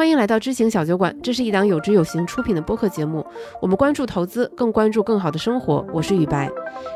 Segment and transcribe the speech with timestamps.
[0.00, 3.22] 欢迎来到知行小酒馆，这是一档有知有行出品的播客节目。
[3.60, 5.86] 我们关注投资，更关注更好的生活。
[5.92, 6.50] 我是雨白，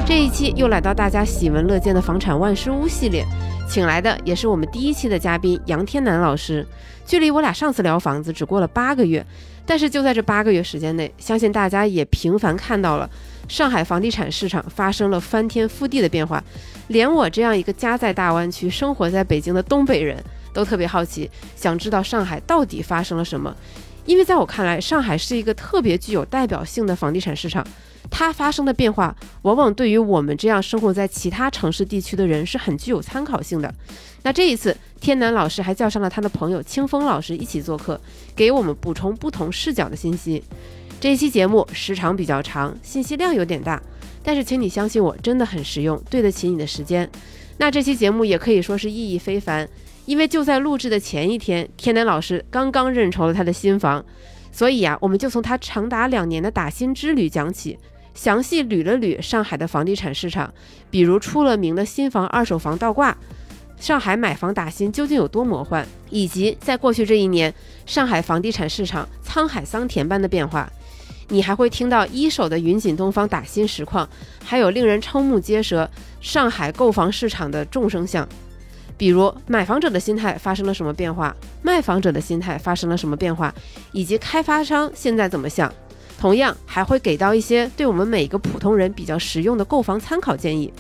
[0.07, 3.23] 这一期又来到大家喜闻乐见的房产万事屋系列，
[3.69, 6.67] 请来的也是我们第一期的嘉宾杨天南老师。
[7.05, 9.23] 距离我俩上次聊房子只过了八个月，
[9.67, 13.11] 但是就在这八个月时间内，相信大家也频繁看到了
[13.47, 16.43] 上海房地产市场发生了翻天覆地的变化。
[16.89, 20.17] 连我这样一个家在大湾区、生活在北京的东北人
[20.55, 23.55] 都特别好奇，想知道上海到底发生了什么。
[24.07, 27.67] 因为在我看来，上海是一个特别具有代表性的房地产市场，
[28.11, 33.75] 它发生的变化往往对于我们这样生活在其他城市地区的人是很具有参考性的。
[34.23, 38.01] 那这一次，天南老师还叫上了他的朋友清风老师一起做客，
[38.37, 40.43] 给我们补充不同视角的信息。
[41.01, 43.83] 这一期节目时长比较长，信息量有点大。
[44.23, 47.11] 但是，请你相信我，真的很实用，对得起你的时间。
[47.59, 49.69] 那这期节目也可以说是意义非凡，
[50.07, 54.05] 因为就在录制的前一天，天南老师刚刚认筹了他的新房，
[54.53, 57.79] 所以啊，我们就从他长达两年的打新之旅讲起，
[58.15, 60.53] 详细捋了捋上海的房地产市场，
[60.91, 63.17] 比如出了名的新房、二手房倒挂，
[63.79, 67.53] 上海买房打新究竟有多魔幻，以及在过去这一年，
[67.87, 70.71] 上海房地产市场沧海桑田般的变化。
[71.29, 74.07] 你还会听到一手的云锦东方打新实况，
[74.45, 78.29] 还有令人瞠目结舌上海购房市场的众生相，
[78.97, 83.53] 比如买房者的心态发生了什么变化，卖房者的心态发生了什么变化，
[83.93, 85.73] 以及开发商现在怎么想。
[86.17, 90.73] 同样还会给到一些对我们每个普通人比较实用的购房参考建议。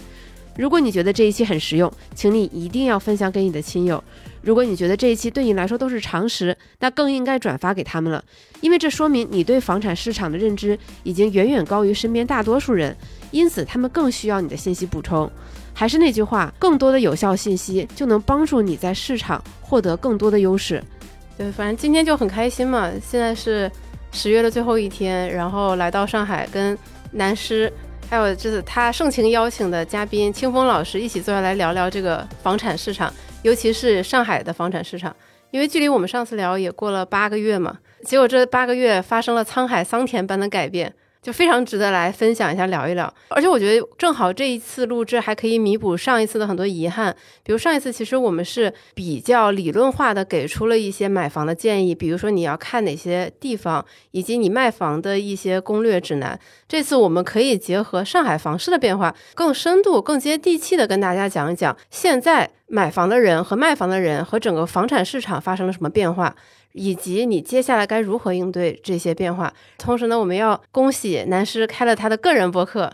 [0.56, 4.02] 如果你觉得这一期很实用，请你一定要分享给你的亲友。
[4.40, 8.24] 如果你觉得这一期对你来说都是常识，那更应该转发给他们了，
[8.60, 12.96] 因为这说明你对房产市场的认知已经远远高于身边大多数人，
[13.32, 15.28] 因此他们更需要你的信息补充。
[15.74, 20.82] 还是那句话，更多的有效信息就能帮助你在市场获得更多的优势。
[21.36, 22.90] 对，反正今天就很开心嘛。
[23.02, 23.70] 现在是
[24.12, 26.78] 十月的最后一天，然后来到上海，跟
[27.10, 27.70] 南师
[28.08, 33.12] 还有就是他盛情邀请的嘉宾清风老师一起坐下来聊聊这个房产市场。
[33.42, 35.14] 尤其是上海的房产市场，
[35.50, 40.94] 因为距离我们上次聊也过了八个月嘛，结果这八个月发生了沧海桑田般的改变。
[41.24, 43.12] 就非常值得来分享一下，聊一聊。
[43.30, 47.16] 而且我觉得正好这一次录制还可以弥补上一次的很多遗憾。
[47.42, 56.38] 比如上一次其实我们是比较理论化的给出了一些买房的建议，比如说你要看哪些地方，以及你卖房的一些攻略指南。
[56.68, 66.36] 这次我们可以结合上海房市的变化，更深度、更接地气的跟大家讲一讲，现在买房的人和卖房的人和整个房产市场发生了什么变化。
[66.74, 69.52] 以及你接下来该如何应对这些变化？
[69.78, 72.92] 同时呢，我们要恭喜南师开了他的个人播客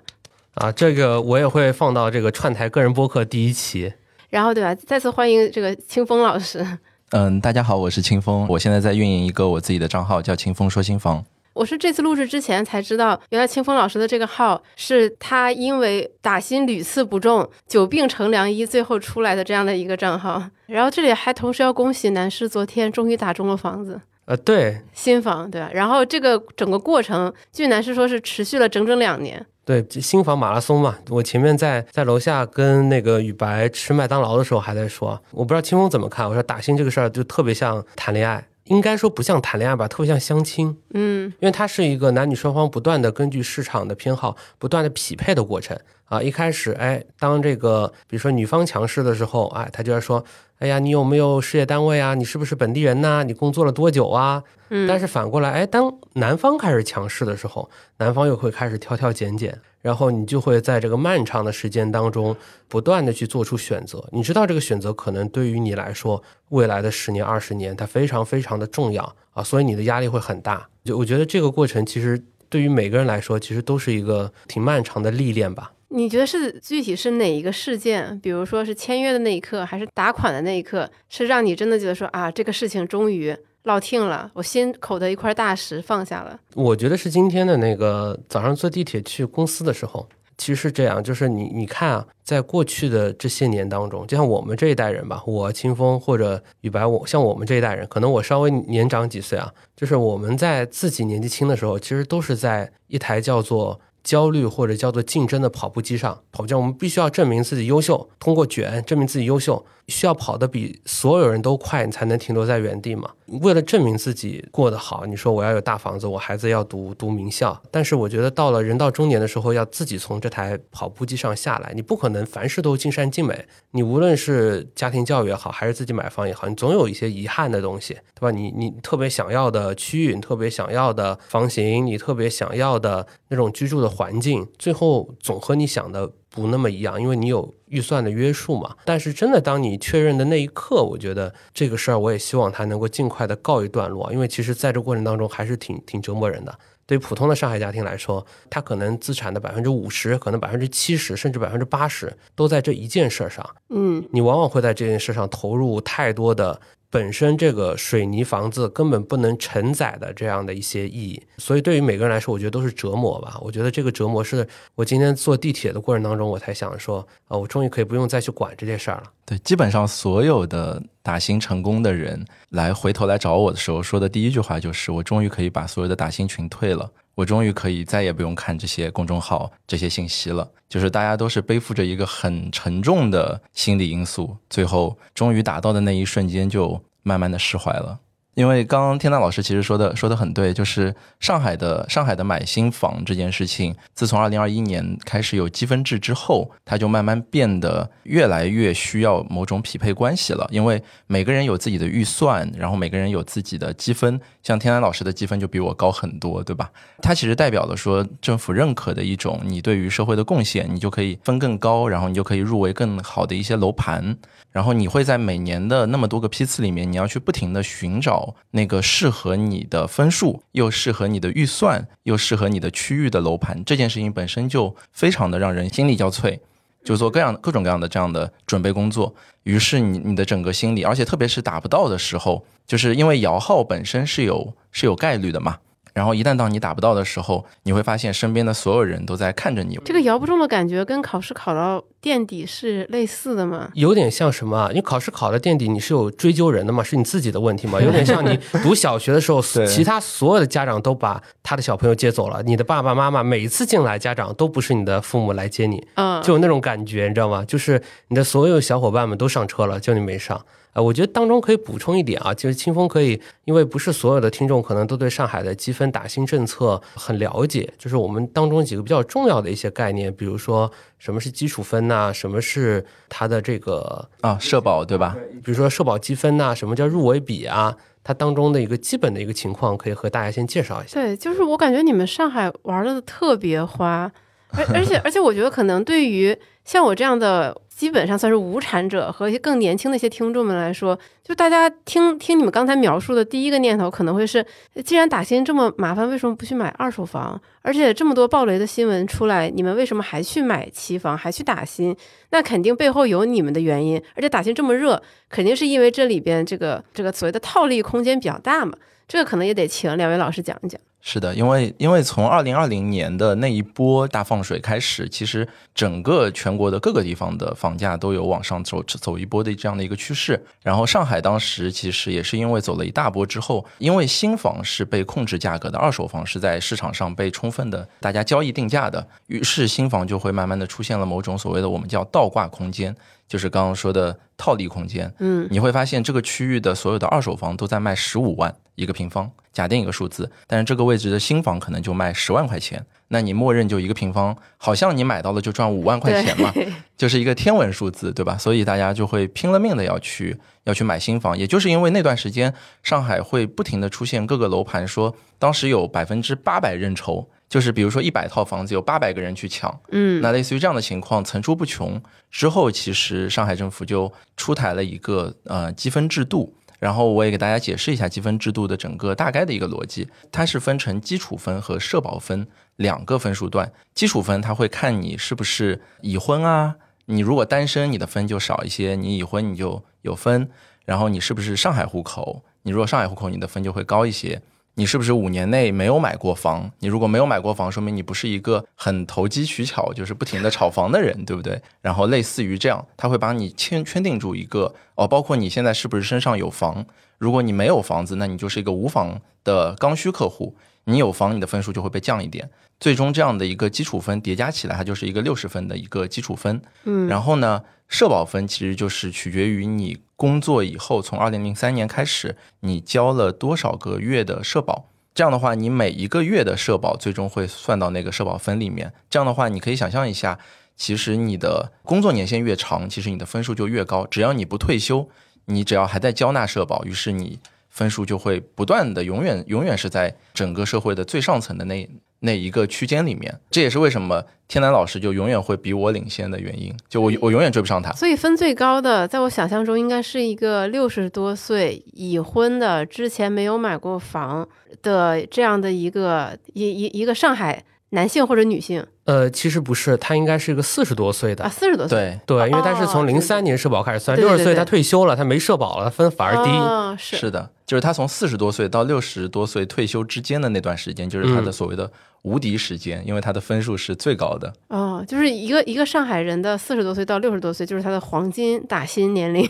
[0.55, 3.93] 啊，这个我也会放到这个串台个人播客第一期。
[4.29, 4.75] 然后对吧？
[4.75, 6.65] 再次欢迎这个清风老师。
[7.13, 11.25] 嗯，大家好，我是清风，我现在在运营一个我自己的账号，叫清风说新房。
[11.53, 20.43] 我是这次录制之前才知道，原来清风老师的这个号是他因为打新屡次不中，久病成良医，最后出来的这样的一个账号。
[20.67, 25.69] 然后这里还同时要恭喜男士昨天终于打中了房子，呃，对，新房，对吧？
[25.73, 29.45] 然后这个整个过程，据男士说是持续了整整两年。
[29.65, 38.45] 对，新房马拉松嘛，我前面在在楼下跟那个雨白吃麦当劳的时候还在说，我不知道清风怎么看，我说打新这个事儿就特别像谈恋爱。
[38.71, 40.77] 应该说不像谈恋爱吧，特别像相亲。
[40.95, 45.79] 嗯，因为它是一个男女双方不断的根据市场的偏好不断的匹配的过程
[46.11, 46.23] 啊。
[46.23, 50.23] 一开始，哎，当这个比如说女方强势的时候，哎，他就要说，
[50.59, 52.15] 哎呀，你有没有事业单位啊？
[52.15, 53.23] 你是不是本地人呐？
[53.23, 54.45] 你工作了多久啊？
[54.69, 54.87] 嗯。
[54.87, 59.59] 但是反过来，哎，当男方开始强势的时候，男方又会开始挑挑拣拣。
[59.83, 62.37] 然后你就会在这个漫长的时间当中，
[62.69, 64.07] 不断的去做出选择。
[64.13, 70.69] 你知道这个选择可能对于你来说，未来的十年、二十年，它非常非常的重要啊，所以你的压力会很大。
[70.85, 75.73] 就我觉得这个过程其实对于每个人来说，其实都是一个挺漫长的历练吧。
[75.91, 78.19] 你觉得是具体是哪一个事件？
[78.21, 83.37] 比如说是签约的那一刻，还是打款的那一刻，是让你真的觉得说啊，这个事情终于。
[83.65, 86.41] 落听了，我心口的一块大石放下了。
[86.55, 109.65] 我觉得是今天的那个早上坐地铁去公司的时候，其实是这样，就是你你看啊，在过去的这些年当中，就像我们这一代人吧，我清风或者雨白，我像我们这一代人，可能我稍微年长几岁啊，就是我们在自己年纪轻的时候，其实都是在一台叫做焦虑或者叫做竞争的跑步机上跑，步机，我们必须要证明自己优秀，通过卷证明自己优秀。
[109.91, 113.11] 需要跑得比所有人都快，你才能停留在原地嘛。
[113.43, 117.61] 为了证明自己过得好，你说我要有大房子，我孩子要读读名校。
[117.71, 123.47] 但是我觉得到了人到中年的时候，要自己从这台跑步机上下来，你不可能凡事都尽善尽美。
[123.73, 128.31] 你无论是家庭教育也好，还是自己买房也好，你总有一些遗憾的东西，对吧？
[128.31, 136.11] 你你特别想要的区域，你特别想要的房型，你特别想要的那种居住的环境，最后总和你想的。
[136.33, 138.77] 不那么一样，因为你有预算的约束嘛。
[138.85, 144.13] 但是真的，当你确认的那一刻，我觉得这个事儿，我也希望它能够尽快的告一段落。
[144.13, 146.59] 因为其实在这过程当中，还是挺挺折磨人的。
[146.87, 153.49] 对于普通的上海家庭来说，他可能资产的百分之五十，可能百分之七十，甚至百分之八十，都在这一件事上。
[153.69, 156.61] 嗯，你往往会在这件事上投入太多的。
[156.91, 163.39] 本身这个水泥房子根本不能承载的这样的一些意义，所以对于每个人来说，我觉得都是折磨吧。
[163.41, 169.05] 我觉得这个折磨是我今天坐地铁的过程当中，我才想说，啊，我终于可以不用再去管这件事儿了。
[169.25, 176.91] 对，基本上所有的打新成功的人来回头来找我的时候，说的第一句话就是，我终于可以把所有的打新群退了，
[177.21, 180.51] 我终于可以再也不用看这些公众号这些信息了。
[180.69, 186.83] 就是大家都是背负着一个很沉重的心理因素，最后终于达到的那一瞬间就。
[187.03, 187.99] 慢慢的释怀了。
[188.35, 200.47] 因为刚刚天大老师其实说的说的很对，就是上海的上海的买新房这件事情，自从二零二一年开始有积分制之后，它就慢慢变得越来越需要某种匹配关系了。
[200.51, 206.71] 因为每个人有自己的预算，然后每个人有自己的积分，像天南老师的积分就比我高很多，对吧？
[207.03, 214.17] 它其实代表了说政府认可的一种你对于社会的贡献，你就可以分更高，然后你就可以入围更好的一些楼盘，
[214.53, 218.20] 然后你会在每年的那么多个批次里面，你要去不停的寻找。
[218.51, 226.39] 那个适合你的分数，又适合你的预算，又适合你的区域的楼盘，这件事情本身就非常的让人心力交瘁，
[226.83, 229.15] 就做各样各种各样的这样的准备工作。
[229.45, 235.59] 于是你你的整个心理，而且特别是达不到的时候，就是因为摇号本身是有是有概率的嘛。
[235.93, 239.79] 然后一旦当你打不到的时候，你会发现身边的所有人都在看着你。
[239.85, 243.71] 这个摇不中的感觉跟考试考到垫底是类似的吗？
[243.75, 244.71] 有点像什么？
[244.75, 246.83] 你考试考到垫底，你是有追究人的嘛？
[246.83, 247.81] 是你自己的问题吗？
[247.83, 257.45] 有点像你读小学的时候，其他所有的家长都把他的小朋友接走了，你的爸爸妈妈每一次进来，家长都不是你的父母来接你，嗯，就有那种感觉，你知道吗？
[257.47, 260.41] 就是你的所有小伙伴们都上车了，就你没上。
[260.73, 275.17] 呃，我觉得当中可以补充一点啊，就是清风可以，因为不是所有的听众可能都对上海的积分打新政策很了解，就是我们当中几个比较重要的一些概念，比如说什么是基础分呐，什么是它的这个啊社保对吧？
[275.45, 277.77] 比如说社保积分呐，什么叫入围比啊？
[278.03, 280.99] 它当中的一个基本的一个情况，可以和大家先介绍一下。
[280.99, 284.11] 对，就是我感觉你们上海玩的特别花，
[284.53, 287.57] 而而且而且我觉得可能对于像我这样的。
[287.81, 294.45] 基本上算是无产者和一些更年轻的一些听众们来说，就大家听听你们刚才描述的第一个念头，可能会是：
[294.85, 297.41] 既然打新这么麻烦，为什么不去买二手房？
[297.63, 301.97] 而且这么多暴雷的新闻出来，你们为什么还去买期房，还去打新？
[302.33, 303.97] 那肯定背后有你们的原因。
[304.15, 308.77] 而且打新这么热，肯定是因为这里边这个这个所谓的套利空间比较大嘛。
[309.09, 310.79] 这个可能也得请两位老师讲一讲。
[311.03, 320.45] 是的，因为因为从二零二零年的那一波大放水开始，其实整个全国的各个地方的房价都有往上走走一波的这样的一个趋势。
[320.63, 332.95] 然后上海当时其实也是因为走了一大波之后，因为新房是被控制价格的，二手房是在市场上被充分的大家交易定价的，于是新房就会慢慢的出现了某种所谓的我们叫倒挂空间，
[333.31, 335.15] 就是刚刚说的套利空间。
[335.21, 339.31] 嗯，你会发现这个区域的所有的二手房都在卖十五万一个平方。
[339.53, 346.55] 假定一个数字，但是这个位置的新房可能就卖十万块钱，那你默认就一个平方，好像你买到了就赚五万块钱嘛，
[346.97, 348.39] 就是一个天文数字，对吧？
[348.39, 352.55] 所以大家就会拼了命的要去要去买新房，也就是因为那段时间
[352.85, 362.01] 上海会不停的出现各个楼盘说，当时有百分之八百认筹，就是比如说一百套房子有八百个人去抢，嗯，那类似于这样的情况层出不穷。
[362.31, 366.55] 之后其实上海政府就出台了一个呃积分制度。
[366.79, 373.71] 然后我也给大家解释一下积分制度的整个大概的一个逻辑，它是分成基础分和社保分两个分数段。
[373.95, 380.49] 基础分它会看你是不是已婚啊，你如果单身，你的分就少一些；你已婚，你就有分。
[380.87, 384.41] 然后你是不是上海户口，你如果上海户口，你的分就会高一些。
[384.75, 386.71] 你是不是五年内没有买过房？
[386.79, 391.61] 你如果没有买过房，说明你不是一个很投机取巧，就是不停的炒房的人，对不对？
[391.83, 396.87] 然后类似于这样，他会把你圈圈定住一个哦，包括你现在是不是身上有房？
[397.19, 400.57] 如果你没有房子，那你就是一个无房的刚需客户。
[400.85, 402.49] 你有房，你的分数就会被降一点。
[402.81, 406.61] 最终这样的一个基础分叠加起来，它就是一个六十分的一个基础分。
[406.85, 414.91] 嗯，然后呢，社保分其实就是取决于你工作以后，从二零零三年开始，你交了多少个月的社保。
[415.15, 418.93] 这样的话，你每一个月的社保最终会算到那个社保分里面。
[419.09, 420.39] 这样的话，你可以想象一下，
[420.77, 424.07] 其实你的工作年限越长，其实你的分数就越高。
[424.07, 425.09] 只要你不退休，
[425.47, 427.39] 你只要还在交纳社保，于是你
[427.71, 431.89] 分数就会不断的，永远永远是在整个社会的最上层的那
[432.21, 433.41] 那一个区间里面。
[433.51, 436.75] 这也是为什么天南老师就永远会比我领先的原因。
[436.89, 437.93] 就我我永远追不上他。
[437.93, 444.49] 所以分最高的，在我想象中应该是一个六十多岁已婚的，之前没有买过房
[444.83, 451.43] 的这样的一个一一一个上海男性或者女性呃，其实不是，他应该是一个四十多岁的。
[451.43, 456.51] 啊，四十多岁，对，对，因为他是从哦零三年社保开始算，六十岁他退休了，他没社保了，他分反而低。
[456.53, 461.91] 哦、是是的，就是他从四十多岁到六十多岁退休之间的那段时间，就是他的嗯所谓的
[462.23, 464.53] 无敌时间，因为他的分数是最高的。
[464.69, 469.49] 哦，就是一个一个上海人的四十多岁到六十多岁，就是他的黄金打新年龄。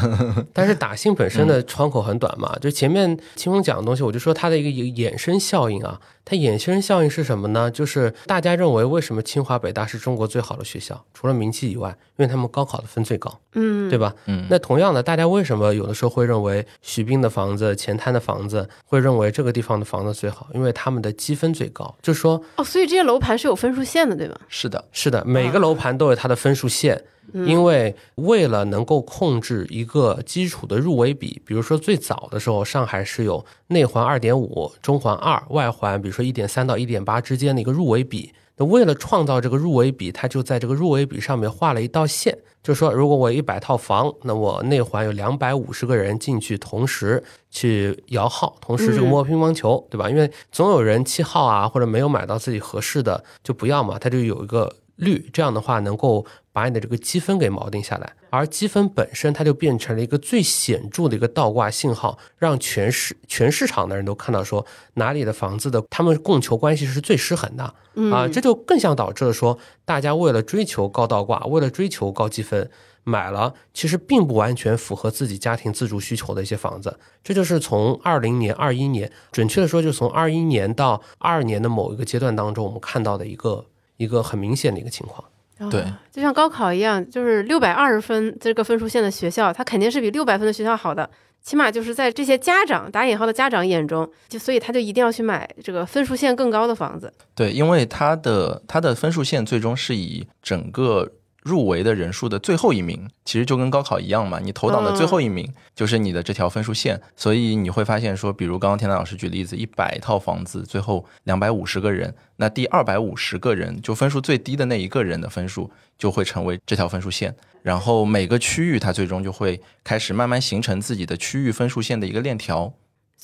[0.52, 7.70] 但是打新本身嗯的窗口很短嘛，就前面清风讲的东西，我就说它的一个一个衍生效应啊，它衍生效应是什么呢？
[7.70, 14.14] 就是大家认为为什么清华北大是中国最好的学校，除了名气以外，因为他们高考的分最高，嗯，对吧？
[14.26, 20.48] 嗯，那同样的，大家为什么有的时候会认为徐滨的房子、前滩的房子会认为这个地方的房子最好？
[20.54, 24.40] 因为他们的积分最高，就是说哦，所以这些楼盘是有分数线的，对吧？
[24.48, 38.32] 是的，是的，每个楼盘都有它的分数线，因为为了能够控制一个基础的入围比，比如说最早的时候，上海是有内环二点五、中环二、外环比如说一点三到一点八之间的一个入围比。
[38.56, 50.10] 那为了创造这个入围比，它就在这个入围比上面画了一道线，就说如果我一百套房，那我内环有两百五十个人进去，同时去摇号，同时这个摸乒乓球，对吧？
[50.10, 67.64] 因为总有人弃号啊，或者没有买到自己合适的就不要嘛，它就有一个率，这样的话能够把你的这个积分给锚定下来，而积分本身它就变成了一个最显著的一个倒挂信号，让全市全市场的人都看到说哪里的房子的他们供求关系是最失衡的
[68.10, 72.70] 啊，这就更像导致了说大家为了追求高倒挂，为了追求高积分。
[73.04, 83.66] 买了，其实并不完全符合自己家庭自住需求的一些房子，这就是从二零年、二一年，准确的说，就从二一年到二二年的某一个阶段当中，我们看到的一个
[84.02, 85.24] 一个很明显的一个情况。
[85.58, 91.08] 哦对，就像高考一样，就是六百二十分这个分数线的学校，它肯定是比六百分的学校好的。
[91.40, 97.12] 起码就是在这些家长打引号的家长眼中，就所以他就一定要去买这个分数线更高的房子。
[97.34, 101.08] 对，因为他的他的分数线最终是以整个
[101.42, 122.72] 入围的人数的最后一名，其实就跟高考一样嘛，你投档的最后一名就是你的这条分数线，所以你会发现说，比如刚刚天南老师举例子，一百套房子，最后两百五十个人，那第二百五十个人就分数最低的那一个人的分数就会成为这条分数线，然后每个区域它最终就会开始慢慢形成自己的区域分数线的一个链条。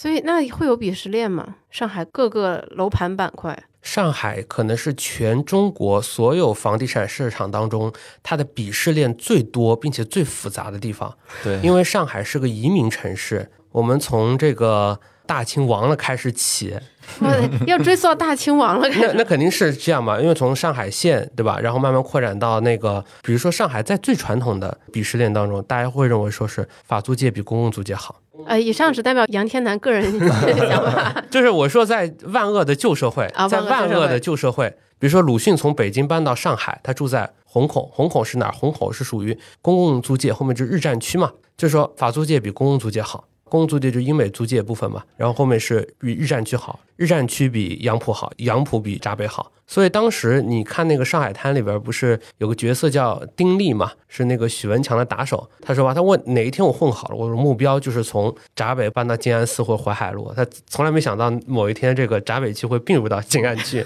[0.01, 1.57] 所以那会有鄙视链吗？
[1.73, 11.13] 上海各个楼盘板块，上海可能是全中国所有房地产市场当中，它的鄙视链最多并且最复杂的地方。
[11.43, 16.98] 对，因为上海是个移民城市，我们从这个大清亡了开始起，我
[17.67, 18.89] 要追溯到大清王了。
[18.89, 28.21] 那那肯定是这样嘛，因为从上海县对吧，然后慢慢扩展到那个，比如说上海在最传统的鄙视链当中，大家会认为说是法租界比公共租界好。
[28.47, 31.23] 呃，以上只代表杨天南个人想法。
[31.29, 38.53] 就是我说在万恶的旧社会啊，在万恶的旧社会，比如说鲁迅从北京搬到上海，他住在虹口，虹口是哪儿？
[38.53, 43.25] 虹口是属于公共租界，后面就是日战区嘛，就是说法租界比公共租界好。
[43.49, 49.51] 公租界就英美租界部分嘛，然后后面是比日战区好，日战区比杨浦好，杨浦比闸北好。
[49.67, 55.47] 所以当时你看那个上海滩里边不是有个角色叫丁力嘛，是那个许文强的打手。
[55.61, 60.33] 他说吧，他问哪一天我混好了，我说目标就是从闸北搬到静安寺或淮海路。
[60.35, 63.85] 他从来没想到某一天这个闸北区会并入到静安区，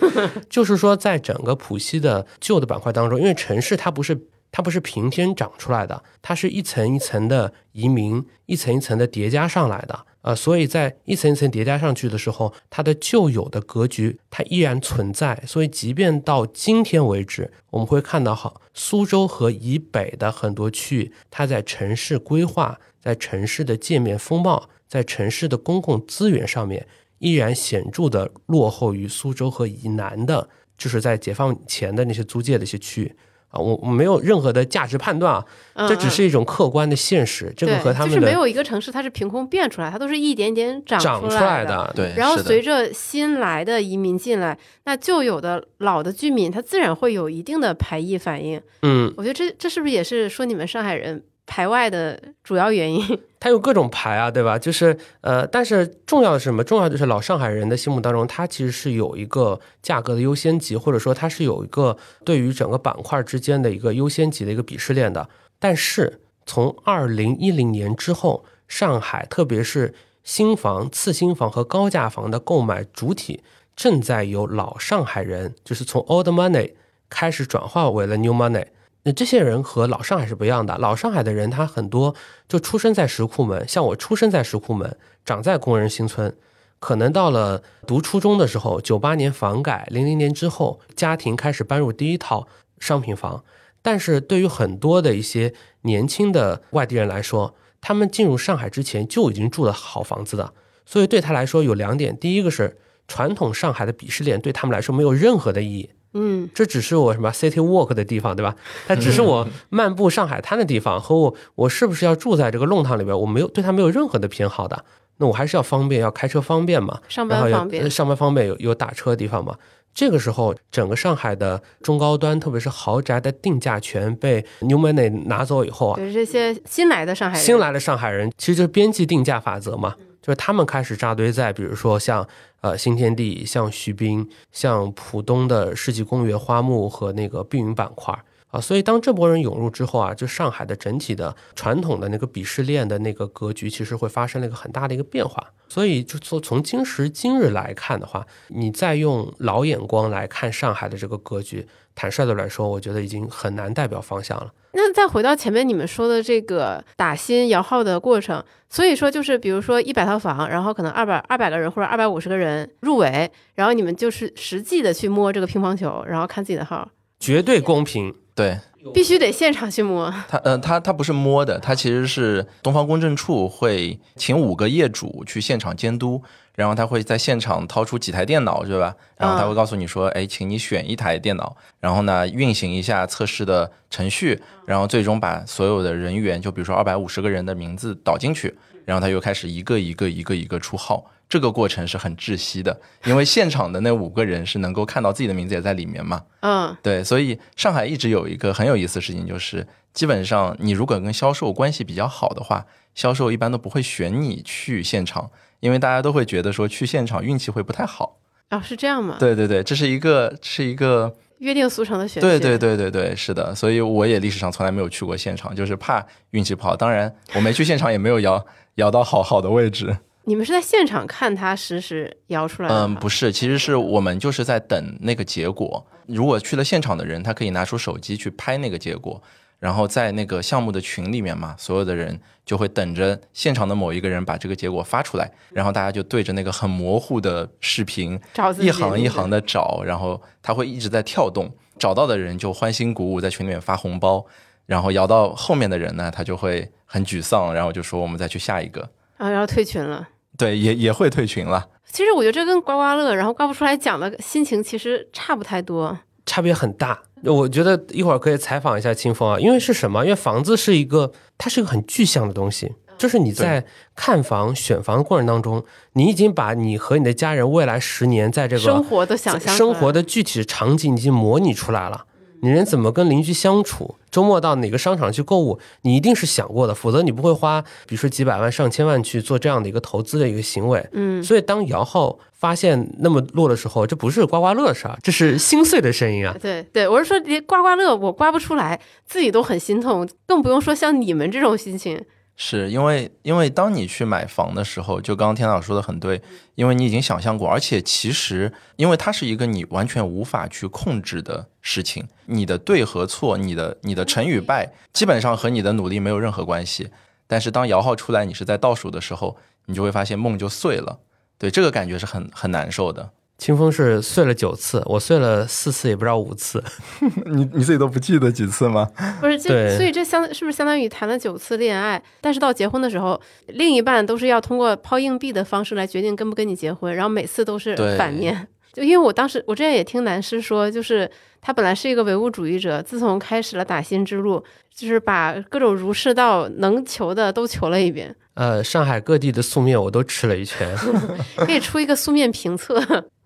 [0.49, 4.17] 就是说在整个浦西的旧的板块当中，因为城市它不是。
[4.53, 10.07] 它不是平天长出来的，它是一层一层的移民，一层一层的叠加上来的。
[10.21, 15.43] 呃，所以在一层一层叠加上去的时候，它的旧有的格局它依然存在。
[15.45, 26.87] 所以，即便到今天为止，我们会看到哈，苏州河以北的很多区域，它在城市规划、在城市的界面风貌、在城市的公共资源上面，
[27.19, 33.17] 依然显著的落后于苏州河以南的，就是在解放前的那些租界的一些区域。
[33.53, 41.93] 啊，我我没有任何的价值判断啊，嗯这只是一种客观的现实，这个和他们的就是没有一个城市它是凭空变出来，它都是一点点长长出出来的。
[41.95, 48.61] 对，然后随着新来的移民进来，那旧有的老的居民，他自然会有一定的排异反应。
[48.81, 53.21] 嗯，我觉得这这是不是也是说你们上海人排外的主要原因？
[53.41, 54.59] 它有各种排啊，对吧？
[54.59, 56.63] 就是呃，但是重要的是什么？
[56.63, 65.29] 重要的是老上海人的心目当中，它其实是有一个价格的优先级，或者说它是有一个对于整个板块之间的一个优先级的一个鄙视链的。
[65.59, 73.43] 但是从二零一零年之后，上海特别是新房、次新房和高价房的购买主体
[73.75, 76.75] 正在由老上海人，就是从 old money
[77.11, 78.67] 开始转化为了 new money。
[79.05, 80.79] 那这些人和老上海是不一样的。
[80.79, 82.15] 老上海的人，他很多
[82.49, 86.37] 就出生在石库门，像我出生在石库门，长在工人新村，
[86.79, 92.47] 可能到了读初中的时候，九八年房改，零零年之后，家庭开始搬入第一套
[92.79, 93.45] 商品房。
[93.83, 100.53] 但是对于很多的一些年轻的外地人来说，他们进入上海之前就已经住了好房子的，
[100.87, 102.79] 所以对他来说有两点：第一个是
[103.09, 108.55] 传统上海的鄙视链对他们来说没有任何的意义，嗯，这只是我什么 city walk 的地方，对吧？
[108.87, 114.85] 它只是我漫步上海滩的地方，和我我是不是要住在这个弄堂里边，我没有对它没有任何的偏好的。
[115.19, 117.91] 那我还是要方便，要开车方便嘛，上班方便呃。
[117.91, 119.57] 上班方便，有有打车的地方嘛。
[119.95, 132.27] 这个时候，整个上海的中高端，特别是豪宅的定价权被 New Money 拿走以后啊，就是这些新来的上海人，新来的上海人其实就是边际定价法则嘛，就是他们开始扎堆在，比如说像
[132.61, 138.17] 呃新天地、像徐滨、像浦东的世纪公园花木和那个碧云板块
[138.53, 145.45] 啊，所以当这波人涌入之后啊，就上海的整体的传统的那个鄙视链的那个格局，其实会发生了一个很大的一个变化。
[145.69, 154.53] 所以就从从今时今日来看的话，你再用老眼光来看上海的这个格局，坦率的来说，我觉得已经很难代表方向了。
[154.75, 166.89] 那再回到前面你们说的这个打新摇号的过程，所以说就是比如说一百套房，然后可能二百二百个人或者二百五十个人入围，然后你们就是实际的去摸这个乒乓球，然后看自己的号，
[167.21, 168.59] 绝对公平，对
[168.95, 170.13] 必须得现场去摸。
[170.29, 176.23] 他，呃，他他不是摸的，他其实是东方公证处会请五个业主去现场监督，
[176.55, 178.95] 然后他会在现场掏出几台电脑，对吧？
[179.17, 188.55] 然后他会告诉你说，哎，请你选一台电脑，然后呢运行一下测试的程序，然后最终把所有的人员，就比如说二百五十个人的名字导进去，
[188.85, 191.11] 然后他又开始一个一个一个一个出号。
[191.29, 196.23] 这个过程是很窒息的，因为现场的那五个人是能够看到自己的名字也在里面嘛。
[196.41, 205.31] 嗯，对，所以上海一直有一个很有意思的事情，就是基本上你如果跟销售关系比较好的话，销售一般都不会选你去现场，
[205.63, 208.19] 因为大家都会觉得说去现场运气会不太好。
[208.51, 209.17] 哦，是这样吗？
[209.19, 212.29] 对对对，这是一个是一个，约定俗成的选择。
[212.29, 213.55] 对对对对对，是的。
[213.55, 216.77] 所以我也历史上从来没有去过现场，就是怕运气不好。
[216.77, 218.45] 当然，我没去现场，也没有摇
[218.75, 219.97] 摇到好好的位置。
[220.25, 222.75] 你们是在现场看他实时摇出来的？
[222.75, 225.87] 嗯，不是，其实是我们就是在等那个结果。
[226.07, 229.23] 如果去了现场的人，他可以拿出手机去拍那个结果，
[229.63, 238.21] 然后在那个项目的群里面嘛，所有的人就会等着现场的某一个人把这个结果发出来，然后大家就对着那个很模糊的视频
[238.59, 241.49] 一行一行的找，然后他会一直在跳动，
[241.79, 244.27] 找到的人就欢欣鼓舞，在群里面发红包，
[244.67, 250.09] 然后摇到后面的人呢，他就会很沮丧，然后就说我们再去下一个，啊，然后退群了。
[250.37, 251.69] 对，也也会退群了。
[251.89, 255.97] 其实我觉得这跟刮刮乐，然后刮不出来奖的心情其实差不太多。
[256.33, 256.99] 差别很大。
[257.25, 260.03] 我觉得一会儿可以采访一下清风啊，因为是什么？
[260.03, 272.07] 因为房子是一个，它是一个很具象的东西，就是你在看房、选房的过程当中，你已经把你和你的家人未来十年在这个生活的想象生活的具体场景已经模拟出来了。
[272.45, 273.95] 你人怎么跟邻居相处？
[274.11, 275.61] 周末到哪个商场去购物？
[275.83, 280.85] 你一定是想过的，否则你不会花，比如说几百万、上千万去做这样的一个投资的一个行为。
[280.91, 286.37] 嗯，所以当摇号发现那么落的时候，这不是刮刮乐的事儿，这是心碎的声音啊！
[286.43, 292.05] 对对，我是说连刮刮乐我刮不出来，自己都很心痛，更不用说像你们这种心情。
[292.37, 296.21] 是因为，因为当你去买房的时候，就刚刚天老师说的很对，
[296.55, 306.91] 因为你已经想象过，而且其实，因为它是一个你完全无法去控制的事情，你的对和错，你的你的成与败，基本上和你的努力没有任何关系。
[307.27, 310.99] 但是当摇号出来，你是在倒数的时候，你就会发现梦就碎了，
[311.39, 313.11] 对，这个感觉是很很难受的。
[313.43, 316.63] 清风是碎了九次，我碎了四次，也不知道五次。
[317.27, 318.89] 你你自己都不记得几次吗？
[319.21, 322.01] 不是，这对所以这相是不是相当于谈了九次恋爱？
[322.21, 328.47] 但是到结婚的时候，另一半都是要通过抛硬币的方式来决定跟不跟你结婚，然后每次都是反面。
[328.73, 334.41] 就因为我当时我之前也听男师说，就是他本来是一个唯物主义者，自从开始了打新之路，
[334.73, 340.73] 就是把各种儒释道能求的都求了一遍，呃，上海各地的素面我都吃了一圈。
[341.39, 342.81] 可以出一个素面评测。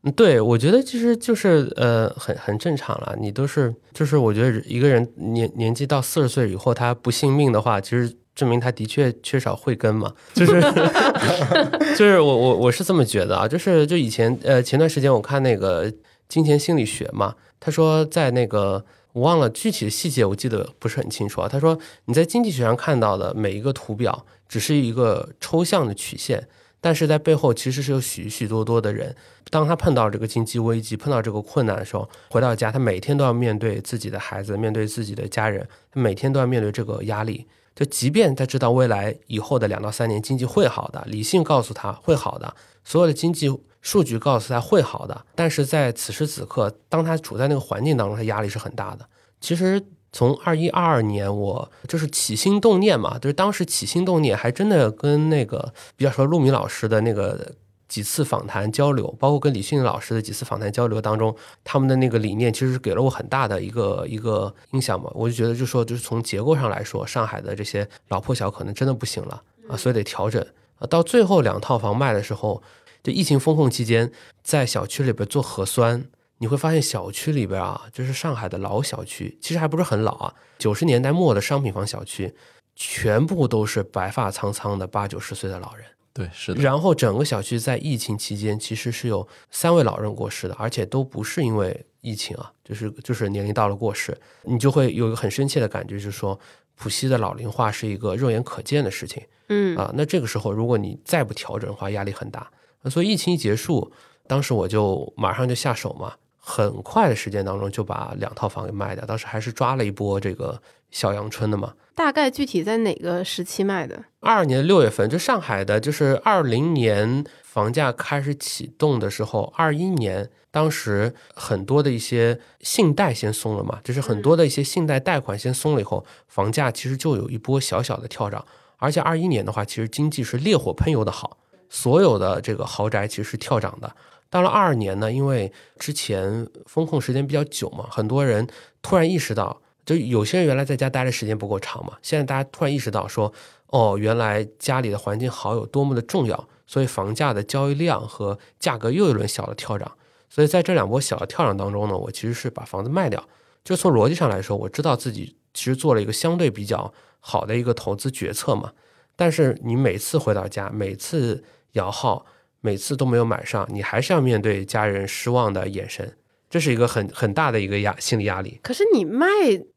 [0.07, 3.17] 嗯对，我觉得其实就是呃，很很正常了。
[3.21, 10.15] 你都是就是，我觉得一个人年年纪到四十岁以后，他不信命的话，其实证明他的确缺少慧根嘛。
[10.33, 10.61] 就是
[11.99, 15.93] 就是我我我是这么觉得啊，就是就以前呃前段时间我看那个
[16.29, 21.49] 金钱心理学嘛，他说在那个我忘了具体的细节，我记得不是很清楚啊。
[21.49, 26.47] 他说你在经济学上看到的每一个图表，只是一个抽象的曲线。
[26.81, 29.15] 但是在背后其实是有许许多多的人，
[29.51, 37.47] 当他碰到这个经济危机、碰到这个困难的时候，回到家，他每天都要面对自己的孩子，面对自己的家人，他每天都要面对这个压力。
[37.75, 43.51] 就即便他知道未来以后的两到三年经济会好的，理性告诉他会好的，所有的经济
[43.83, 49.07] 数据告诉他会好的，但是在此时此刻，当他处在那个环境当中，他压力是很大的。
[49.41, 49.83] 其实
[50.17, 57.53] 从二一二二年，我就是起心动念嘛，就是当时起心动念，还真的跟那个比较说陆明老师的那个
[57.87, 65.11] 几次访谈交流，包括跟李迅老师的几次访谈交流当中，他们的那个理念其实给了我很大的一个一个影响嘛。
[65.13, 70.43] 我就觉得，就说就是从结构上来说，上海的这些老破小可能真的不行了啊，所以得调整
[70.79, 70.87] 啊。
[70.87, 72.63] 到最后两套房卖的时候，
[73.03, 74.11] 就疫情风控期间，
[74.43, 76.03] 在小区里边做核酸。
[76.39, 82.35] 你会发现小区里边啊，就是上海的老小区，其实还不是很老啊，九十年代末的商品房小区，
[82.75, 85.87] 全部都是白发苍苍的八九十岁的老人。
[86.13, 96.39] 对，是的，然后整个小区在疫情期间其实是有三位老人过世的，而且都不是因为疫情啊，就是就是年龄到了过世，你就会有一个很深切的感觉，就是说
[96.75, 99.23] 浦西的老龄化是一个肉眼可见的事情。
[99.49, 102.51] 嗯啊，那这个时候如果你再不调整的话，压力很大。
[102.91, 103.93] 所以疫情一结束，
[104.27, 106.15] 当时我就马上就下手嘛，
[106.49, 111.75] 很快的时间当中就把两套房给卖掉，当时还是抓了一波这个小阳春的嘛。
[111.93, 114.05] 大概具体在哪个时期卖的？
[114.21, 128.47] 二二年六月份，就上海的，就是二零年房价开始启动的时候，二一年当时很多的一些信贷先松了嘛，就是很多的一些信贷贷款先松了以后，房价其实就有一波小小的跳涨。
[128.77, 133.91] 而且二一年的话，其实经济是烈火喷油的好，所有的这个豪宅其实是跳涨的。
[134.29, 138.47] 到了二二年呢，因为之前风控时间比较久嘛，很多人
[138.83, 143.33] 突然意识到，就有些人原来在家待的时间不够长嘛，现在大家突然意识到说，
[143.69, 149.91] 哦，原来家里的环境好有多么的重要，所以房价的交易量和价格又一轮小的跳涨。
[150.29, 153.23] 所以在这两波小的跳涨当中呢，我其实是把房子卖掉。
[153.65, 158.73] 就从逻辑上来说，我知道自己其实做了一个相对比较好的一个投资决策嘛。
[159.15, 162.27] 但是你每次回到家，每次摇号，
[162.61, 166.13] 每次都没有买上，你还是要面对家人失望的眼神，
[166.51, 168.59] 这是一个很很大的一个压心理压力。
[168.63, 169.27] 可是你卖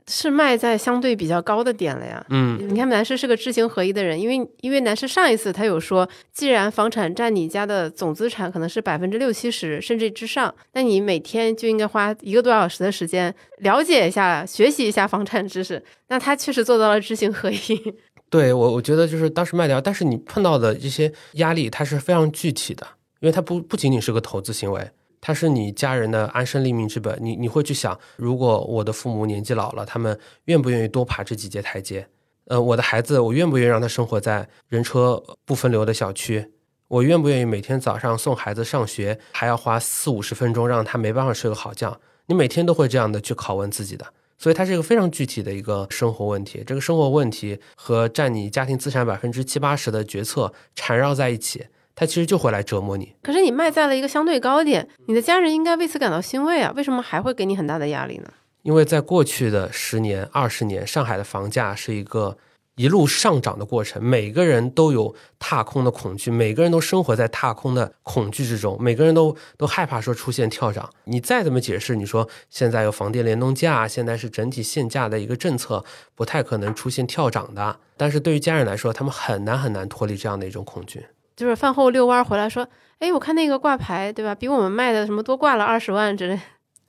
[0.07, 2.25] 是卖在相对比较高的点了呀。
[2.29, 15.83] 嗯，你看男士是个知行合一的人，因为因为男士上一次他有说，既然房产占你家的总资产可能是百分之六七十甚至之上，那你每天就应该花一个多小时的时间了解一下、学习一下房产知识。
[16.07, 17.95] 那他确实做到了知行合一。
[18.29, 22.85] 对我我觉得就是当时卖掉，但是你碰到的这些压力，它是非常具体的，
[23.19, 27.17] 因为它不不仅仅是个投资行为，它是你家人的安身立命之本。
[27.21, 32.07] 你你会去想，如果我的父母年纪老了，他们愿不愿意多爬这几节台阶？
[32.45, 36.51] 呃，我的孩子，我愿不愿意让他生活在人车不分流的小区？
[36.87, 41.99] 我愿不愿意每天早上送孩子上学，还要花四五十分钟让他没办法睡个好觉？
[42.25, 44.05] 你每天都会这样的去拷问自己的。
[44.39, 53.13] 所以它是一个非常具体的一个生活问题，这个生活问题和占你家庭资产百分之七八十的决策缠绕在一起，它其实就会来折磨你。
[53.21, 58.31] 可是你卖在了一个相对高点，你的家人应该为此感到欣慰啊，为什么还会给你很大的压力呢？
[58.63, 62.37] 因为在过去的十年、二十年，上海的房价是一个
[62.79, 70.89] 一路上涨的过程，每个人都有踏空的恐惧，每个人都生活在踏空的恐惧之中，每个人都都害怕说出现跳涨。
[71.03, 75.83] 你再怎么解释，你说现在有房地联动价，现在是整体限价的一个政策，
[76.15, 77.75] 不太可能出现跳涨的。
[77.97, 81.05] 但是对于家人来说，他们很难很难脱离这样的一种恐惧。
[81.35, 82.65] 就是饭后遛弯回来说，
[82.99, 84.33] 哎，我看那个挂牌，对吧？
[84.33, 86.39] 比我们卖的什么多挂了二十万之类。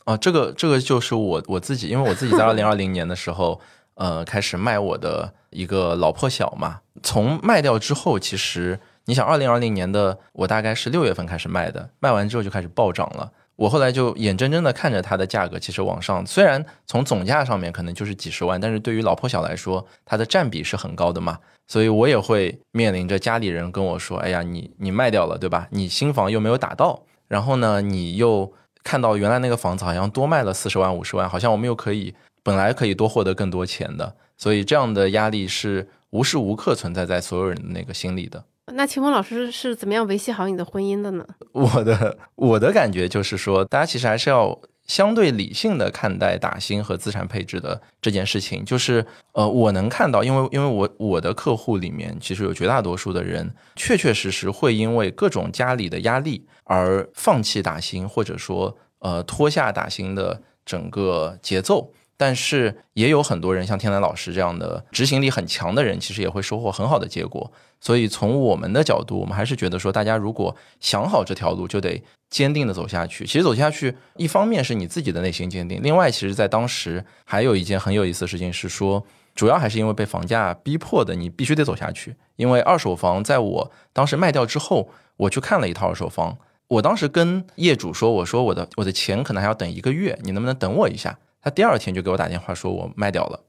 [0.04, 3.60] 啊，这个这个就是我我自己，因为我自己在二零二零年的时候，
[4.00, 6.80] 呃，开始卖我的一个老破小嘛。
[7.02, 13.30] 从卖掉之后，其实你想，二零二零年的我大概是六月份开始卖的，卖完之后就开始暴涨了。
[13.56, 21.38] 我后来就眼睁睁的看着它的价格其实往上，虽然从总价上面可能就是几十万，但是对于老破小来说，它的占比是很高的嘛。
[21.68, 25.68] 所以我也会面临着家里人跟我说：“哎呀，你你卖掉了，对吧？
[25.72, 28.50] 你新房又没有打到，然后呢，你又
[28.82, 38.44] 看到原来那个房子好像多卖了四十万五十万，好像我们又可以本来可以多获得更多钱的，所以这样的压力是无时无刻存在在所有人的那个心里的。
[38.72, 41.26] 那秦风老师是怎么样维系好你的婚姻的呢？
[41.52, 48.64] 我的 我的感觉就是说，大家其实还是要相对理性的看待打新和资产配置的这件事情。
[48.64, 61.92] 就是呃，我能看到，因为因为我我的客户里面，其实有绝大多数的人，确确实实会因为各种家里的压力而放弃打新，或者说呃拖下打新的整个节奏。
[62.20, 67.50] 但是也有很多人，像天南老师这样的执行力很强的人，其实也会收获很好的结果。
[67.80, 73.24] 所以从我们的角度，我们还是觉得说，大家如果想好这条路，就得坚定的走下去。
[73.24, 79.02] 其实走下去，一方面是你自己的内心坚定，另外，其实在当时还有一件很有意思的事情是说，
[79.34, 82.14] 主要还是因为被房价逼迫的，你必须得走下去。
[82.36, 86.36] 因为二手房在我当时卖掉之后，我去看了一套二手房，
[86.68, 91.18] 我当时跟业主说，我说我的我的钱可能还要等一个月，你能不能等我一下？
[91.42, 93.40] 他第二天就给我打电话说，我卖掉了。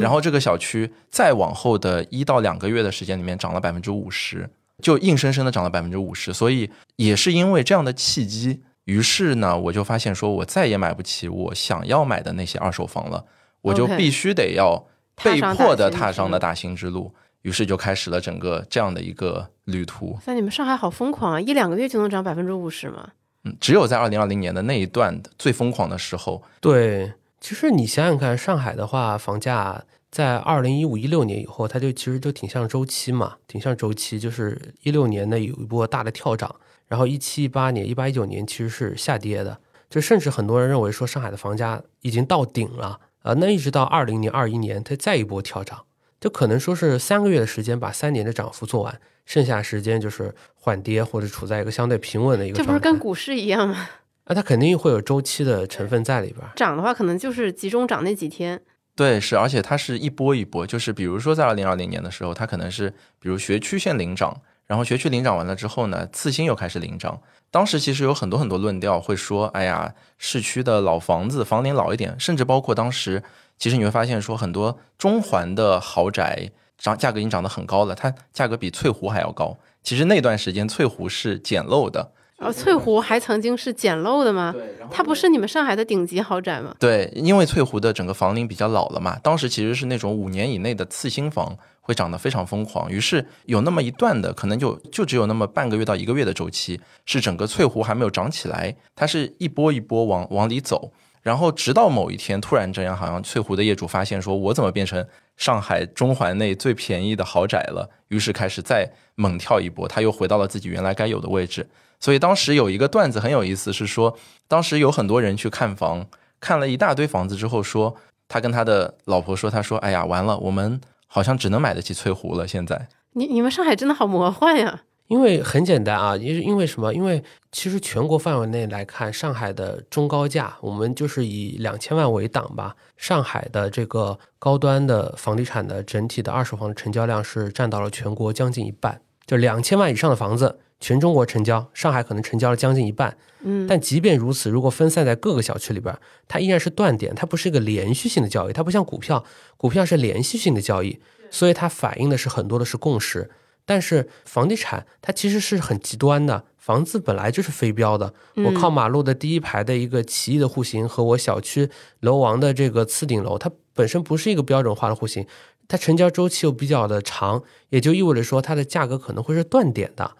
[0.00, 4.48] 然后这个小区再往后的一到两个月的时间里面涨了百分之五十，
[4.82, 6.32] 就硬生生的涨了百分之五十。
[6.32, 13.26] 所以也是因为这样的契机，于是呢，我就发现说我再也买不起我想要买的那些二手房了，
[13.60, 14.86] 我就必须得要
[15.22, 17.14] 被迫的踏上了大兴之路。
[17.42, 20.18] 于是就开始了整个这样的一个旅途。
[20.24, 21.38] 那你们上海好疯狂啊！
[21.38, 23.10] 一两个月就能涨百分之五十吗？
[23.44, 27.12] 嗯，只有在二零二零年的那一段最疯狂的时候，对。
[27.44, 34.18] 其实你想想看，上海的话，房价在二零一五一六年以后，它就其实就挺像周期嘛，挺像周期。
[34.18, 36.56] 就是一六年呢有一波大的跳涨，
[36.88, 39.58] 然后一七一八年、一八一九年其实是下跌的，
[39.90, 43.34] 就甚至很多人认为说上海的房价已经到顶了啊。
[43.34, 45.84] 那一直到二零年、二一年，它再一波跳涨，
[46.18, 52.56] 就可能说是三个月的时间把三年的涨幅做完，剩下时间就是缓跌或者处在一个相对平稳的一个。
[52.56, 53.86] 这不是跟股市一样吗？
[54.26, 56.44] 那它肯定会有周期的成分在里边。
[56.56, 58.60] 涨的话，可能就是集中涨那几天。
[58.96, 67.20] 对，是，而且它是一波一波，就是比如说在二零二零年的时候，它可能是比如学区先领涨，然后学区领涨完了之后呢，次新又开始领涨。
[67.50, 73.22] 当时其实有很多很多论调会说，哎呀，市区的老房子房龄老一点，甚至包括当时，
[73.58, 79.58] 其实你会发现说很多中环的豪宅涨价格已经涨得很高了，它价格比翠湖还要高。
[79.82, 82.12] 其实那段时间翠湖是捡漏的。
[82.44, 84.52] 哦，翠湖还曾经是简陋的吗？
[84.52, 86.74] 对，它不是你们上海的顶级豪宅吗？
[86.78, 107.88] 对，因为翠湖的整个房龄比较老了嘛，当时其实是那种五年以内的次新房会涨得非常疯狂，于是有那么一段的可能就就只有那么半个月到一个月的周期，是整个翠湖还没有涨起来，它是一波一波往往里走，然后直到某一天突然这样，好像翠湖的业主发现说，我怎么变成上海中环内最便宜的豪宅了？
[108.08, 111.66] 于是开始再猛跳一波，他又回到了自己原来该有的位置。
[112.00, 116.06] 所以当时有一个段子很有意思，是说当时有很多人去看房，
[116.40, 117.96] 看了一大堆房子之后，说
[118.28, 124.82] 他跟他的老婆说，他说：“哎呀，完了，我们好像只能买得起翠湖了。”现在，你你们上海真的好魔幻呀！
[125.08, 126.92] 因为很简单啊，因因为什么？
[126.94, 132.74] 因为其实全国范围内来看，上海的中高价，我们就是以两千万为档吧。
[132.96, 140.58] 上海的这个高端的房地产的整体的二手房的成交量是占到了全国将近一半，就两千万以上的房子。
[140.80, 143.16] 全中国成交，上海可能成交了将近一半。
[143.42, 145.96] 嗯，但即便如此，如果分散在各个小区里边，
[146.28, 149.24] 它依然是断点，它不是一个连续性的交易，它不像股票，
[149.56, 153.30] 股票是连续性的交易，所以它反映的是很多的是共识。
[153.66, 165.26] 但是房地产它其实是很极端的，房子本来就是非标的，我靠马路的第一排的一个奇异的户型和我小区楼王的这个次顶楼，它本身不是一个标准化的户型，
[165.66, 170.14] 它成交周期又比较的长，也就意味着说它的价格可能会是断点的。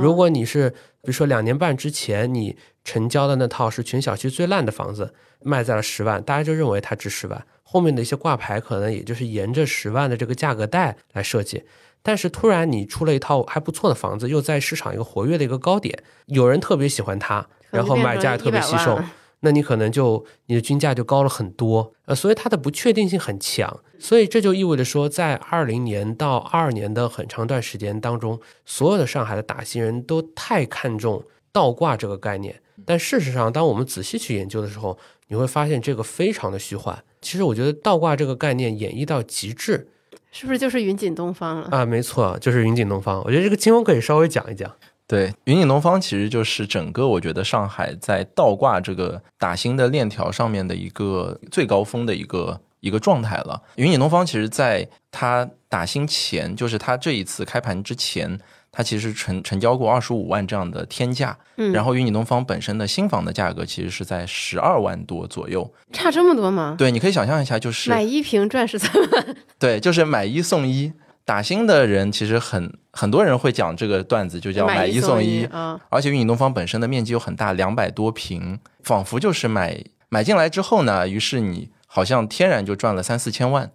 [0.00, 7.46] 如果你是比如说两年半之前你成交的那套是全小区最烂的房子，卖在了十万，大家就认为它值十万。
[7.62, 11.64] 后面的一些挂牌可能也就是沿着十万的这个价格带来设计。
[12.02, 15.96] 但是突然你出了一套还不错的房子，又在市场一个活跃的一个高点，
[16.26, 18.98] 有人特别喜欢它，然后买家也特别稀售。
[19.44, 37.02] 那你可能就你的均价就高了很多，呃，所以它的不确定性很强，所以这就意味着说，在二零年到二二年的很长段时间当中，所有的上海的打新人都太看重倒挂这个概念，但事实上，当我们仔细去研究的时候，你会发现这个非常的虚幻。
[37.20, 39.88] 其实我觉得倒挂这个概念演绎到极致，
[40.30, 41.84] 是不是就是云锦东方了啊？
[41.84, 43.20] 没错，就是云锦东方。
[43.24, 44.72] 我觉得这个金峰可以稍微讲一讲。
[45.12, 53.60] 对，云锦东方其实就是整个我觉得上海在倒挂这个打新的链条上面的一个最高峰的一个一个状态了。
[53.74, 65.70] 云锦东方其实在它打新前，就是它这一次开盘之前，它其实成成交过二十五万这样的天价，嗯，然后云锦东方本身的新房的价格其实是在十二万多左右。
[65.92, 66.74] 差这么多吗？
[66.78, 70.94] 对，你可以想象一下，就是买一瓶赚十三万， 对，就是买一送一。
[71.26, 75.80] 打新的人其实很很多人会讲这个段子，就叫买一送一啊。
[75.88, 83.70] 而且云锦东方本身的面积又很大，两百多平，仿佛就是买买进来之后呢，于是你好像天然就赚了三四千万。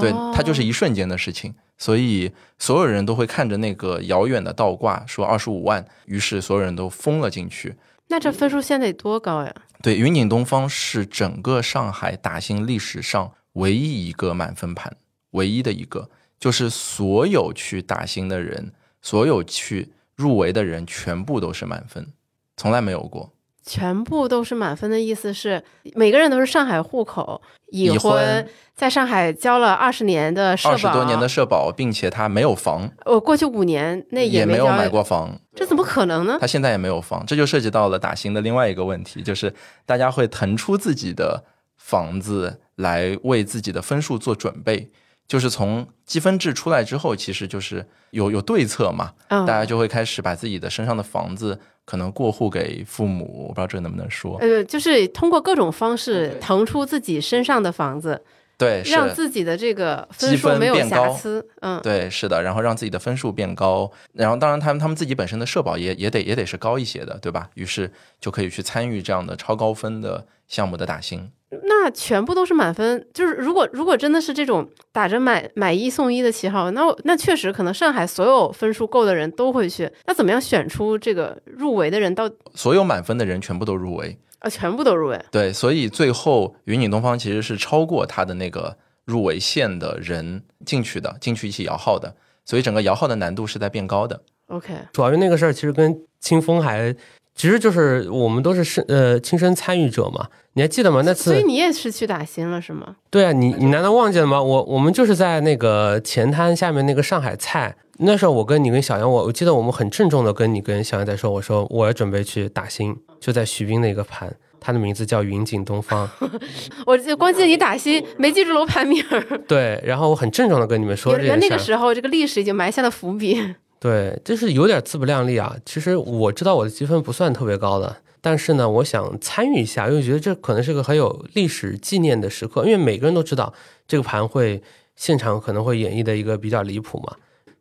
[0.00, 7.74] 对，它就是一瞬间的事情，所以所有人都会看着那个遥远的倒挂，说二十五万，于是所有人都疯了进去。
[8.08, 9.54] 那这分数线得多高呀？
[9.80, 14.94] 对，云锦东方是整个上海打新历史上唯一一个满分盘，
[15.30, 18.72] 唯一的一个，就是所有去打新的人，
[19.02, 22.12] 所有去入围的人，全部都是满分，
[22.56, 23.32] 从来没有过。
[23.64, 25.62] 全部都是满分的意思是，
[25.94, 32.90] 每个人都是上海户口，已婚，在上海交了二十年的社保，二十多年的社保，并且他没有房。
[33.04, 36.38] 我过去五年那也没有买过房，这怎么可能呢？
[36.40, 39.52] 他现在也没有房，这就涉及到了打新的另外一个问题，就是
[39.84, 41.44] 大家会腾出自己的
[41.76, 44.90] 房子来为自己的分数做准备。
[45.28, 54.38] 就是从积分制出来之后，其实就是有有对策嘛，大家就会开始把自己的身上的房子可能过户给父母，我不知道这能不能说。
[54.40, 58.24] 呃，就是通过各种方式腾出自己身上的房子，
[58.56, 61.46] 对，让自己的这个分数没有瑕疵。
[61.60, 67.50] 嗯，对，是的，然后让自己的分数变高，然后当然他们他们自己本身的社保也也得也得是高一些的，对吧？
[67.54, 71.30] 于是就可以去参与这样的超高分的项目的打新。
[71.50, 79.90] 那全部都是满分，就是如果如果真的是这种打着买买一送一的旗号，那那确实可能上海所有分数够的人都会去。
[80.06, 82.14] 那怎么样选出这个入围的人？
[82.14, 85.18] 到所有满分的人全部都入围啊，全部都入围。
[85.30, 94.20] 对，所以最后云锦东方其实是超过他的那个入围线的人进去的，进去一起摇号的，所以整个摇号的难度是在变高的。
[94.48, 96.94] OK，主要因为那个事儿其实跟清风还。
[97.38, 101.00] 其实就是我们都是身呃亲身参与者嘛，你还记得吗？
[101.04, 102.96] 那次，所以你也是去打新了是吗？
[103.10, 104.42] 对啊，你你难道忘记了吗？
[104.42, 116.10] 我我们就是在那个前滩下面那个上海菜，那时候我跟你跟小杨，我我记得我们很郑重的跟你跟小杨在说，我说我要准备去打新，就在徐斌的一个盘，他的名字叫云锦东方，
[116.84, 119.00] 我就光记得你打新，没记住楼盘名。
[119.46, 123.54] 对，然后我很郑重的跟你们说，原那个时候这个历史已经埋下了伏笔。
[123.80, 125.56] 对，就是有点自不量力啊。
[125.64, 132.64] 其实我知道我的积分不算特别高的，但是呢，我想参与一下，因为觉得这可能是个很有历史纪念的时刻。
[132.64, 133.54] 因为每个人都知道
[133.86, 134.60] 这个盘会
[134.96, 137.14] 现场可能会演绎的一个比较离谱嘛。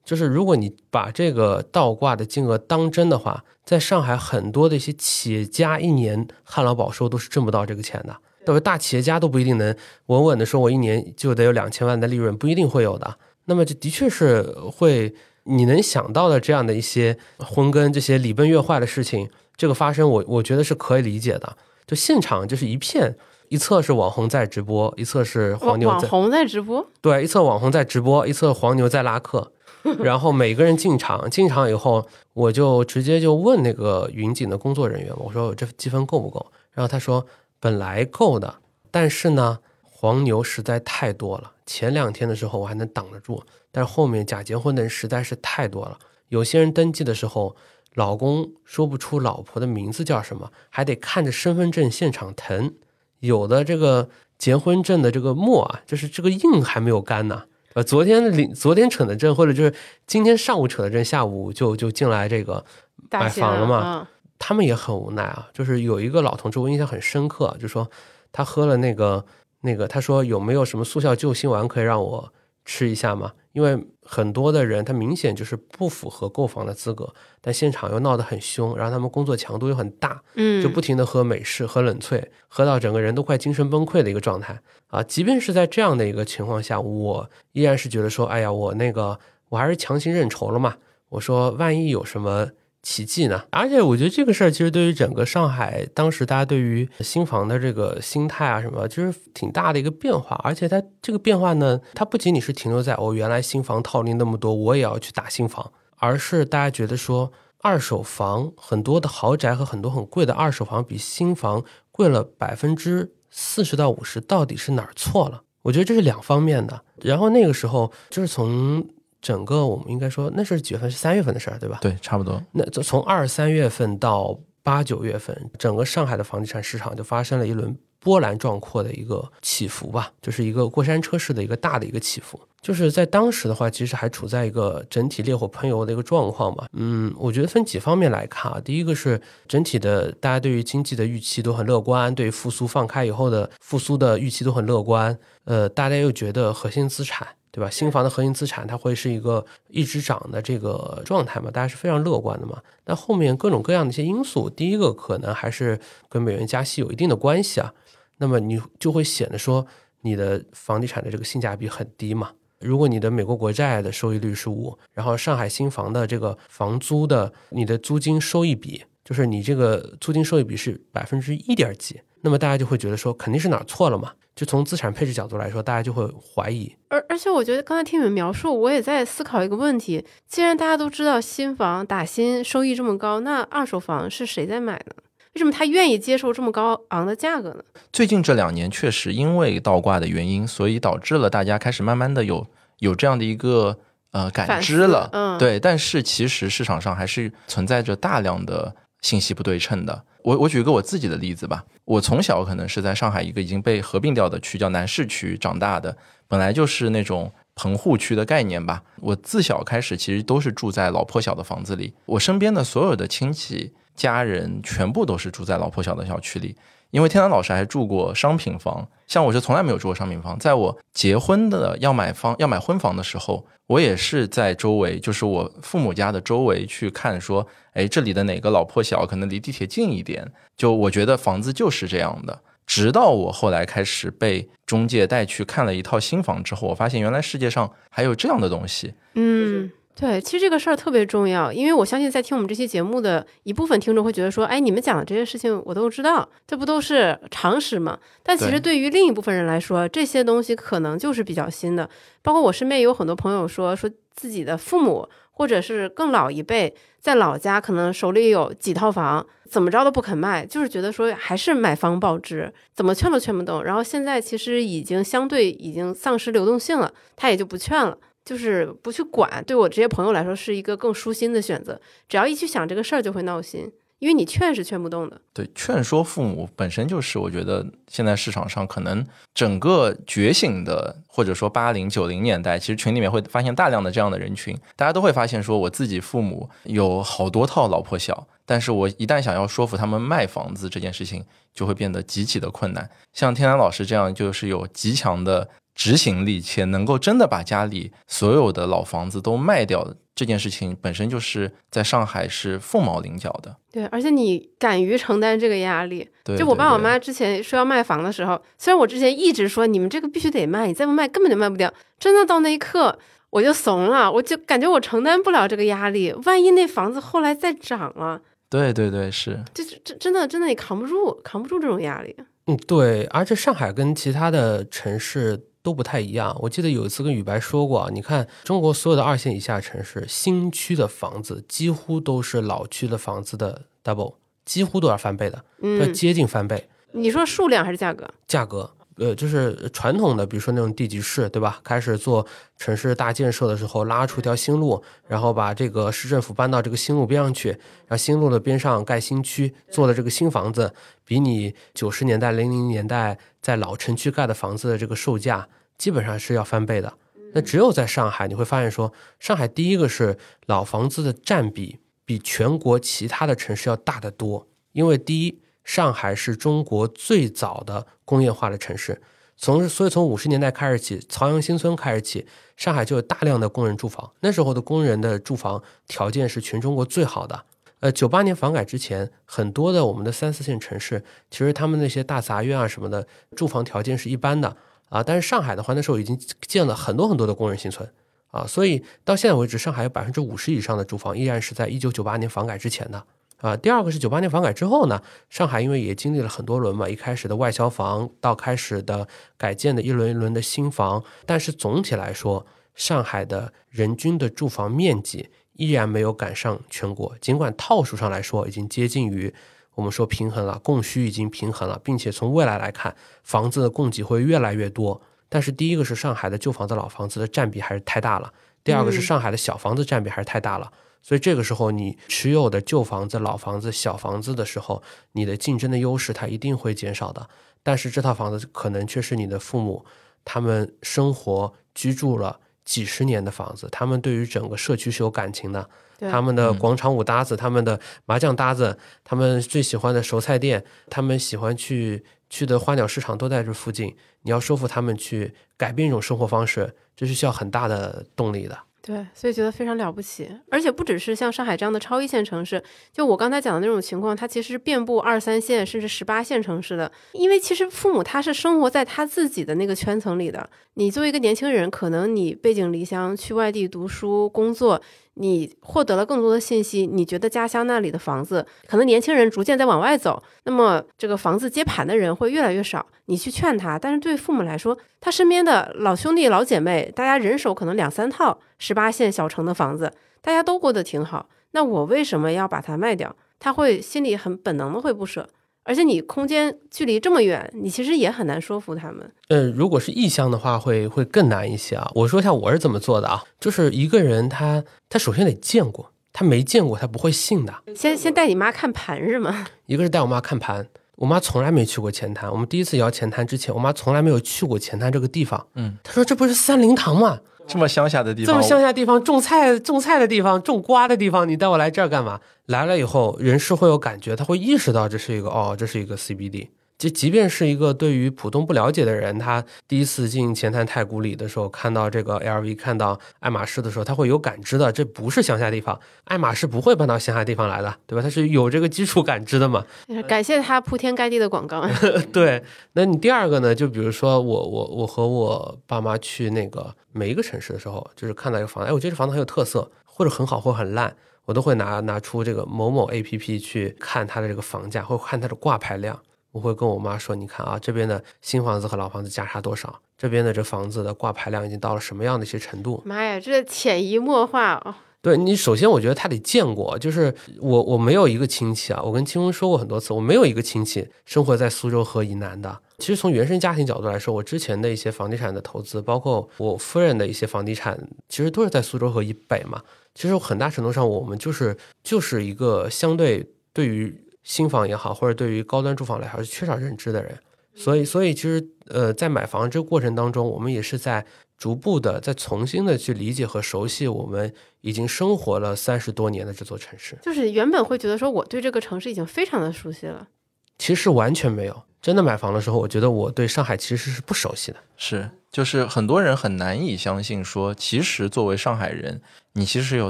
[0.04, 9.76] 就是如果你把这个倒挂的金额当真的话，在上海很多的一些企业家一年旱涝保收都是挣不到这个钱的，都是大企业家都不一定能
[10.08, 13.18] 稳稳的说，我一年就得有两千万的利润，不一定会有的。
[13.46, 15.14] 那么这的确是会。
[15.48, 21.58] 你能想到的这样的一些婚跟这些礼崩乐坏的事情，这个发生，我我觉得是可以理解的。
[21.86, 23.16] 就现场就是一片，
[23.48, 29.52] 一侧是网红在直播，一侧是黄牛在网红在直播，对，一侧网红在直播，一侧黄牛在拉客。
[30.04, 36.46] 然后每个人进场，进场以后，我就直接就问那个云锦的工作人员，我说这积分够不够？
[36.74, 37.26] 然后他说
[37.62, 38.56] 本来够的，
[38.92, 41.52] 但是呢，黄牛实在太多了。
[41.66, 43.42] 前两天的时候我还能挡得住。
[43.78, 47.56] 但是后面假结婚的人实在是太多了，有些人登记的时候，
[47.94, 52.74] 老公说不出老婆的名字叫什么，还得看着身份证现场腾。
[53.20, 54.10] 有的这个
[54.40, 57.44] 结婚证的这个墨啊，就是这个印还没有干呢。
[57.76, 59.72] 呃，昨天领昨天扯的证，或者就是
[60.08, 62.66] 今天上午扯的证，下午就就进来这个
[63.12, 64.08] 买房了嘛。
[64.40, 65.48] 他们也很无奈啊。
[65.54, 67.88] 就是有一个老同志，我印象很深刻，就说
[68.32, 69.24] 他喝了那个
[69.62, 72.34] 那个，他说有没有什么速效救心丸可以让我
[72.66, 73.34] 吃一下吗？
[73.58, 85.02] 因为很多的人他明显就是不符合购房的资格，但现场又闹得很凶，然后他们工作强度又很大，嗯，就不停的喝美式、喝冷萃，喝到整个人都快精神崩溃的一个状态啊！
[85.02, 90.76] 即便是在这样的一个情况下，我依然是觉得说，哎呀，我那个我还是强行认筹了嘛。
[91.10, 92.50] 我说，万一有什么。
[92.88, 93.43] 奇迹呢？
[93.52, 100.39] 而且我觉得这个事儿其实对于整个上海当时大家对于新房的这个心态啊什么，其实挺大的一个变化。
[100.41, 107.30] 而且它这个变化呢，它不仅仅是停留在哦原来新房套利那么多，我也要去打新房，而是大家觉得说
[107.62, 115.41] 二手房很多的豪宅和很多很贵的二手房比新房贵了百分之四十到五十，到底是哪儿错了？
[115.63, 116.82] 我觉得这是两方面的。
[117.02, 118.88] 然后那个时候就是从。
[119.28, 120.90] 整个我们应该说，那是几月份？
[120.90, 121.80] 是三月份的事儿，对吧？
[121.82, 122.42] 对，差不多。
[122.54, 132.40] 那从二三月份到八九月份，整个上海的房地产市场就发生了一轮波澜壮阔的一个起伏吧，就是一个过山车式的一个大的一个起伏。
[132.62, 136.65] 就是在当时的话，其实还处在一个整体烈火喷油的一个状况嘛。
[136.71, 138.62] 嗯，我觉得分几方面来看啊。
[138.63, 145.17] 第一个是整体的，大家对于经济的预期都很乐观，对复苏放开以后的复苏的预期都很乐观。
[145.44, 147.28] 呃，大家又觉得核心资产。
[147.58, 147.68] 对吧？
[147.72, 151.50] 新房的核心资产它会是一个一直涨的这个状态嘛？
[151.50, 152.62] 大家是非常乐观的嘛？
[152.84, 157.74] 但后面各种各样的一些因素，第一个可能还是跟美元加息有一定的关系啊。
[158.18, 159.66] 那么你就会显得说
[160.02, 162.30] 你的房地产的这个性价比很低嘛？
[162.60, 174.14] 如果你的美国国债的收益率是五，然后上海新房的这个房租的你的租金收益比，就是你这个租金收益比是百分之一点几，那么大家就会觉得说肯定是哪错了嘛？
[174.38, 176.71] 就从资产配置角度来说，大家就会怀疑。
[176.90, 184.94] 而而且，我觉得刚才听你们描述，我也在思考一个问题：既然大家都知道新房打新收益这么高，那二手房是谁在买呢？
[185.33, 187.63] 为什么他愿意接受这么高昂的价格呢？
[187.92, 192.46] 最近这两年确实因为倒挂的原因，所以导致了大家开始慢慢的有
[192.77, 193.79] 有这样的一个
[194.12, 195.10] 呃感知了。
[195.13, 195.60] 嗯，对。
[195.60, 200.04] 但是其实市场上还是存在着大量的信息不对称的。
[200.23, 205.95] 我我举一个我自己的例子吧，我从小可能是在上海一个已经被合并掉的区叫南市区长大的，
[206.27, 208.83] 本来就是那种棚户区的概念吧。
[208.98, 216.56] 我自小开始其实都是住在老破小的房子里，我身边的所有的亲戚家人全部都是住在老破小的小区里。
[216.98, 220.35] 因为天南老师还住过商品房，像我是从来没有住过商品房。
[220.39, 230.27] 在我结婚的要买房要买婚房的时候，我也是在周围，就是我父母家的周围去看，说，哎，这里的哪个老破小可能离地铁近一点？
[230.58, 232.41] 就我觉得房子就是这样的。
[232.65, 238.95] 直到我后来开始被中介带去看了一套新房之后，我发现原来世界上还有这样的东西。
[239.13, 239.69] 嗯。
[240.00, 247.98] 对，其实这个事儿特别重要，因为我相信在听我们这期节目的一部分听众会觉得说，哎，你们讲的这些事情我都知道，这不都是常识吗？
[248.21, 251.89] 但其实对于另一部分人来说，这些东西可能就是比较新的。
[252.21, 263.63] 包括我身边有很多朋友说，说自己的父母或者是更老一辈，在老家可能手里有几套房，怎么着都不肯卖，就是觉得说还是买房保值，怎么劝都劝不动。
[263.63, 267.98] 然后现在其实已经相对已经丧失流动性了，他也就不劝了。
[268.28, 271.80] 就是不去管，对我这些朋友来说是一个更舒心的选择。
[272.10, 275.21] 只要一去想这个事儿，就会闹心，因为你劝是劝不动的。
[275.32, 279.02] 对，劝说父母本身就是，我觉得现在市场上可能
[279.34, 291.23] 整个觉醒的，或者说八零九零年代，其实群里面会发现大量的这样的人群，大家都会发现说，我自己父母有好多套老破小，但是我一旦想要说服他们卖房子这件事情，
[291.54, 292.90] 就会变得极其的困难。
[293.13, 295.48] 像天南老师这样，就是有极强的。
[295.78, 303.56] 执行力且能够真的把家里所有的老房子都卖掉这件事情，本身就是在上海是凤毛麟角的。
[303.71, 306.10] 对，而且你敢于承担这个压力。
[306.23, 311.71] 对，就我爸我妈之前说要卖房的时候，虽然我之前一直说你们这个必须得卖，你再不卖根本就卖不掉。
[312.00, 312.98] 真的到那一刻
[313.30, 316.12] 我就怂了，我就感觉我承担不了这个压力。
[316.25, 318.19] 万一那房子后来再涨了，
[318.50, 322.15] 对对对，是，这这真的真的你扛不住，扛不住这种压力。
[322.48, 325.40] 嗯，对，而且上海跟其他的城市。
[325.68, 326.34] 都不太一样。
[326.40, 334.15] 我记得有一次跟宇白说过，你看中国所有的二线以下城市，新区的房子几乎都是老区的房子的 double，
[334.46, 335.44] 几乎都要翻倍的，
[335.82, 336.70] 要接近翻倍。
[336.94, 338.10] 你说数量还是价格？
[338.26, 338.72] 价格。
[339.00, 341.60] 呃，就是传统的，比如说那种地级市，对吧？
[341.63, 342.26] 开始做
[342.58, 350.74] 城市大建设的时候，拉出一条新路，然后把这个市政府搬到这个新路边上去，然后新路的边上盖新区，做的这个新房子，
[351.06, 355.48] 比你九十年代、零零年代在老城区盖的房子的这个售价，
[355.78, 356.94] 基本上是要翻倍的。
[357.34, 365.40] 那只有在上海，你会发现说，上海第一个是老房子的占比比全国其他的城市要大得多，因为第一。
[365.67, 369.02] 上海是中国最早的工业化的城市，
[369.36, 372.25] 从所以从五十年代开始起，曹阳新村开始起，
[372.56, 374.10] 上海就有大量的工人住房。
[374.21, 377.44] 那时候的工人的住房条件是全中国最好的。
[377.82, 383.06] 呃，九八年房改之前，很多的我们的三四线城市，其实他们那些大杂院啊什么的，
[383.36, 384.56] 住房条件是一般的
[384.90, 385.04] 啊。
[385.04, 387.90] 但是上海的话，那时候已经建了很多很多的工人新村
[388.31, 393.04] 啊，所以到现在为止，上海有百分之五十以上的住房依然是在一九九八年房改之前的。
[393.38, 399.08] 啊，第二个是九八年房改之后呢，上海因为也经历了很多轮嘛，一开始的外销房到开始的
[399.38, 409.31] 改建的一轮一轮的新房，但是总体来说，上海的人均的住房面积依然没有赶上全国，尽管套数上来说已经接近于
[409.78, 415.00] 我们说平衡了，供需已经平衡了，并且从未来来看，房子的供给会越来越多。
[415.30, 420.71] 但是第一个是上海的旧房子、老房子的占比还是太大了，第二个是上海的小房子占比还是太大了。
[421.04, 427.30] 所以这个时候你持有的旧房子、老房子、小房子的时候，你的竞争的优势它一定会减少的。
[427.62, 429.86] 但是这套房子可能却是你的父母
[430.25, 435.70] 他们生活居住了几十年的房子，他们对于整个社区是有感情的。
[436.12, 443.96] 他们的嗯广场舞搭子，他们的麻将搭子，他们最喜欢的熟菜店，他们喜欢去去的花鸟市场都在这附近。
[444.24, 448.60] 你要说服他们去改变一种生活方式，这是需要很大的动力的。
[448.88, 452.63] 对，所以觉得非常了不起，而且不只是像上海这样的超一线城市，
[452.94, 456.90] 就我刚才讲的那种情况，它其实是遍布二三线甚至十八线城市的。
[457.12, 464.81] 因为其实父母他是生活在他自己的那个圈层里的，你作为一个年轻人，可能你背井离乡去外地读书工作，
[465.20, 472.86] 你获得了更多的信息，你觉得家乡那里的房子，可能年轻人逐渐在往外走，那么这个房子接盘的人会越来越少。
[473.06, 479.92] 你去劝他，但是对父母来说，他身边的老兄弟老姐妹，大家人手可能两三套十八线小城的房子，
[480.22, 481.28] 大家都过得挺好。
[481.52, 483.15] 那我为什么要把它卖掉？
[483.40, 485.30] 他会心里很本能的会不舍，
[485.68, 489.12] 而且你空间距离这么远，你其实也很难说服他们。
[489.28, 491.92] 呃，如果是异乡的话，会会更难一些啊。
[491.94, 497.54] 我说一下我是怎么做的啊，就是一个人他他首先得见过，他没见过他不会信的。
[497.76, 499.46] 先先带你妈看盘是吗？
[499.65, 500.65] 一个是带我妈看盘，
[500.96, 502.32] 我妈从来没去过前滩。
[502.32, 505.46] 我们第一次摇前滩之前，我妈从来没有去过前滩这个地方。
[505.56, 507.20] 嗯，她说这不是三林堂吗？
[507.48, 512.19] 这么乡下的地方，这么乡下地方，种菜种菜的地方，种瓜的地方，你带我来这儿干嘛？
[512.45, 516.50] 来了以后，人是会有感觉，他会意识到这是一个哦，这是一个 CBD。
[516.78, 528.02] 就即便是一个对于浦东不了解的人，他第一次进前滩太古里的时候，看到这个 LV，看到爱马仕的时候，他会有感知的，这不是乡下地方，爱马仕不会搬到乡下地方来的，对吧？
[528.04, 529.65] 他是有这个基础感知的嘛。
[530.08, 531.67] 感谢他铺天盖地的广告。
[532.13, 533.56] 对，那你第二个呢？
[533.56, 546.00] 就比如说我我我和我爸妈去那个每一个城市的时候，就是看到一个房子，哎，我觉得这房子很有特色，或者很好，或者很烂，我都会拿拿出这个某某 A P P 去看它的这个房价，或者看它的挂牌量。
[546.38, 549.81] 我会跟我妈说，你看啊，这边的新房子和老房子价差多少？
[549.98, 552.79] 这边的这房子的挂牌量已经到了什么样的一些程度？
[552.85, 554.75] 妈呀，这潜移默化哦。
[555.02, 562.56] 对你，首先我觉得他得见过，就是我我没有一个亲戚啊，我跟清风说过很多次，我没有一个亲戚生活在苏州河以南的。
[562.77, 567.75] 其实从原生家庭角度来说，我之前的一些房地产的投资，包括我夫人的一些房地产，
[568.08, 569.60] 其实都是在苏州河以北嘛。
[569.96, 577.17] 其实很大程度上，我们就是就是一个相对对于新房也好，或者对于高端住房来说是缺少认知的人。
[577.56, 581.04] 所以，所以其实呃，在买房这个过程当中，我们也是在
[581.38, 586.98] 逐步的、在重新的去理解和熟悉我们已经生活了三十多年的这座城市。
[587.02, 590.10] 就是原本会觉得说我对这个城市已经非常的熟悉了，
[590.58, 591.63] 其实完全没有。
[591.82, 594.58] 真的买房的时候，我觉得我对上海其实是不熟悉的。
[594.75, 599.00] 是，就是很多人很难以相信说，其实作为上海人，
[599.34, 599.90] 你其实有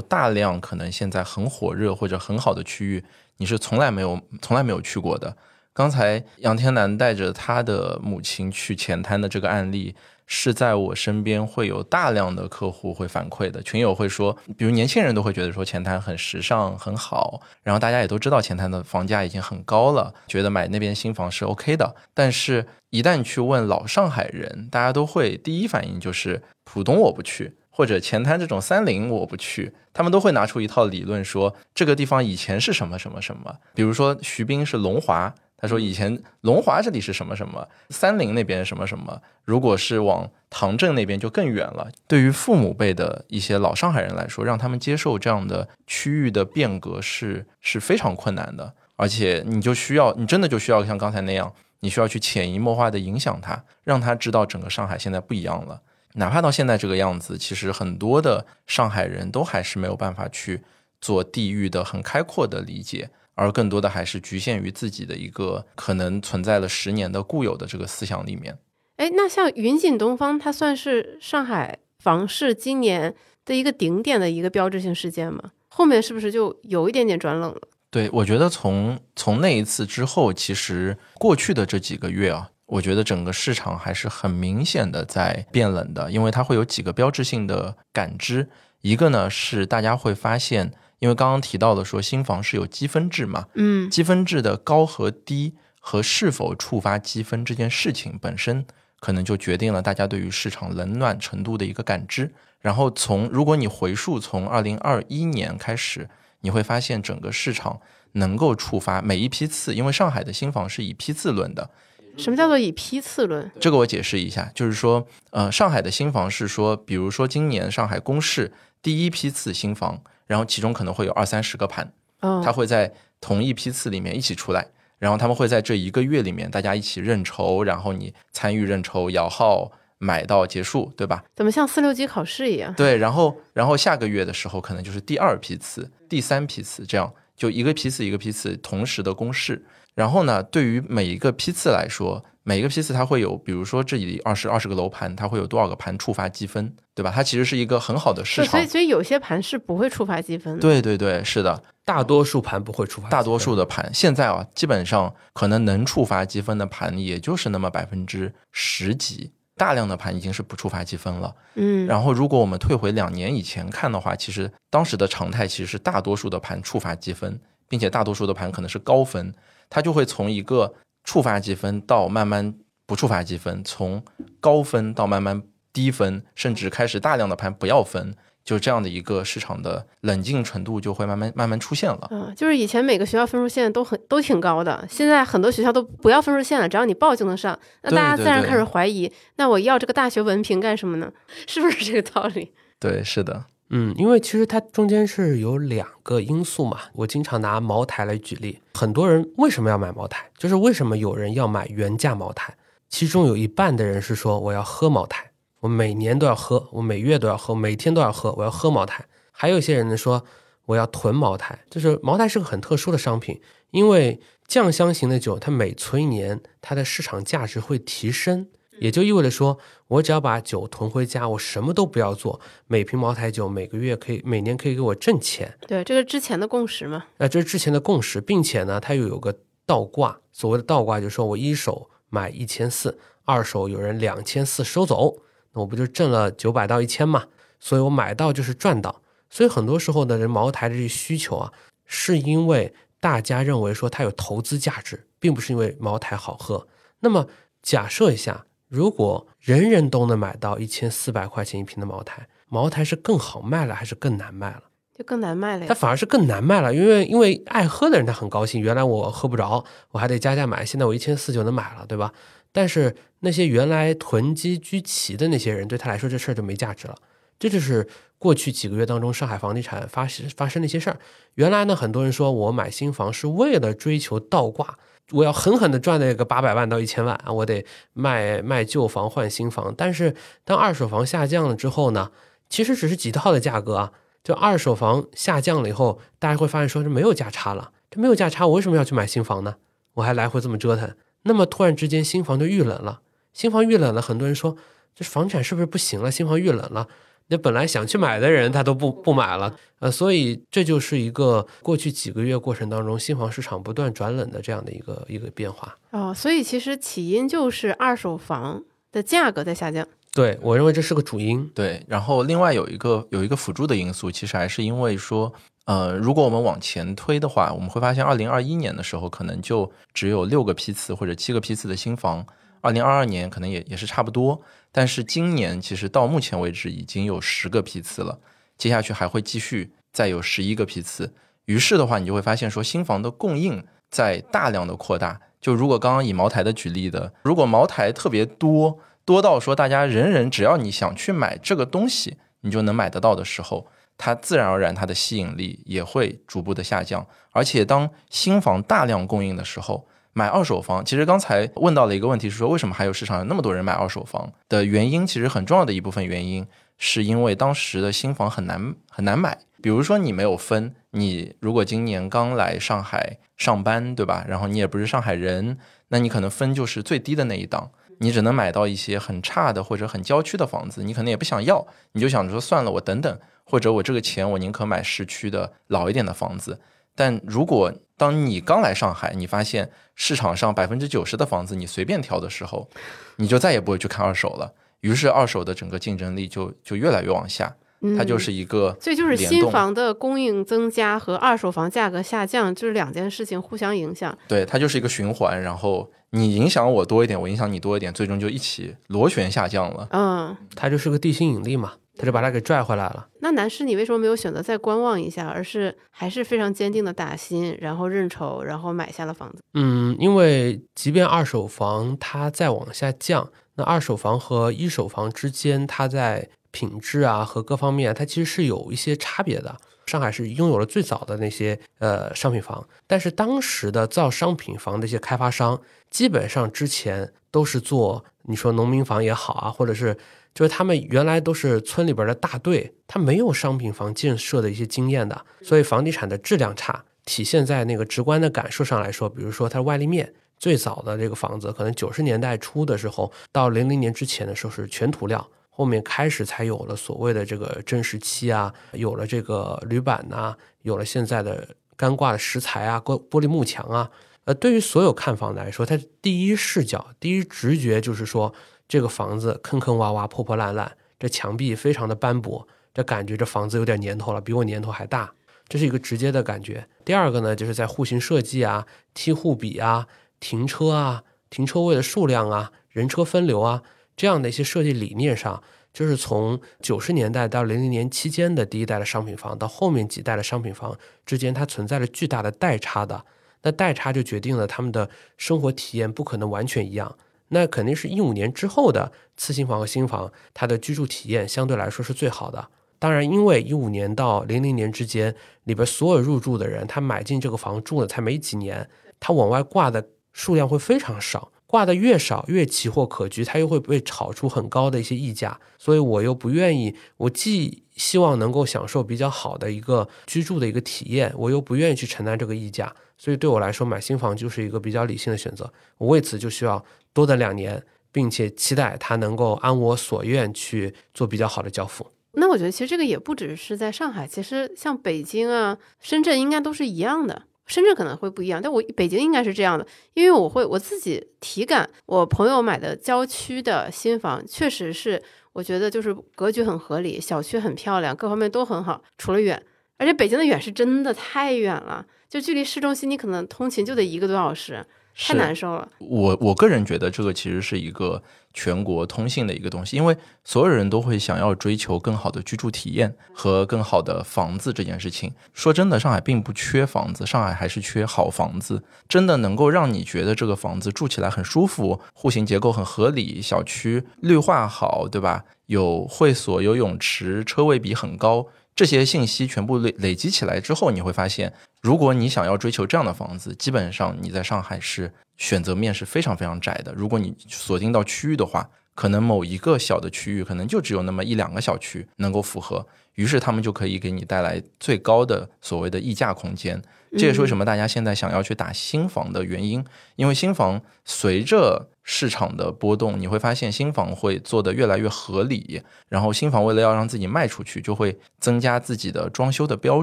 [0.00, 3.02] 大量可能现在很火热或者很好的区域，
[3.38, 5.36] 你是从来没有从来没有去过的。
[5.72, 9.94] 刚才杨天南带着他的母亲去前滩的这个案例，
[10.26, 27.57] 是在我身边会有大量的客户会反馈的，群友会说，比如年轻人都会觉得说前滩很时尚很好，然后大家也都知道前滩的房价已经很高了，觉得买那边新房是 OK 的，但是一旦去问老上海人，大家都会第一反应就是浦东我不去。
[27.78, 41.88] 或者前滩这种三林我不去，他们都会拿出一套理论说这个地方以前是什么什么什么，比如说徐斌是龙华，他说以前龙华这里是什么什么，三菱那边什么什么，如果是往唐镇那边就更远了。
[42.08, 55.80] 对于父母辈的一些老上海人来说，让他们接受这样的区域的变革是是非常困难的，而且你就需要，你真的就需要像刚才那样，你需要去潜移默化的影响他，让他知道整个上海现在不一样了。
[56.18, 60.60] 哪怕到现在这个样子，其实很多的上海人都还是没有办法去
[61.00, 68.58] 做地域的很开阔的理解，而更多的还是局限于自己的一个可能存在了十年的固有的这个思想里面。
[68.96, 73.14] 哎，那像云锦东方，它算是上海房市今年
[73.44, 75.52] 的一个顶点的一个标志性事件吗？
[75.68, 77.60] 后面是不是就有一点点转冷了？
[77.90, 88.48] 对，我觉得从从那一次之后，其实过去的这几个月啊，我觉得整个市场还是很明显的在变冷的，因为它会有几个标志性的感知。
[88.82, 98.66] 一个呢是大家会发现，因为刚刚提到的说新房是有积分制嘛，嗯，积分制的高和低和是否触发积分这件事情本身，
[99.00, 102.32] 可能就决定了大家对于市场冷暖程度的一个感知。
[102.60, 106.08] 然后从如果你回溯从二零二一年开始，
[106.40, 107.80] 你会发现整个市场
[108.12, 111.70] 能够触发每一批次，因为上海的新房是以批次论的。
[112.18, 113.48] 什么叫做以批次论？
[113.60, 118.52] 这个我解释一下，就是说，呃，上海的新房是说，比如说今年上海公示
[118.82, 124.66] 第一批次新房，然后其中可能会有二三十个盘，哦，它会在同一批次里面一起出来，
[124.98, 131.24] 然后他们会在这一个月里面大家一起认筹，然后你参与认筹摇号买到结束，对吧？
[131.36, 132.74] 怎么像四六级考试一样？
[132.74, 139.64] 对，然后然后下个月的时候可能就是第二批次、第三批次，这样就一个批次一个批次同时的公示。
[139.98, 147.10] 然后呢，对于每一个批次来说，每一个批次它会有，比如说这里二十二十个楼盘，它会有多少个盘触发积分，对吧？
[147.12, 148.68] 它其实是一个很好的市场，所场以。
[148.68, 150.60] 所以有些盘是不会触发积分的。
[150.60, 161.34] 对对对，是的，大多数盘不会触发，大多数的盘现在啊，基本上可能能触发积分的盘也就是那么百分之十几，大量的盘已经是不触发积分了。
[161.56, 169.34] 嗯，然后，如果我们退回两年以前看的话，其实当时的常态其实是大多数的盘触发积分，并且大多数的盘可能是高分，
[169.70, 172.54] 它就会从一个触发积分到慢慢
[172.86, 174.02] 不触发积分，从
[174.40, 175.42] 高分到慢慢
[175.72, 178.14] 低分，甚至开始大量的盘不要分，
[178.44, 182.08] 就这样的一个市场的冷静程度就会慢慢慢慢出现了。
[182.10, 187.58] 嗯，就是以前每个学校分数线都很都挺高的，现在很多学校都不要分数线了，只要你报就能上。
[187.82, 191.12] 那大家自然开始怀疑，那我要这个大学文凭干什么呢？
[191.46, 192.52] 是不是这个道理？
[192.80, 196.80] 对，是的，嗯，因为其实它中间是有两个因素嘛。
[196.94, 200.30] 我经常拿茅台来举例，很多人为什么要买茅台？
[200.38, 202.56] 就是为什么有人要买原价茅台？
[202.88, 209.04] 其中有一半的人是说我要喝茅台，我每年都要喝，我每月都要喝，每天都要喝，我要喝茅台。
[209.30, 210.24] 还有一些人呢说
[210.64, 213.40] 我要囤茅台，就是茅台是个很特殊的商品，
[213.70, 218.48] 因为酱香型的酒，它每存一年，它的市场价值会提升。
[218.80, 225.56] 也就意味着说，我只要把酒囤回家，我什么都不要做，每瓶茅台酒每个月可以，每年可以给我挣钱。
[225.66, 227.04] 对，这个之前的共识嘛。
[227.18, 229.34] 那这是之前的共识，并且呢，它又有个
[229.66, 230.20] 倒挂。
[230.32, 235.16] 所谓的倒挂，就是说我一手买一千四，二手有人两千四收走，
[235.52, 237.26] 那我不就挣了九百到一千嘛？
[237.58, 239.02] 所以我买到就是赚到。
[239.30, 241.52] 所以很多时候的人茅台的这些需求啊，
[241.84, 246.66] 是因为大家认为说它有投资价值，并不是因为茅台好喝。
[247.00, 247.26] 那么
[247.62, 254.62] 假设一下，如果人人都能买到一千四百块钱一瓶的茅台，茅台是更好卖了还是更难卖了？
[254.96, 255.66] 就更难卖了呀。
[255.68, 262.12] 它反而是更难卖了，因为因为爱喝的人他很高兴，原来我喝不着，我还得加价买，现在我一千四就能买了，对吧？
[262.52, 266.96] 但是那些原来囤积居奇的那些人，对他来说这事儿就没价值了。
[267.38, 267.86] 这就是
[268.18, 270.98] 过去几个月当中上海房地产发生发生的一些事儿。
[271.34, 274.76] 原来呢，很多人说我买新房是为了追求倒挂，
[275.12, 279.74] 我要狠狠的赚那个八百万到一千万啊，我得卖卖旧房换新房。
[279.76, 282.10] 但是当二手房下降了之后呢，
[282.48, 283.92] 其实只是几套的价格啊。
[284.24, 289.56] 就二手房下降了以后，大家会发现说这没有价差了，这没有价差，我为什么要去买新房呢？
[289.94, 293.00] 我还来回这么折腾，那么突然之间新房就遇冷了，
[293.32, 294.56] 新房遇冷了，很多人说
[294.94, 296.10] 这房产是不是不行了？
[296.10, 296.88] 新房遇冷了，
[297.28, 305.76] 那本来想去买的人他都不不买了，呃，所以这就是一个过去几个月过程当中新房市场不断转冷的这样的一个一个变化。
[305.90, 309.86] 哦，所以其实起因就是二手房的价格在下降。
[310.14, 311.48] 对我认为这是个主因。
[311.54, 315.32] 对，然后另外有一个有一个辅助的因素，其实还是因为说，
[315.66, 322.26] 呃，如果我们往前推的话，我们会发现，二零二一年的时候可能就只有六个批次或者七个批次的新房，
[322.60, 324.40] 二零二二年可能也也是差不多，
[324.72, 328.18] 但是今年其实到目前为止已经有十个批次了，
[328.56, 331.14] 接下去还会继续再有十一个批次，
[331.46, 335.20] 于是的话，你就会发现说，新房的供应在大量的扩大。
[335.40, 338.78] 就如果刚刚以茅台的举例的，如果茅台特别多。
[339.04, 347.06] 多到说大家人人只要你想去买这个东西，你就能买得到的时候，它自然而然它的吸引力也会逐步的下降。
[347.30, 349.88] 而且当新房大量供应的时候，
[350.18, 355.06] 买二手房，其实刚才问到了一个问题是说，为什么还有市场有那么多人买二手房的原因？
[355.06, 356.44] 其实很重要的一部分原因
[356.76, 359.38] 是因为当时的新房很难很难买。
[359.62, 364.24] 比如说你没有分，你如果今年刚来上海上班，对吧？
[364.26, 365.56] 然后你也不是上海人，
[365.90, 367.70] 那你可能分就是最低的那一档。
[368.00, 376.60] 你只能买到一些很差的或者很郊区的房子，你可能也不想要，你就想着说算了，我等等，或者我这个钱我宁可买市区的老一点的房子。
[376.98, 382.68] 但如果当你刚来上海，你发现市场上百分之九十的房子你随便挑的时候，
[383.16, 384.52] 你就再也不会去看二手了。
[384.80, 387.54] 于是二手的整个竞争力就就越来越往下，
[387.96, 394.18] 它就是一个所以就是新房的供应增加和二手房价格下降，就是两件事情互相影响。
[394.26, 395.88] 对，它就是一个循环，然后。
[396.10, 399.86] 你影响我多一点，我影响你多一点，最终就一起螺旋下降了。
[399.90, 403.08] 嗯，它就是个地心引力嘛，它就把他给拽回来了。
[403.20, 409.42] 那男士，你为什么没有选择再观望一下，而是还是非常坚定的打新，然后认筹，然后买下了房子？
[409.54, 419.56] 嗯，因为即便二手房它再往下降，那二手房和一手房之间，它在品质啊和各方面，它其实是有一些差别的。
[419.86, 429.96] 上海是拥有了最早的那些呃商品房，但是当时的造商品房的一些开发商，基本上之前都是做你说农民房也好啊，或者是
[430.38, 440.14] 就是他们原来都是村里边的大队，他没有商品房建设的一些经验的，所以房地产的质量差，体现在那个直观的感受上来说，比如说它外立面。
[440.38, 453.90] 最早的这个房子，可能九十年代初的时候，到零零年之前的时候是全涂料，后面开始才有了所谓的这个真石漆啊，有了这个铝板呐，有了现在的干挂的石材啊，玻玻璃幕墙啊。
[454.26, 458.32] 呃，对于所有看房的来说，他第一视角、第一直觉就是说，
[458.68, 465.12] 这个房子坑坑洼洼、破破烂烂，这墙壁非常的斑驳，这感觉这房子有点年头了，比我年头还大，
[465.48, 466.68] 这是一个直接的感觉。
[466.84, 469.88] 第二个呢，就是在户型设计啊、梯户比啊。
[470.20, 473.62] 停车啊，停车位的数量啊，人车分流啊，
[473.96, 475.40] 这样的一些设计理念上，
[475.72, 483.04] 就是从九十年代到零零年期间的第一代的商品房，到后面几代的商品房之间，它存在着巨大的代差的。
[483.42, 486.98] 那代差就决定了他们的生活体验不可能完全一样。
[487.28, 492.48] 那肯定是一五年之后的次新房和新房，它的居住体验相对来说是最好的。
[492.78, 495.14] 当然，因为一五年到零零年之间
[495.44, 498.68] 里边所有入住的人，他买进这个房住了才没几年，
[499.00, 499.88] 他往外挂的。
[500.14, 516.64] 数量会非常少，挂的越少越奇货可居，它又会被炒出很高的一些溢价，所以我又不愿意，我既希望能够享受比较好的一个居住的一个体验，我又不愿意去承担这个溢价，所以对我来说买新房就是一个比较理性的选择，我为此就需要
[516.98, 521.86] 多的两年，并且期待它能够按我所愿去做比较好的交付。
[522.14, 527.22] 那我觉得其实这个也不只是在上海，其实像北京啊、深圳应该都是一样的。
[527.46, 535.00] 深圳可能会不一样，但我北京应该是这样的，因为我会我自己体感，我朋友买的郊区的新房，确实是
[535.34, 539.40] 我觉得就是格局很合理，小区很漂亮，各方面都很好，除了远，
[539.76, 544.66] 而且北京的远是真的太远了，就距离市中心你可能通勤就得一个多小时。
[544.98, 545.68] 太难受了。
[545.78, 548.02] 我我个人觉得这个其实是一个
[548.34, 555.12] 全国通信的一个东西，因为所有人都会想要追求更好的居住体验和更好的房子这件事情。
[555.32, 565.24] 说真的，上海并不缺房子，上海还是缺好房子，真的能够让你觉得这个房子住起来很舒服，户型结构很合理，小区绿化好，对吧？
[565.46, 568.26] 有会所，有泳池，车位比很高。
[568.54, 576.72] 这些信息全部累累积起来之后，你会发现，如果你想要追求这样的房子，基本上你在上海是选择面是非常非常窄的。
[576.74, 586.62] 如果你锁定到区域的话，可能某一个小的区域可能就只有那么一两个小区能够符合，于是他们就可以给你带来最高的所谓的溢价空间。
[586.96, 589.64] 这也是为什么大家现在想要去打新房的原因，
[589.96, 591.70] 因为新房随着。
[591.90, 595.62] 市场的波动，你会发现新房会做得越来越合理。
[595.88, 599.82] 然后新房为了要让自己卖出去，就会增加自己的装修的标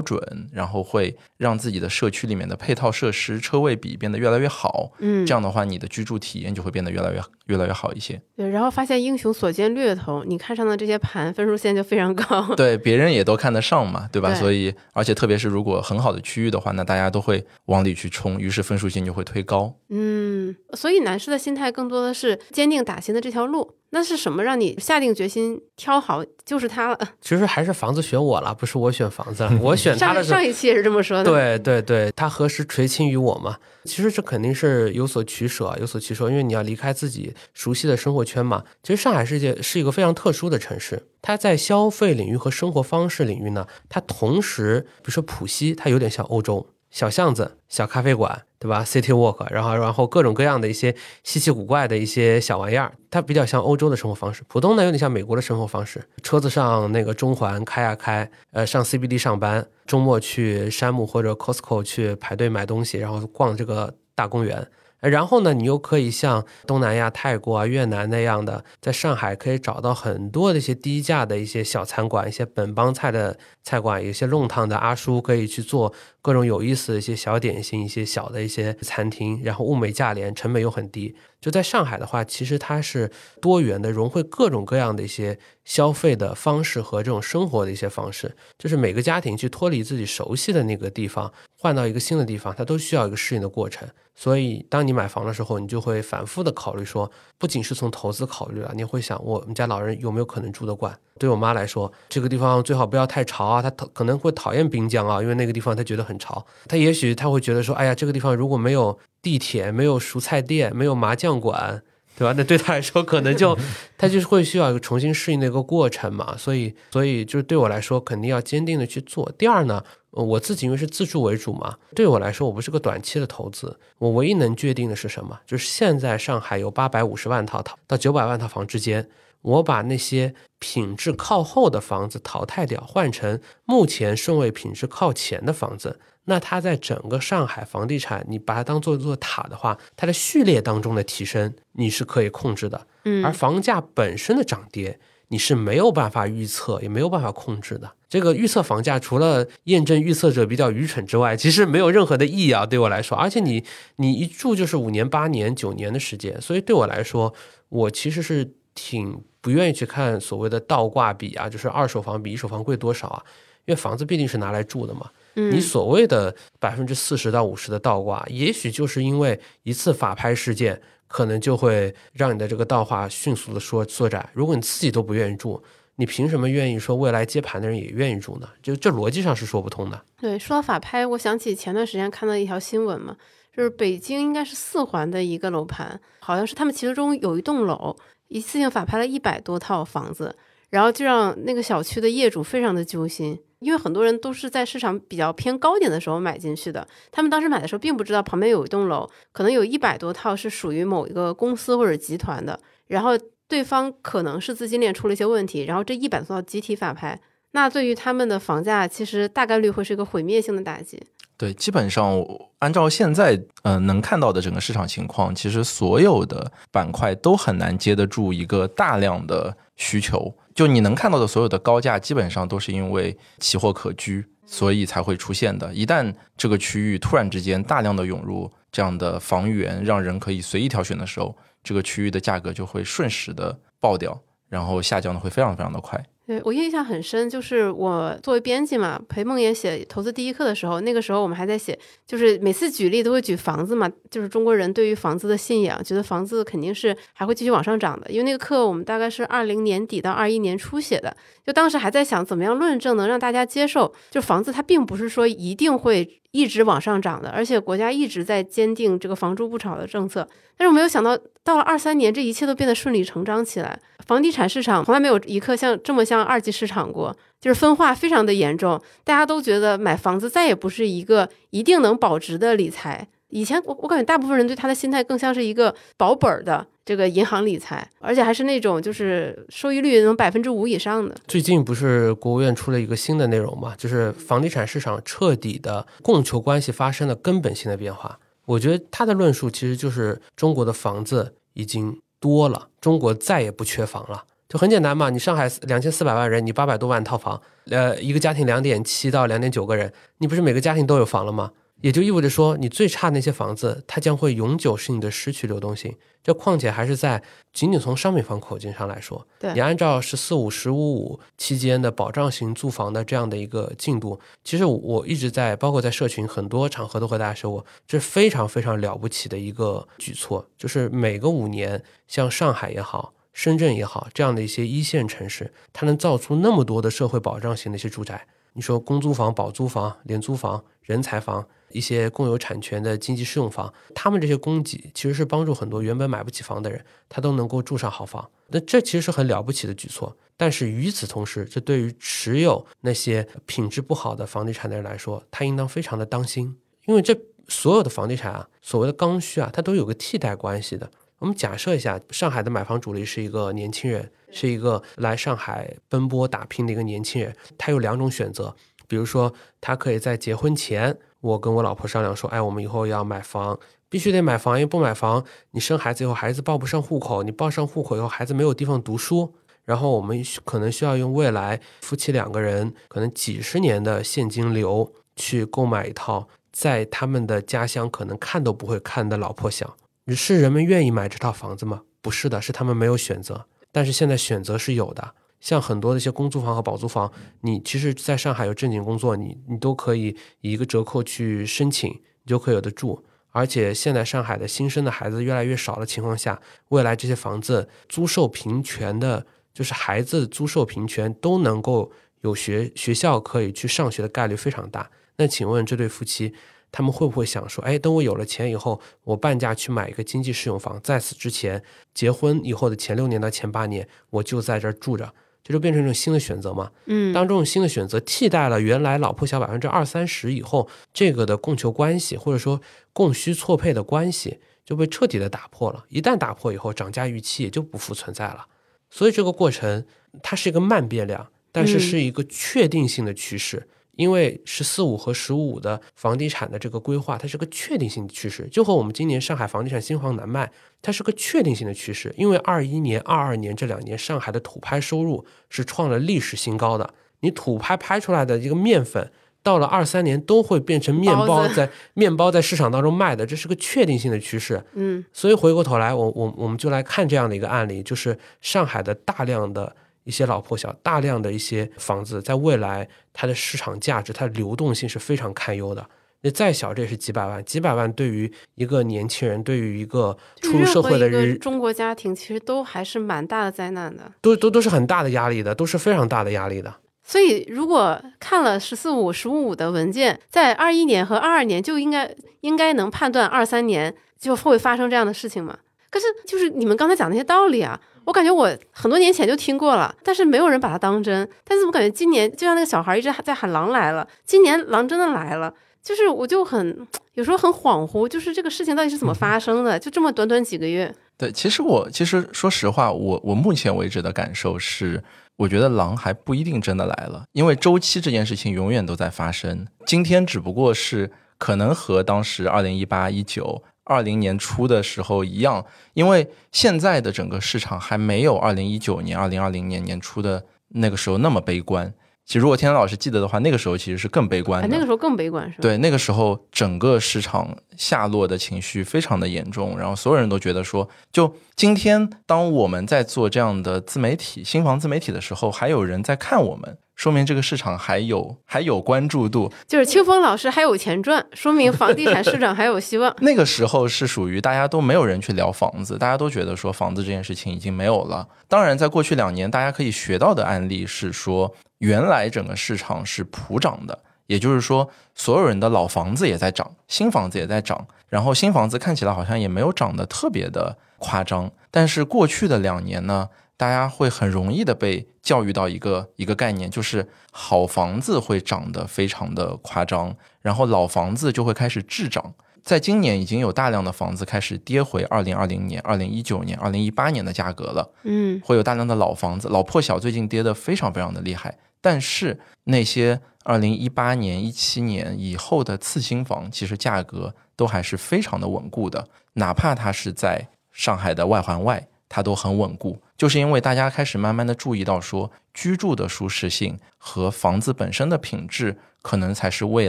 [0.00, 4.92] 准，然后会让自己的社区里面的配套设施、车位比变得越来越好。
[5.00, 8.22] 嗯，这样的话，你的居住体验就会变得越来越越来越好一些。
[8.36, 12.54] 对，然后发现英雄所见略同，你看上的这些盘分数线就非常高。
[12.54, 14.32] 对，别人也都看得上嘛，对吧？
[14.32, 19.74] 所以，而且特别是如果很好的区域的话，那大家都会往里去冲，于是分数线就会推高。
[19.88, 21.95] 嗯，所以男士的心态更多。
[21.96, 26.98] 说的是坚定打新的这条路，那是什么让你下定决心挑好就是它了？
[27.22, 30.22] 其实还是房子选我了，不是我选房子，我选它的。
[30.22, 31.24] 上一期也是这么说的。
[31.24, 33.56] 对对对，它何时垂青于我嘛？
[33.84, 38.62] 其实这肯定是有所取舍，有所取舍，因为你要离开自己熟悉的生活圈嘛。
[38.82, 46.66] 其实上海世界是一个非常特殊的城市，它在消费领域和生活方式领域呢，它同时，比如说浦西，它有点像欧洲。
[46.88, 54.42] 小巷子、小咖啡馆，对吧？City Walk，然后然后各种各样的一些稀奇古怪的一些小玩意儿，它比较像欧洲的生活方式。
[54.48, 56.02] 普通的，有点像美国的生活方式。
[56.22, 64.66] 车子上那个中环开呀开，呃，上 CBD 上班，周末去山姆或者 Costco 去排队买东西，然后逛这个大公园。
[65.08, 81.16] 然后呢，你又可以像东南亚、泰国啊、越南那样的，在上海可以找到很多的一些低价的一些小餐馆，一些本帮菜的菜馆，有些弄堂的阿叔可以去做各种有意思的一些小点心，一些小的一些餐厅，然后物美价廉，成本又很低。
[81.40, 91.32] 就在上海的话，其实它是多元的，融汇各种各样的一些消费的方式和这种生活的一些方式，就是每个家庭去脱离自己熟悉的那个地方，
[91.66, 93.88] 换到一个新的地方，它都需要一个适应的过程。
[94.14, 100.96] 所以，当你买房的时候，你就会反复的考虑说，不仅是从投资考虑了，你会想，我们家老人有没有可能住得惯？
[101.18, 106.46] 对我妈来说，这个地方最好不要太潮啊，她可能会讨厌滨江啊，因为那个地方她觉得很潮。
[106.68, 111.82] 她也许她会觉得说，哎呀，这个地方如果没有地铁、没有蔬菜店、没有麻将馆，
[112.16, 112.32] 对吧？
[112.38, 113.58] 那对她来说，可能就
[113.98, 116.34] 她就是会需要一个重新适应的一个过程嘛。
[116.38, 119.30] 所以，所以就是对我来说，肯定要坚定的去做。
[119.36, 119.84] 第二呢，
[120.24, 123.78] 我自己因为是自住为主嘛，对我来说，我不是个短期的投资。
[123.98, 125.40] 我唯一能决定的是什么？
[125.46, 129.08] 就是现在上海有八百五十万套套到九百万套房之间。
[129.42, 142.88] 我把那些品质靠后的房子淘汰掉，换成目前顺位品质靠前的房子，那它在整个上海房地产，你把它当做一座塔的话，它的序列当中的提升你是可以控制的。
[143.04, 144.98] 嗯，而房价本身的涨跌，
[145.28, 147.92] 你是没有办法预测，也没有办法控制的。
[148.08, 152.64] 这个预测房价，除了验证预测者比较愚蠢之外，其实没有任何的意义啊。
[152.64, 153.64] 对我来说，而且你
[153.96, 157.34] 你一住就是五年、八年、九年的时间，所以对我来说，
[157.68, 159.22] 我其实是挺。
[159.42, 163.22] 不愿意去看所谓的倒挂比啊，就是二手房比一手房贵多少啊？
[163.64, 165.08] 因为房子毕竟是拿来住的嘛。
[165.34, 174.28] 你所谓的百分之四十到五十的倒挂，也许就是因为一次法拍事件，可能就会让你的这个倒挂迅速的缩缩窄。
[174.32, 175.62] 如果你自己都不愿意住，
[175.96, 178.48] 你凭什么愿意说未来接盘的人也愿意住呢？
[178.62, 180.00] 就这逻辑上是说不通的。
[180.18, 183.16] 对，说到法拍，我想起前段时间看到一条新闻嘛，
[183.56, 187.96] 就是北京应该是四环的一个楼盘，好像是他们其中有一栋楼。
[188.28, 190.34] 一次性法拍了一百多套房子，
[190.68, 203.12] 然后就让那个小区的业主非常的揪心，因为很多人都是在市场比较偏高点的时候买进去的，他们当时买的时候并不知道旁边有一栋楼，可能有一百多套是属于某一个公司或者集团的，然后
[203.48, 207.18] 对方可能是资金链出了一些问题，然后这一百多套集体法拍，
[207.52, 211.02] 那对于他们的房价其实大概率会是一个毁灭性的打击。
[211.38, 212.24] 对，基本上
[212.60, 220.36] 按照现在呃能看到的整个市场情况，其实所有的板块都很难接得住一个大量的需求。
[220.54, 225.72] 就你能看到的所有的高价，基本上都是因为奇货可居，所以才会出现的。
[225.74, 234.18] 一旦这个区域突然之间大量的涌入这样的房源，让人可以随意挑选的时候，这个区域的价格就会瞬时的爆掉，
[234.48, 236.02] 然后下降的会非常非常的快。
[236.26, 248.10] 对我印象很深，就是我作为编辑嘛，陪梦妍写投资第一课的时候，那个时候我们还在写，就是每次举例都会举房子嘛，就是中国人对于房子的信仰，觉得房子肯定是还会继续往上涨的。
[248.10, 251.16] 因为那个课我们大概是二零年底到二一年初写的，
[251.46, 260.26] 就当时还在想怎么样论证能让大家接受，就房子它并不是说一定会一直往上涨的，而且国家一直在坚定这个房住不炒的政策。
[260.58, 263.78] 但是我没有想到，到了二三年，这一切都变得顺理成章起来。
[264.06, 268.80] 房地产市场从来没有一刻像这么像二级市场过，就是分化非常的严重。
[269.04, 273.08] 大家都觉得买房子再也不是一个一定能保值的理财。
[273.30, 281.12] 以前我我感觉大部分人对他的心态更像是一个保本儿的这个银行理财，而且还是那种就是收益率能百分之五以上的。
[281.26, 288.20] 最近不是国务院出了一个新的内容嘛，就是房地产市场彻底的供求关系发生了根本性的变化。
[288.44, 295.10] 我觉得他的论述其实就是中国的房子已经多了，中国再也不缺房了，就很简单嘛。
[295.10, 301.52] 你上海两千四百万人，你八百多万套房，呃，一个家庭两点七到两点九个人，你不是每个家庭都有房了吗？
[301.82, 305.94] 也就意味着说，你最差那些房子，它将会永久性的失去流动性。
[306.22, 307.22] 这况且还是在
[307.52, 323.12] 仅仅从商品房口径上来说，对你按照“十四五”“十五五”期间的保障型住房的这样的一个进度，其实我一直在，包括在社群很多场合都和大家说过，这非常非常了不起的一个举措，就是每个五年，像上海也好。
[323.32, 328.26] 深圳也好，这样的一些一线城市，它能造出那么多的社会保障型的一些住宅。
[328.54, 331.46] 你说公租房、保租房、廉租房、人才房。
[331.70, 338.30] 一些共有产权的经济适用房，他们这些供给其实是帮助很多原本买不起房的人，他都能够住上好房。
[338.48, 340.16] 那这其实是很了不起的举措。
[340.36, 350.90] 但是与此同时，这对于持有那些品质不好的房地产的人来说，他应当非常的当心，因为这所有的房地产啊，所谓的刚需啊，它都有个替代关系的。
[351.18, 358.54] 我们假设一下，上海的买房主力是一个年轻人，是一个来上海奔波打拼的一个年轻人，他有两种选择，
[358.86, 360.98] 比如说他可以在结婚前。
[361.26, 363.58] 我跟我老婆商量说，哎，我们以后要买房，
[363.88, 379.68] 必须得买房，因为不买房，你生孩子以后孩子报不上户口，你报上户口以后孩子没有地方读书，然后我们可能需要用未来夫妻两个人可能几十年的现金流去购买一套在他们的家乡可能看都不会看的老破乡。
[380.08, 381.82] 是人们愿意买这套房子吗？
[382.00, 383.46] 不是的，是他们没有选择。
[383.72, 385.14] 但是现在选择是有的。
[385.40, 393.04] 像很多的一些公租房和保租房，你其实在上海有正经工作，你你都可以以一个折扣去申请，你就可以有的住。
[393.30, 404.90] 而且现在上海的新生的孩子越来越少的情况下，未来这些房子租售平权的，就是孩子租售平权都能够有学学校可以去上学的概率非常大。
[405.16, 406.32] 那请问这对夫妻？
[406.72, 411.62] 他们会不会想说，哎，等我有了钱以后，我半价去买一个经济适用房，在此之前，
[411.94, 415.14] 结婚以后的前六年到前八年，我就在这儿住着，
[415.46, 416.72] 这就变成一种新的选择嘛。
[416.86, 422.60] 嗯，当这种新的选择替代了原来老破小百分之二三十以后，这个的供求关系或者说
[422.92, 425.84] 供需错配的关系就被彻底的打破了。
[425.88, 428.46] 一旦打破以后，涨价预期也就不复存在了。
[428.90, 429.84] 所以这个过程
[430.20, 433.68] 它是一个慢变量，但是是一个确定性的趋势。
[433.96, 442.14] 因为“十四五”和“十五五”的房地产的这个规划，它是个确定性的趋势，就和我们今年上海房地产新房难卖，它是个确定性的趋势。
[442.16, 446.94] 因为二一年、二二年这两年，上海的土拍收入是创了历史新高的。
[447.20, 449.10] 你土拍拍出来的一个面粉，
[449.42, 454.62] 到了二三年都会变成面包，在面包在市场当中卖的，这是个确定性的趋势。
[454.74, 459.74] 嗯，所以回过头来，我我我们就来看这样的一个案例，就是上海的大量的。
[460.06, 465.84] 一些老破小，大量的一些房子，在未来它的市场价值、它的流动性是非常堪忧的。
[466.22, 476.72] 那再小，这也是几百万，几百万对于一个年轻人，对于一个初入社会的人，中国家庭其实都还是蛮大的灾难的，都都都是很大的压力的，都是非常大的压力的。
[477.02, 485.58] 所以，如果看了“十四五”“十五五”的文件，在二一年和二二年就应该应该能判断二三年就会发生这样的事情嘛？
[485.90, 487.80] 可是，就是你们刚才讲那些道理啊。
[488.06, 491.28] 我感觉我很多年前就听过了，但是没有人把它当真。
[491.44, 495.52] 但是我感觉今年就像那个小孩一直在喊“狼来了”，今年狼真的来了，
[495.82, 499.76] 就是我就很有时候很恍惚，就是这个事情到底是怎么发生的？
[499.76, 500.94] 就这么短短几个月。
[501.18, 505.02] 对，其实我其实说实话，我我目前为止的感受是，
[505.36, 509.66] 我觉得狼还不一定真的来了，因为周期这件事情永远都在发生。
[509.84, 513.64] 今天只不过是可能和当时二零一八一九。
[513.86, 515.64] 二零年初的时候一样，
[515.94, 521.94] 因为现在的整个市场还没有二零一九年、二零二零年年初的那个时候那么悲观。
[522.26, 524.66] 其实，如果天南老师记得的话，那个时候其实是更悲观的。
[524.66, 525.62] 那个时候更悲观是吧？
[525.62, 536.76] 对，那个时候整个市场下落的情绪非常的严重，然后所有人都觉得说，就今天当我们在做这样的自媒体、新房自媒体的时候，还有人在看我们。
[536.96, 543.14] 说明这个市场还有 还有关注度，就是清风老师还有钱赚，说明房地产市场还有希望。
[543.20, 548.26] 那个时候是属于大家都没有人去聊房子，大家都觉得说房子这件事情已经没有了。
[548.48, 561.50] 当然，在过去两年，大家可以学到的案例是说，原来整个市场是普涨的，也就是说，所有人的老房子也在涨，新房子也在涨，然后新房子看起来好像也没有涨得特别的夸张。
[561.70, 563.28] 但是过去的两年呢？
[563.58, 572.34] 大家会很容易的被教育到一个一个概念，就是好房子会涨得非常的夸张，然后老房子就会开始滞涨。
[572.66, 577.88] 在今年已经有大量的房子开始跌回二零二零年、二零一九年、二零一八年的价格了。
[578.02, 581.56] 嗯，会有大量的老房子，老破小最近跌得非常非常的厉害。
[581.80, 591.86] 但是那些二零一八年、一七年以后的次新房，其实价格都还是非常的稳固的，哪怕它是在上海的外环外。
[592.08, 599.88] 它都很稳固，就是因为大家开始慢慢的注意到，说居住的舒适性和房子本身的品质，可能才是未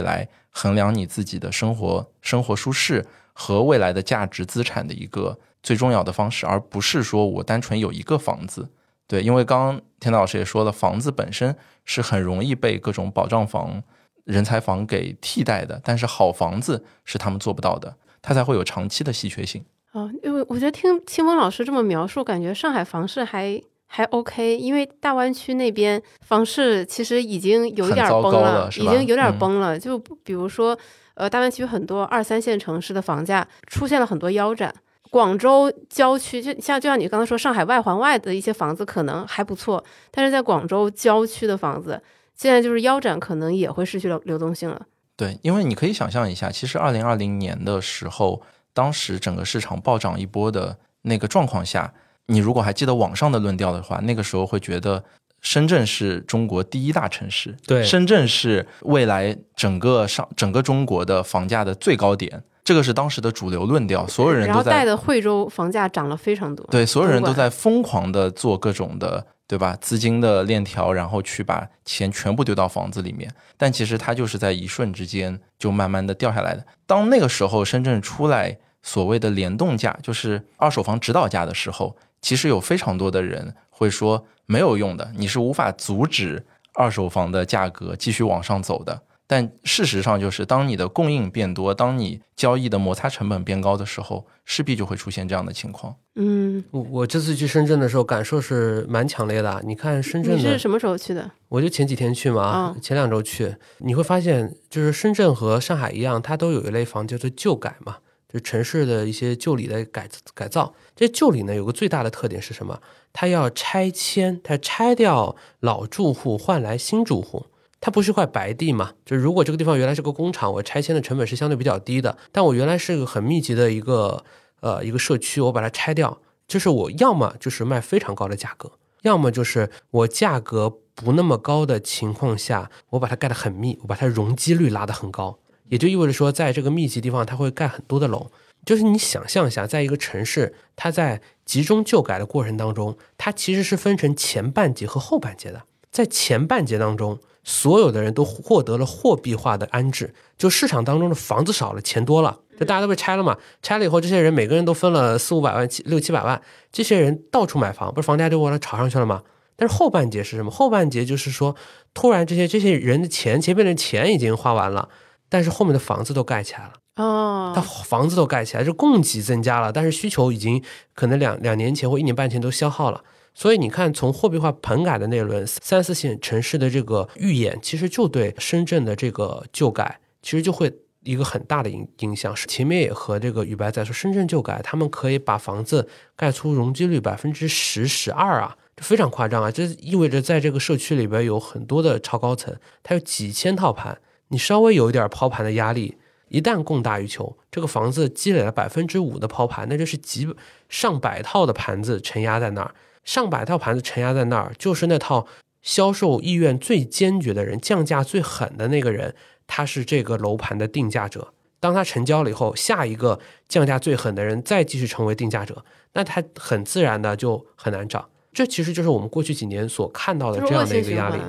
[0.00, 8.68] 来衡量你自己的生活生活舒适和未来的价值资产的一个最重要的方式，而不是说我单纯有一个房子。
[9.08, 13.82] 对，因为刚刚田老师也说了，房子本身是很容易被各种保障房、
[14.22, 19.64] 人才房给替代的，但是好房子是他们做不到的，它才会有长期的稀缺性。
[19.90, 29.78] 哦，因为我觉得听清风老师这么描述，感觉上海房市还还 OK，因为大湾区那边房市其实已经有点崩了，已经有点崩了。
[29.78, 30.78] 就比如说，
[31.14, 34.72] 呃，大湾区很多二三线城市的房价出现了很多腰斩，
[35.10, 42.00] 广州郊区就像就像你刚才说，上海外环外的一些房子可能还不错，但是在广州郊区的房子
[42.34, 44.82] 现在就是腰斩，可能也会失去了流动性了。
[45.16, 48.42] 对，因为你可以想象一下，其实二零二零年的时候。
[48.74, 51.92] 当时整个市场暴涨一波的那个状况下，
[52.28, 55.02] 你如果还记得网上的论调的话，那个时候会觉得
[55.42, 69.26] 深圳是中国第一大城市，对，深圳是未来整个上整个中国的房价的最高点，这个是当时的主流论调，所有人都在带的惠州房价涨了非常多，对，所有人都在疯狂的做各种的。
[69.48, 69.74] 对吧？
[69.80, 76.62] 资金的链条，然后去把钱全部丢到房子里面，但其实它就是在一瞬之间就慢慢的掉下来的。
[76.86, 86.44] 当那个时候深圳出来所谓的联动价，就是二手房指导价的时候，其实有非常多的人会说没有用的，你是无法阻止
[86.74, 89.02] 二手房的价格继续往上走的。
[89.30, 95.94] 但事实上就是，当你的供应变多，当你交易的摩擦成本变高的时候，势必就会出现这样的情况。
[96.14, 99.60] 嗯，我我这次去深圳的时候，感受是蛮强烈的啊。
[99.62, 101.30] 你看深圳，你是什么时候去的？
[101.50, 107.98] 我就前几天去嘛，嗯前两周去，你会发现，就是深圳和上海一样，它都有一类房叫做旧改嘛，
[108.28, 110.74] 就城市的一些旧里的改改造。
[110.94, 112.80] 这旧里呢，有个最大的特点是什么？
[113.12, 117.46] 它要拆迁，它拆掉老住户，换来新住户。
[117.80, 118.94] 它不是块白地嘛？
[119.04, 124.24] 就如果这个地方原来是个工厂，我拆迁的成本是相对比较低的，但我原来是个很密集的一个
[124.60, 128.72] 呃一个社区，我把它拆掉，就是我要么就是卖非常高的价格，
[129.02, 135.38] 要么就是我价格不那么高的情况下，我把它盖得很密，我把它容积率拉得很高，
[135.68, 138.30] 也就意味着说，在这个密集地方，它会盖很多的楼。
[138.64, 145.62] 就是你想象一下，在一个城市，它在集中旧改的过程当中，它其实是分成前半节和后半节的。
[145.90, 153.38] 在前半节当中，所有的人都获得了货币化的安置，就市场当中的房子少了，钱多了，就大家都被拆了嘛。
[153.62, 159.22] 拆了以后，这些人每个人都分了四五百万、七六七百万，这些人到处买房，不是房价就往上炒上去了吗？
[159.56, 160.50] 但是后半节是什么？
[160.50, 161.56] 后半节就是说，
[161.94, 164.88] 突然这些这些人的钱，前面的钱已经花完了，
[165.28, 166.72] 但是后面的房子都盖起来了。
[166.96, 170.62] 哦它，房子都盖起来，就供给增加了，但是需求已经
[170.94, 173.04] 可能两两年前或一年半前都消耗了。
[173.34, 180.72] 所以你看，从货币化棚改的那轮三四线城市的这个预演，其实就对深圳的这个旧改，其实就会
[181.04, 182.34] 一个很大的影影响。
[182.34, 189.52] 前面也和这个宇白在说，深圳旧改，他们可以把房子盖出容积率百分之十、十二啊，这非常夸张啊！
[189.52, 192.52] 这意味着在这个社区里边有很多的超高层，
[192.82, 195.96] 它有几千套盘，你稍微有一点抛盘的压力，
[196.28, 200.28] 一旦供大于求，这个房子积累了百分之五的抛盘，那就是几
[200.68, 202.74] 上百套的盘子承压在那儿，
[203.04, 205.26] 上百套盘子承压在那儿，就是那套
[205.62, 209.14] 销售意愿最坚决的人，降价最狠的那个人，
[209.46, 211.32] 他是这个楼盘的定价者。
[211.60, 213.18] 当他成交了以后，下一个
[213.48, 215.64] 降价最狠的人再继续成为定价者，
[215.94, 218.08] 那他很自然的就很难涨。
[218.32, 221.20] 这其实就是我们过去几年所看到的这样的一个压力。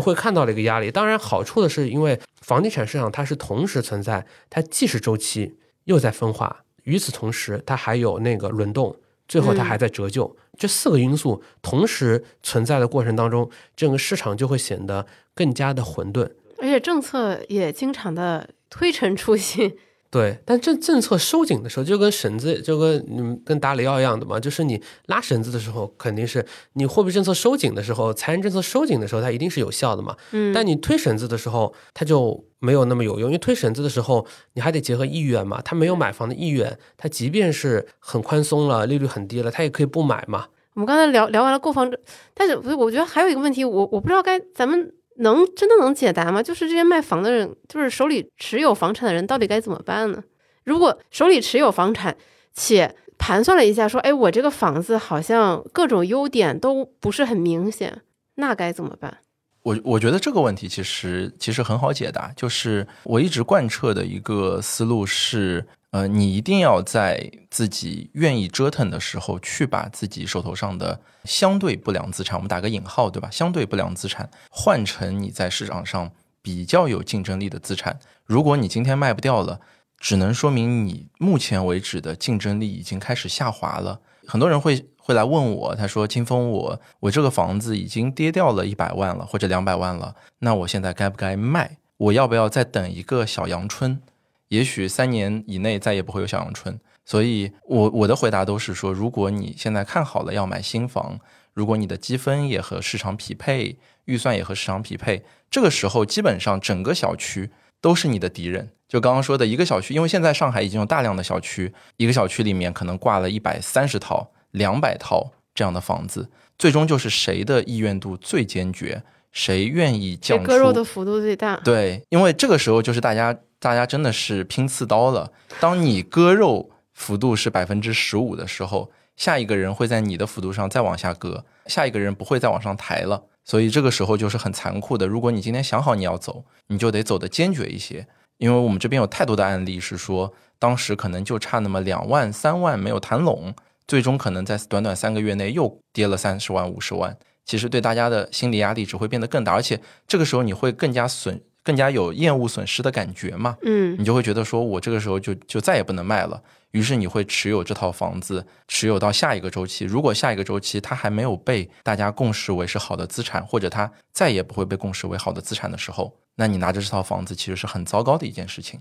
[0.00, 0.90] 会看到的一个压力。
[0.90, 8.96] 当然，好处的是，因为房地产市场它是同时存在，它既是周期又在分化，与此同时，它还有那个轮动，
[9.28, 10.36] 最后它还在折旧。
[10.58, 16.30] 这四个因素同时存在的过程当中，整个市场就会显得更加的混沌。
[16.58, 19.76] 而且政策也经常的推陈出新，
[20.16, 26.42] 对，但政政策收紧的时候，就跟绳子，就跟你们跟打里奥一样的嘛，就是你拉绳子的时候，肯定是
[26.72, 30.16] 你货币政策收紧的时候，财政政策收紧的时候，它一定是有效的嘛。
[30.32, 35.60] 嗯，但你推绳子的时候，它就没有那么有用，因为推绳子的时候，你还得结合意愿嘛。
[35.60, 40.46] 他没有买房的意愿，他即便是很宽松了，利率很低了，他也可以不买嘛。
[40.72, 42.00] 我们刚才聊聊完了购房者，
[42.32, 42.74] 但是不是？
[42.74, 46.42] 我觉得还有一个问题，我我不知道该咱们能真的能解答吗？
[46.42, 50.22] 就是这些卖房的人，就是手里持有房产的人，到底该怎么办呢？
[50.64, 52.16] 如果手里持有房产，
[52.54, 58.02] 且盘算了一下，说，哎，我这个房子好像各种优点都不是很明显，
[58.34, 59.18] 那该怎么办？
[59.62, 65.66] 我我觉得这个问题其实其实很好解答，就是我一直贯彻的一个思路是，
[65.96, 73.30] 呃，你一定要在自己愿意折腾的时候，去把自己手头上的相对不良资产，我们打个引号，对吧？
[73.30, 76.10] 相对不良资产换成你在市场上
[76.42, 77.98] 比较有竞争力的资产。
[78.26, 79.58] 如果你今天卖不掉了，
[79.98, 83.98] 只能说明你目前为止的竞争力已经开始下滑了。
[84.26, 91.78] 很多人会会来问我，他说：“清风，我我这个房子已经跌掉了一百万了，或者两百万了，那我现在该不该卖？
[91.96, 94.02] 我要不要再等一个小阳春？
[94.48, 101.20] 也许三年以内再也不会有小阳春。”所以我我的回答都是说，如果你现在看好了要买新房，
[101.54, 108.70] 如果你的积分也和市场匹配，预算也和市场匹配，这个时候基本上整个小区都是你的敌人。
[108.88, 116.28] 就刚刚说的一个小区，因为现在上海已经有大量的小区，一个小区里面可能挂了一百三十套、两百套这样的房子，
[116.58, 121.56] 最终就是谁的意愿度最坚决，谁愿意降出割肉的幅度最大。
[121.64, 123.36] 对，因为这个时候就是大家
[123.66, 125.32] 大家真的是拼刺刀了。
[125.58, 133.24] 当你割肉幅度是百分之十五的时候，下一个人会在你的幅度上再往下割，下一个人不会再往上抬了。
[133.44, 135.08] 所以这个时候就是很残酷的。
[135.08, 138.06] 如果你今天想好你要走，你就得走得坚决一些。
[138.38, 143.52] 因为我们这边有太多的案例是说，当时可能就差那么两万、三万没有谈拢，
[143.88, 147.18] 最终可能在短短三个月内又跌了三十万、五十万。
[147.44, 153.56] 其实对大家的心理压力只会变得更大，而且这个时候你会更加损、更加有厌恶损失的感觉嘛？
[153.62, 156.40] 嗯你就会觉得说，我这个时候就就再也不能卖了。
[156.70, 159.84] 于是你会持有这套房子，持有到下一个周期。
[159.84, 168.80] 如果下一个周期它还没有被大家共识为是好的资产，或者它再也不会被共识为好的资产的时候，那你拿着这套房子其实是很糟糕的一件事情。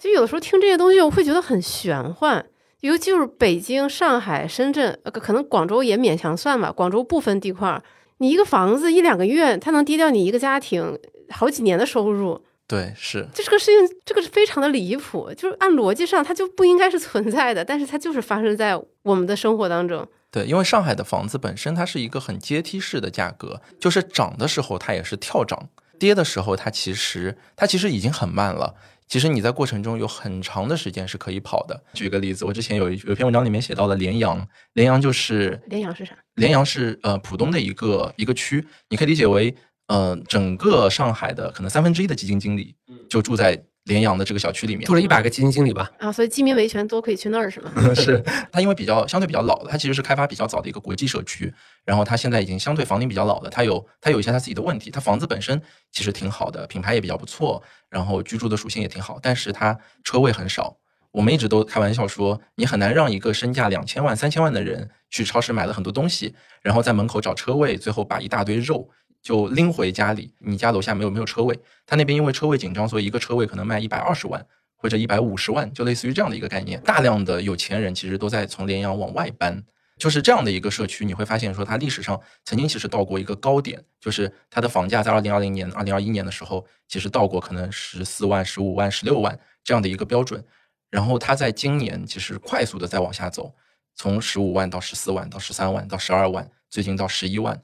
[0.00, 2.44] 就有的时候听这些东西，我会觉得很玄幻。
[2.80, 6.70] 尤其是北京、上海、深圳，呃，可能广州也勉强算吧。
[6.70, 7.82] 广州部分地块，
[8.18, 10.98] 你一个房子一两个月，它能跌掉你一个家庭
[11.30, 12.44] 好几年的收入。
[12.66, 15.30] 对，是这个事情，这个是非常的离谱。
[15.36, 20.06] 就是按逻辑上，它就不应该是存在的，但是它就是发生在我们的生活当中。
[20.30, 25.68] 对，因为上海的房子本身它是一个很阶梯式的价格，就是涨的时候它也是跳涨，
[25.98, 28.74] 跌的时候它其实它其实已经很慢了。
[29.06, 31.78] 其实你在过程中有很长的时间是可以跑的。
[31.92, 36.16] 举个例子，我之前有一有篇文章里面写到了连阳，连阳就是连阳是啥？
[36.36, 39.54] 连阳是呃浦东的一个一个区，你可以理解为
[39.88, 42.74] 呃整个上海的可能三分之一的基金经理
[43.08, 43.64] 就住在。
[43.84, 45.92] 联阳的这个小区里面住了一百个基金经理吧？
[45.98, 47.70] 啊，所以基民维权都可以去那儿是吗？
[47.94, 48.18] 是
[48.50, 51.52] 它因为比较相对比较老的，它其实是开发比较早的一个国际社区。
[51.84, 54.90] 然后它现在已经相对房龄比较老的，它有它有一些它自己的问题。
[54.90, 55.60] 它房子本身
[55.92, 60.78] 其实挺好的，品牌也比较不错，然后居住的属性也挺好，但是它车位很少。
[61.12, 68.88] 我们一直都开玩笑说，你很难让一个身价两千万、三千万的人去超市买了很多东西，然后在门口找车位，最后把一大堆肉。
[69.24, 74.46] 就拎回家里，你家楼下没有没有车位，他那边因为车位紧张，所以一个车位可能卖一百二十万
[74.76, 76.78] 或者一百五十万，就类似于这样的一个概念。
[76.82, 79.64] 大量的有钱人其实都在从连阳往外搬，
[79.96, 90.44] 就是这样的一个社区，你会发现说它历史上曾经其实到过一个高点，就是它的房价在二零二零年、二零二一年的时候，其实到过可能十四万、十五万、十六万这样的一个标准，
[90.90, 93.54] 然后它在今年其实快速的在往下走，
[93.94, 97.58] 从十五万到十四万到十三万到十二万，最近到十一万。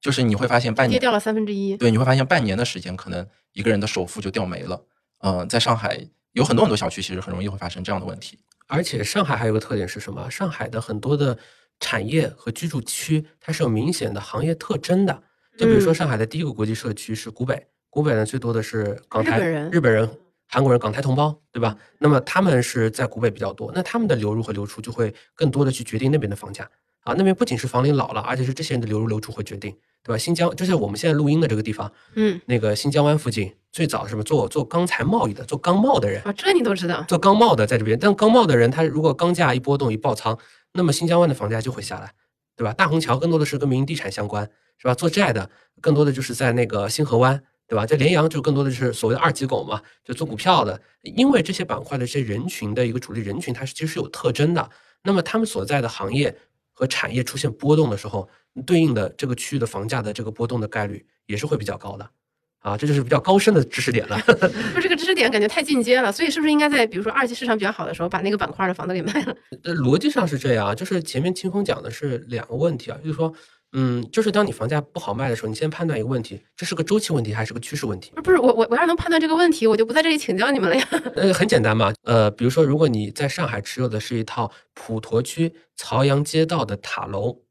[0.00, 4.82] 就是你会发现半年跌掉了三分之一，对，你会发现半年的时间，可能一个人的首付就掉没了。
[5.18, 6.00] 嗯，在上海
[6.32, 8.38] 有很多很多小区，其实很容易会发生这样的问题。
[8.66, 10.30] 而且上海还有个特点是什么？
[10.30, 11.36] 上海的很多的
[11.80, 15.22] 产业和居住区，它是有明显的行业特征的。
[15.58, 19.40] 就比如说上海的第一个国际社区是古北，古北呢最多的是港台、
[19.70, 20.08] 日本人、
[20.46, 21.76] 韩国人、港台同胞，对吧？
[21.98, 26.66] 那么他们是在古北比较多，那他们的流入和流出就会更多的去决定那边的房价。
[27.00, 29.76] 啊，那边不仅是房龄老了，而且是这些人的流入流出会决定。
[30.02, 30.16] 对吧？
[30.16, 37.04] 新疆就是我们现在录音的这个地方，嗯，那个新疆湾附近最早什么做做钢材贸易的，做钢贸的人啊，这你都知道。
[37.06, 40.38] 做钢贸的在这边，但钢贸的人他如果钢价一波动一爆仓，
[40.72, 42.14] 那么新疆湾的房价就会下来，
[42.56, 42.72] 对吧？
[42.72, 44.94] 大虹桥更多的是跟民营地产相关，是吧？
[44.94, 45.50] 做债的
[45.82, 47.84] 更多的就是在那个星河湾，对吧？
[47.84, 54.70] 在连阳就更多的是所谓的二级狗嘛，就做股票的，因为这些板块的这些人群的一个主力人群，它是其实是有特征的。
[55.02, 56.34] 那么他们所在的行业
[56.80, 58.28] 和产业出现波动的时候。
[58.66, 62.10] 对应的这个区域的房价的这个波动的概率也是会比较高的，
[62.58, 64.20] 啊，这就是比较高深的知识点了。
[64.74, 69.36] 就，这个知识点感觉太进阶了，所以是不是应该在比如说二级市场比较好的时候把那个板块的房子给卖了？
[69.62, 73.32] 呃，逻辑上是这样，就是前面清风讲的是两个问题啊，就是说，
[73.72, 78.12] 嗯，就是当你房价不好卖的时候，你先判断一个问题，这是个周期问题还是个趋势问题？
[78.16, 80.88] 不是，我我我要能判断这个问题，我就不在这里请教你们了呀。
[81.14, 87.42] 呃，很简单嘛，呃，比如说如果你在上海持有的是一套普陀区曹杨街道的塔楼。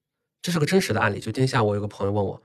[0.41, 1.19] 这是个真实的案例。
[1.19, 2.41] 就今天下午，我有个朋友问我，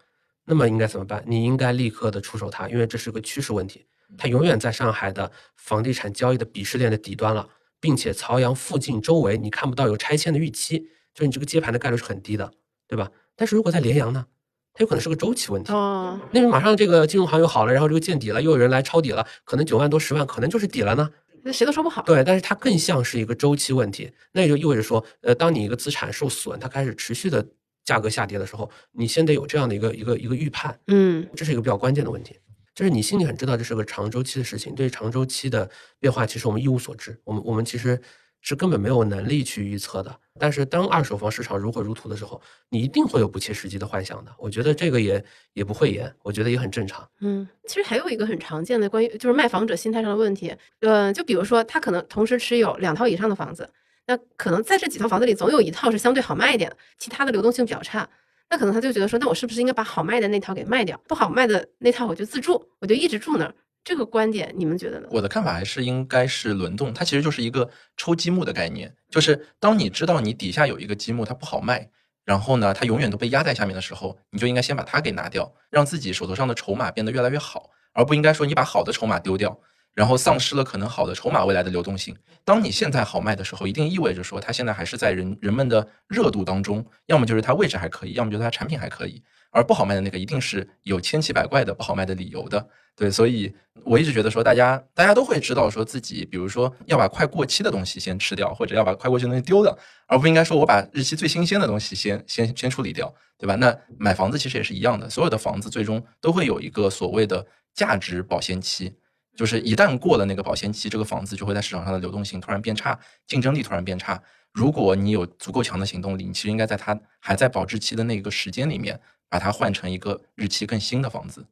[0.47, 1.23] 那么应该怎么办？
[1.29, 3.87] 你应该立刻的出手它，因为这是个趋势问题。
[4.19, 7.49] 它永远在上海的房地产交易的鄙视链的底端了，
[7.81, 10.81] 并且曹阳附近周围你看不到有拆迁的预期，
[11.15, 12.53] 就是你这个接盘的概率是很低的，
[12.89, 13.09] 对吧？
[13.37, 14.27] 但是如果在连阳呢，
[14.73, 15.73] 它有可能是个周期问题。
[15.73, 21.11] 哦，那马上这个金融行又好了，然后这个见底了，又有人来抄底了，可能九万多、十万，可能就是底了呢。
[21.43, 22.03] 那谁都说不好。
[22.03, 27.47] 对，但是它更像是一个周期问题，那也就意味着说，呃，当你一个资产受损，它开始持续的。
[27.85, 32.35] 价格下跌的时候，你先得有这样的一个一个一个预判，嗯，这是一个比较关键的问题，
[32.75, 35.69] 就是你心里很知道这是个长周期的事情，对长周期的
[36.01, 38.01] 变化，其实我们一无所知，我们我们其实
[38.45, 40.17] 是根本没有能力去预测的。
[40.39, 44.31] 但是当二手房市场如火如荼的时候，你一定会有不切实际的幻想的。
[44.39, 47.09] 我觉得这个也也不会严，我觉得也很正常。
[47.21, 53.69] 嗯，其实还有一个很常见的关于就是卖房者心态上的问题，呃，就比如说他可能同时持有两套以上的房子。
[54.07, 58.07] 那可能在这几套房子里，总有一套是相对好卖一点的，其他的流动性比较差。
[58.51, 63.55] 那可能他就觉得说，那我是不是应该把好卖的那套给卖掉，不好卖的那套我就自住，我就一直住那儿。
[63.85, 65.07] 这个观点你们觉得呢？
[65.11, 71.91] 我的看法还是应该是轮动，它其实就是一个抽积木的概念，就是当你知道你底下有一个积木它不好卖，
[72.25, 79.61] 然后呢它永远都被压在下面的时候，你就应该先把它给拿掉，让自己手头上的筹码变得越来越好，而不应该说你把好的筹码丢掉。
[79.93, 82.17] 然后丧失了可能好的筹码未来的流动性。
[82.45, 89.23] 当你现在好卖的时候，一定意味着说它现在还是在人人们的热度当中，要么就是它位置还可以，要么就是它产品还可以。
[89.55, 93.55] 而不好卖的那个一定是有千奇百怪的不好卖的理由的，对，所以
[93.85, 99.79] 我一直觉得说，大家大家都会知道说自己，比如说要把快过期的东西先吃掉，或者要把快过期的东西丢掉，
[100.09, 103.55] 而不应该说我把日期最新鲜的东西先先先处理掉，对吧？
[103.55, 108.93] 那买房子其实也是一样的，所有的房子最终都会有一个所谓的价值保鲜期，
[109.37, 112.99] 就是一旦过了那个保鲜期，这个房子就会在市场上的流动性突然变差，
[113.29, 114.21] 竞争力突然变差。
[114.53, 119.01] 如果你有足够强的行动力，你其实应该在它还在保质期的那个时间里面。
[119.35, 121.45] 把它换成一个日期更新的房子。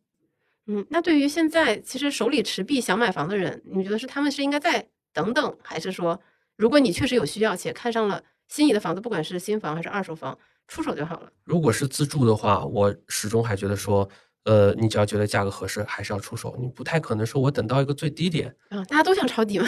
[0.69, 6.21] 嗯，那对于现在其实手里持币想买房的人，你觉得是他们是应该再等等，还是说，
[6.55, 10.39] 如果你确实有需要且看上了心仪的房子，不管是新房还是二手房，
[10.69, 11.33] 出手就好了？
[11.43, 14.09] 如果是自住的话，我始终还觉得说，
[14.45, 16.57] 呃，你只要觉得价格合适，还是要出手。
[16.61, 18.55] 你不太可能说我等到一个最低点。
[18.69, 19.67] 啊，大家都想抄底嘛。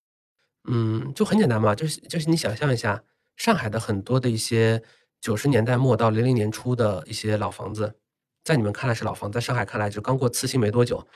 [0.70, 3.04] 嗯，就很简单嘛，就是就是你想象一下，
[3.36, 4.82] 上海的很多的一些。
[5.22, 7.94] 九十年代末到零零年初的一些老房子，
[8.42, 11.06] 在你们看来是老房，在上海看来就刚过次新没多久。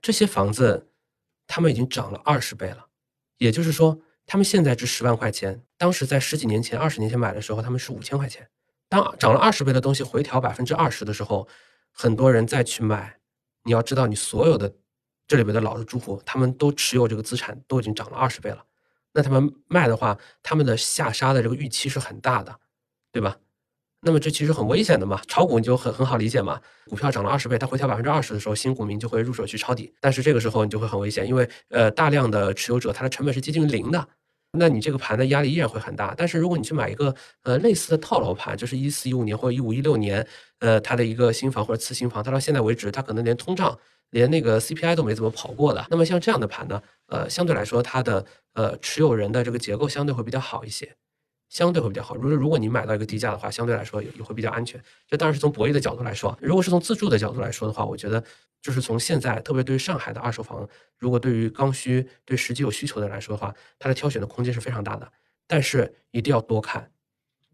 [0.00, 0.90] 这些房子，
[1.46, 2.88] 他们已经涨了二十倍了。
[3.38, 8.48] 也就是说，他们现在值十万块钱，当时在十几年前、二十年前买的时候，他们是五千块钱。
[8.88, 11.46] 当涨了二十倍的东西回调百分之二十的时候，
[11.92, 13.20] 很多人再去买。
[13.62, 14.74] 你要知道，你所有的
[15.28, 18.64] 这里边的老的住户，他们都持有这个资产，都已经涨了二十倍了。
[19.12, 22.58] 那他们卖的话，他们的下杀的这个预期是很大的，
[23.12, 23.38] 对吧？
[24.04, 34.08] 那么这其实很危险的嘛，炒股你就很很好理解嘛，股票涨了二十倍，它回调百分之二十的时候，新股民就会入手去抄底，但是这个时候你就会很危险，因为呃大量的持有者他的成本是接近于零的，
[34.58, 36.14] 那你这个盘的压力依然会很大。
[36.16, 37.14] 但是如果你去买一个
[37.44, 40.26] 呃类似的套牢盘，就是一四一五年或者一五一六年，
[40.58, 43.78] 呃它的一个新房或者次新房，它到现在为止它可能连通胀
[44.10, 50.92] 连那个 CPI 都没怎么跑过的，那么像这样的盘呢，呃相对来说它的呃持有人的这个结构相对会比较好一些。
[51.52, 52.16] 相对会比较好。
[52.16, 54.82] 如果如果你买到一个低价的话，相对来说也也会比较安全。
[55.06, 56.34] 这当然是从博弈的角度来说。
[56.40, 58.24] 如果是从自住的角度来说的话，我觉得
[58.62, 60.66] 就是从现在，特别对于上海的二手房，
[60.96, 65.06] 如果对于刚需、对实际有需求的人来说的话，它的挑选的空间是非常大的。
[65.46, 66.90] 但是一定要多看，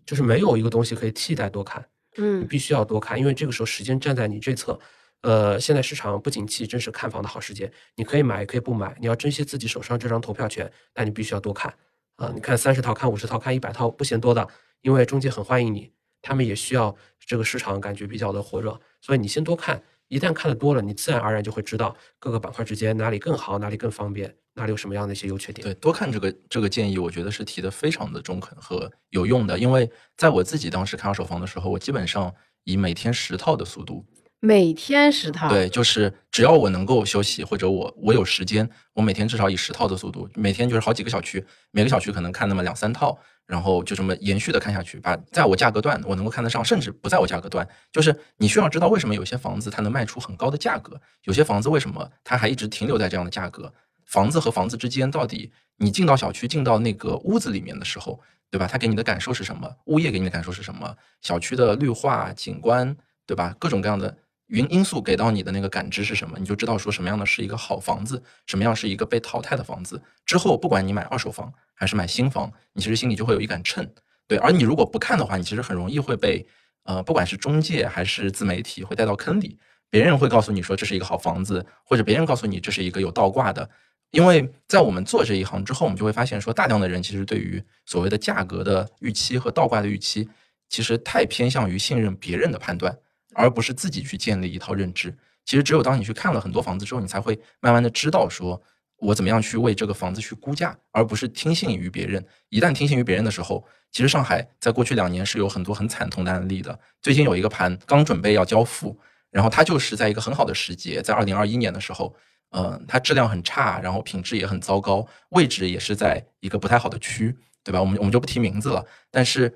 [0.07, 1.85] 就是没有一个东西可以替代多看。
[2.19, 4.79] 嗯，你必须要多看，因为这个时候时间站在你这侧。
[5.23, 7.69] 呃，现在市场不景气，正是看房的好时间。
[7.97, 8.97] 你可以买，也可以不买。
[9.01, 11.75] 你要珍惜自己手上这张投票权，那你必须要多看。
[12.19, 14.47] 啊，你看三十套，看五十套，看一百套不嫌多的，
[14.83, 25.65] 因为中介很欢迎你，他们也需要这个市场感觉比较的火热，所以你先多看，一旦看的多了，你自然而然就会知道各个板块之间哪里更好，哪里更方便，哪里有什么样的一些优缺点。
[25.65, 32.35] 对，多看这个这个建议，我觉得是提的非常的中肯和有用的，因为在我自己当时看二手房的时候，我基本上
[32.65, 34.05] 以每天十套的速度。
[34.41, 53.73] 每天十套，对，就是只要我能够休息，或者我我有时间，我每天至少以十套的速度，每天就是好几个小区，每个小区可能看那么两三套，然后就这么延续的看下去，把在我价格段我能够看得上，甚至不在我价格段，就是你需要知道为什么有些房子它能卖出很高的价格，有些房子为什么它还一直停留在这样的价格，
[54.07, 58.21] 房子和房子之间到底你进到小区进到那个屋子里面的时候，
[58.53, 58.69] 对吧？
[58.71, 59.69] 它给你的感受是什么？
[59.87, 60.95] 物业给你的感受是什么？
[61.23, 62.97] 小区的绿化景观，
[63.27, 63.53] 对吧？
[63.59, 64.17] 各种各样的。
[64.49, 70.01] 云因素给到你的那个感知是什么，你就知道说什么样的是一个好房子，什么样是一个被淘汰的房子。
[70.27, 73.89] 之后不管你买二手房还是买新房，你其实心里就会有一杆秤。
[74.27, 76.47] 对，而你如果不看的话，你其实很容易会被
[76.85, 79.59] 呃，不管是中介还是自媒体会带到坑里。
[79.91, 83.69] 别人会告诉你说这是一个好房子，或者别人告诉你这是一个有倒挂的。
[84.11, 90.27] 因为在我们做这一行之后，我们就会发现说，大量的人其实对于所谓的价格的预期和倒挂的预期，
[90.71, 92.97] 其实太偏向于信任别人的判断。
[93.35, 95.17] 而不是自己去建立一套认知。
[95.45, 98.61] 其实，只有当你去看了很多房子之后，你才会慢慢的知道，说
[98.99, 102.23] 我怎么样去为这个房子去估价，而不是听信于别人。
[102.51, 106.79] 一旦听信于别人的时候，其实上海在过去两年是有很多很惨痛的案例的。
[107.01, 108.99] 最近有一个盘刚准备要交付，
[109.31, 112.15] 然后它就是在一个很好的时节，在二零二一年的时候，
[112.51, 117.35] 嗯，它质量很差，然后品质也很糟糕，位置也是在一个不太好的区，
[117.65, 117.81] 对吧？
[117.81, 118.85] 我们我们就不提名字了。
[119.11, 119.55] 但是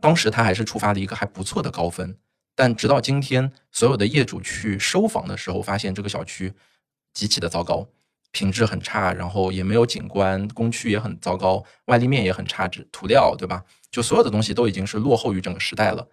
[0.00, 2.16] 当时它还是触发了一个还不错的高分。
[2.58, 6.52] 但直到今天，所有的业主去收房的时候，发现这个小区
[7.14, 7.86] 极其的糟糕，
[8.32, 13.62] 品质很差，然后也没有景观，工区也很糟糕，外立面也很差，质涂料对吧？
[13.92, 16.04] 就所有的东西都已经是落后于整个时代了。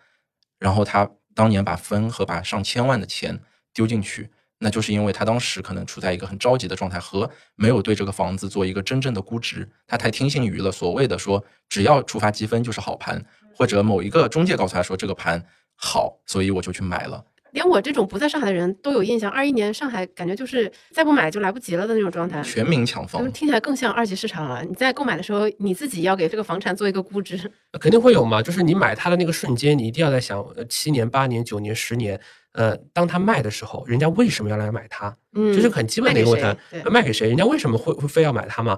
[0.59, 3.41] 然后他当年把分和把上千万的钱
[3.73, 15.43] 丢进去，那就是因为他当时可能处在一个很着急的状态，和没有对这个房子做一个真正的估值，他太听信于了所谓的说只要触发积分就是好盘，或者某一个中介告诉他说这个盘。
[15.75, 17.23] 好，所以我就去买了。
[17.51, 24.61] 连我这种不在上海的人都有印象，二一年上海感觉就是再不买就来不及了的那种状态，全民抢房，听起来更像二级市场了。
[24.65, 27.49] 你在购买的时候，你自己要给这个房产做一个估值。
[27.79, 32.19] 肯定会有嘛，就是你买它的那个瞬间，你一定要在想，呃七年、八年、九年、十年，
[32.51, 35.15] 呃，当它卖的时候，人家为什么要来买它？
[35.33, 36.81] 嗯，这是很基本的一个问题卖给谁。
[36.83, 37.27] 对卖给谁？
[37.29, 38.77] 人家为什么会会非要买它嘛？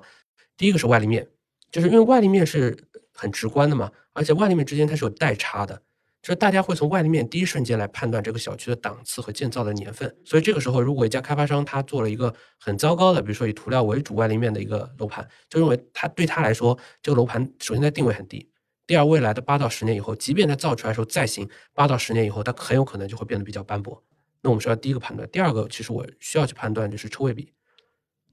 [0.56, 1.28] 第一个是外立面，
[1.72, 2.78] 就是因为外立面是
[3.12, 5.82] 很直观的嘛，而且外立面之间它是有代差的，
[6.22, 10.14] 就是大家会从外立面第一瞬间来判断这个小区的档次和建造的年份。
[10.26, 18.50] 所以这个时候，如果一家开发商他做了一个很糟糕的，比如说以涂料为主外立面的一个楼盘，就认为他对他来说，这个楼盘首先它定位很低。
[18.86, 24.02] 第二，未来的八到十年以后，即便它造出来的时候再新，八到十年以后，它很有可能就会变得比较斑驳。
[24.42, 27.52] 那我们说第一个判断，第二个，其实我需要去判断就是车位比。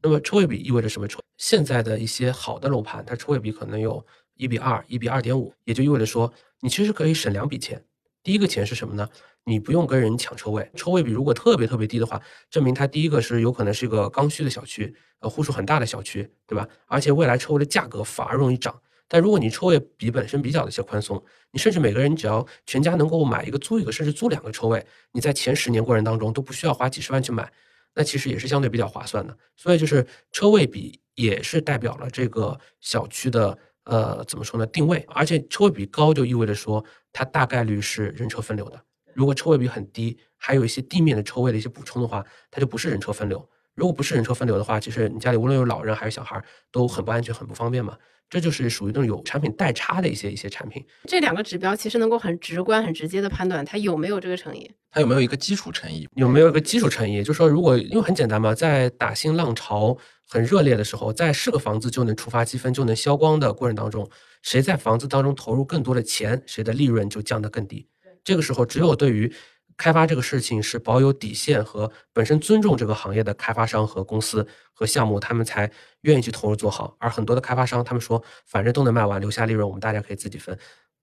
[0.00, 1.08] 那么车位比意味着什么？
[1.08, 4.04] 车现在的一些好的楼盘，它车位比可能有
[4.36, 7.84] 一比二、一比二点五，也就意味着说，你其实可以省两笔钱。
[8.22, 9.06] 第一个钱是什么呢？
[9.44, 16.66] 你不用跟人抢车位，车位比如果特别特别低的话，证明它第一个是有可能是一个刚需的小区，呃，户数很大的小区，对吧？
[16.86, 18.74] 而且未来车位的价格反而容易涨。
[19.06, 27.52] 但如果你车位比本身比较的一些宽松，你甚至每个人只要全家能够买一个租一个，甚至租两个车位，你在前十年过程当中都不需要花几十万去买，
[27.94, 29.36] 那其实也是相对比较划算的。
[29.54, 38.80] 所以就是车位比也是代表了这个小区的呃怎么说呢定位，而且车位比高就意味着说它大概率是人车分流的。
[39.14, 43.48] 如果车位比很低，还有一些地面的车位的一些补充的话，它就不是人车分流。
[43.74, 47.96] 如果不是人车分流的话，其实你家里无论有老人还是小孩儿都很不安全、很不方便嘛。
[48.30, 50.84] 这就是属于那种有产品代差的一些一些产品。
[51.04, 54.68] 这两个指标其实能够很直观、很直接的判断它有没有这个诚意。
[54.90, 56.08] 它有没有一个基础诚意？
[56.14, 57.22] 有没有一个基础诚意？
[57.22, 59.96] 就是说，如果因为很简单嘛，在打新浪潮
[60.26, 64.08] 很热烈的时候，在是个房子就能触发积分、就能消光的过程当中，
[64.42, 67.86] 谁在房子当中投入更多的钱，谁的利润就降得更低。
[68.24, 69.30] 这个时候，只有对于
[69.76, 75.70] 开发这个事情是保有底线和本身尊重这个行业的开发商和公司和项目，他们才
[76.02, 76.96] 愿意去投入做好。
[76.98, 80.56] 而很多的开发商，他们说反正都能卖完，留下利润我们大家可以自己分，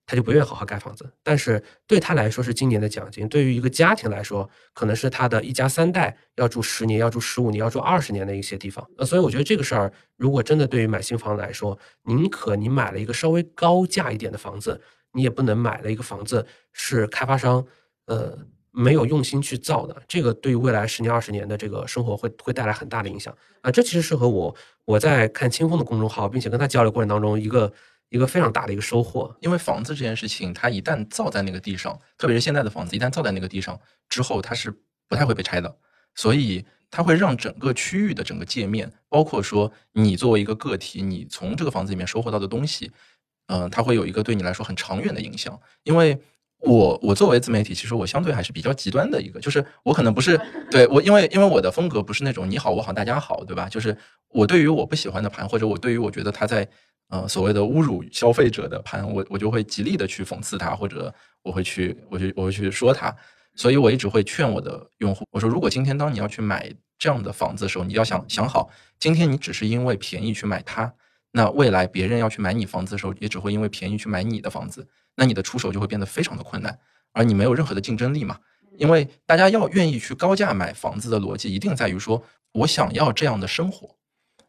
[0.06, 1.12] 他就不愿意好好盖房子。
[1.22, 8.86] 但是对他来说是今年的奖金，对于一个家庭来说，可能是他的一家三代要住十年、要住十五年、要住二十年的一些地方。
[8.98, 14.82] 呃，所以我觉得这个事儿，如果真的对于买新房来说，宁可你买了一个稍微高价一点的房子，
[15.12, 17.66] 你也不能买了一个房子是开发商
[18.06, 18.38] 呃。
[18.72, 23.70] 没有用心去造的，这个对于未来十年、二十年的这个生活会会带来很大的影响啊！
[23.70, 27.72] 这其实是和我我在看清风的公众号，并且跟他交流过程当中一个
[28.10, 29.36] 一个非常大的一个收获。
[29.42, 33.78] 因为房子这件事情，它一旦造在那个地上，特别是现在的房子，一旦造在那个地上
[34.08, 34.74] 之后，它是
[35.10, 35.76] 不太会被拆的，
[36.16, 42.90] 所以它会让整个区域的整个界面，包括说你作为一个个体，你从这个房子里面收获到的东西，
[43.48, 46.18] 嗯、它会有一个对你来说很长远的影响，因为。
[46.62, 50.40] 我我作为自媒体，其实我相对还是比较极端的一个，就是我可能不是
[50.70, 53.68] 对我，因为因为我的风格不是那种你好我好大家好，对吧？
[53.68, 53.96] 就是
[54.30, 56.68] 我对于我不喜欢的盘，或者我对于我觉得他在
[57.10, 63.14] 呃所谓的侮辱消费者的盘，我我就会极力的去讽刺他，或者我会去我去我会去说他，
[63.56, 68.70] 所以我一直会劝我的用户，我说如果今天当你要去买这样的房子的时候，你要想想好，
[69.00, 70.94] 今天你只是因为便宜去买它，
[71.32, 74.88] 那未来别人要去买你房子的时候，也只会因为便宜去买你的房子。
[75.22, 76.76] 那你的出手就会变得非常的困难，
[77.12, 78.40] 而你没有任何的竞争力嘛？
[78.80, 82.24] 因为大家要愿意去高价买房子的逻辑，一定在于说
[82.54, 83.96] 我想要这样的生活，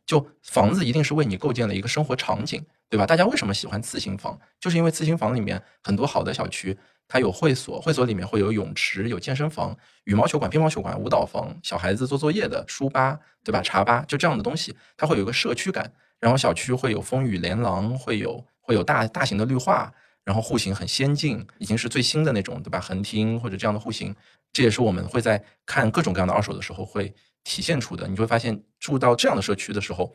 [0.07, 3.05] 就房子一定是为你构建了一个生活场景，对吧？
[3.05, 4.40] 大家为什么喜欢次新房？
[4.59, 6.74] 就是因为次新房里面很多好的小区，
[7.07, 13.61] 它有会所，会所里面会有泳池、有健身房、羽毛球馆、乒乓球馆、舞蹈房、小孩子做作业的书吧，对吧？
[13.61, 19.93] 茶吧，就这样的东西，它会有一个社区感，然后小区会有风雨连廊，会有会有大大型的绿化。
[20.24, 22.78] 然后户型很先进，已经是最新的那种，对吧？
[22.81, 24.15] 横厅或者这样的户型，
[24.53, 27.12] 这也是我们会在看各种各样的二手的时候会
[27.43, 28.07] 体现出的。
[28.07, 30.15] 你就会发现，住到这样的社区的时候，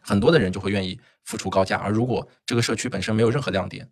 [0.00, 1.76] 很多的人就会愿意付出高价。
[1.76, 3.88] 而如果这个社区本身没有任何亮点，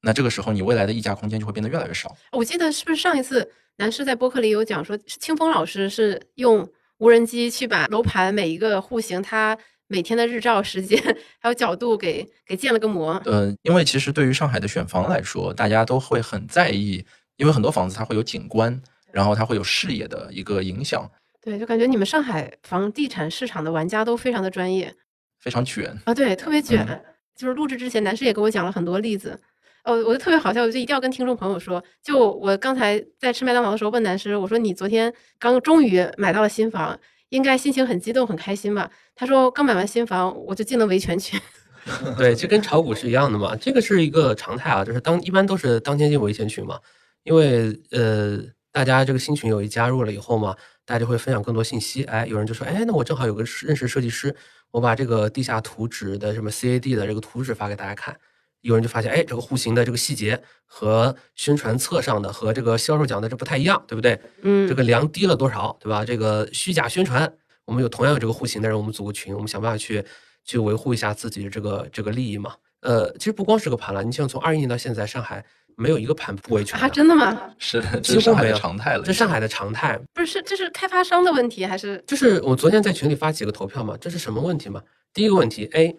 [0.00, 2.16] 那这个时候你未来的溢价空间就会变得越来越少。
[2.32, 6.66] 我记得是不是上一次南师在播客里有讲说，清风老师是用
[6.98, 9.58] 无人机去把楼盘每一个户型它。
[9.94, 11.00] 每天的日照时间
[11.38, 13.12] 还有角度给给建了个模。
[13.26, 17.04] 呃，因为其实对于上海的选房来说，大家都会很在意，
[17.36, 21.08] 因为很多房子它会有景观，然后它会有视野的一个影响。
[21.40, 24.92] 对，就感觉你们上海房地产市场的玩家都非常的专业，
[25.38, 27.00] 非常卷啊，对，特别卷。
[27.36, 29.40] 就是录制之前，男士也给我讲了很多例子。
[29.84, 36.98] 哦，我就特别好笑，我就一定要跟听众朋友说，就我刚才在吃麦当劳的时候问男士，我说你昨天刚终于买到了新房。
[37.30, 38.90] 应该心情很激动，很开心吧？
[39.14, 41.40] 他说刚买完新房，我就进了维权群。
[42.16, 46.80] 对，这跟炒股是一样的嘛，这个是一个常态啊，就是当一般都是当天进维权群嘛，
[47.24, 48.38] 因为呃，
[48.72, 50.56] 大家这个新群有一加入了以后嘛，
[50.86, 52.04] 大家就会分享更多信息。
[52.04, 54.34] 哎，有人就说，哎，那我正好有个认识设计师，
[54.70, 58.16] 我把这个地下图纸的什么 CAD 的这个图纸发给大家看。
[58.64, 64.18] 有人就发现，哎，这个户型的这个细节和宣传册上的和这个销售讲的这不太一样，对不对？
[64.42, 66.04] 嗯，这个量低了多少，对吧？
[66.04, 67.32] 这个虚假宣传，
[67.64, 70.04] 我们有同样有这个户型的人，我们组个群，我们想办法去
[70.44, 72.54] 去维护一下自己的这个这个利益嘛。
[72.80, 75.44] 呃，其实不光是个盘了，你像从二一年到现在，上海。
[75.76, 76.88] 没有一个盘不维权啊？
[76.88, 77.36] 真的吗？
[77.58, 79.02] 是，这是上海的常态了。
[79.04, 80.40] 这上海的常态不是？
[80.42, 82.00] 这是开发商的问题还是？
[82.06, 84.80] 就是我昨天在群里发几个投票嘛，这是什么问题嘛？
[85.12, 85.96] 第一个问题，A，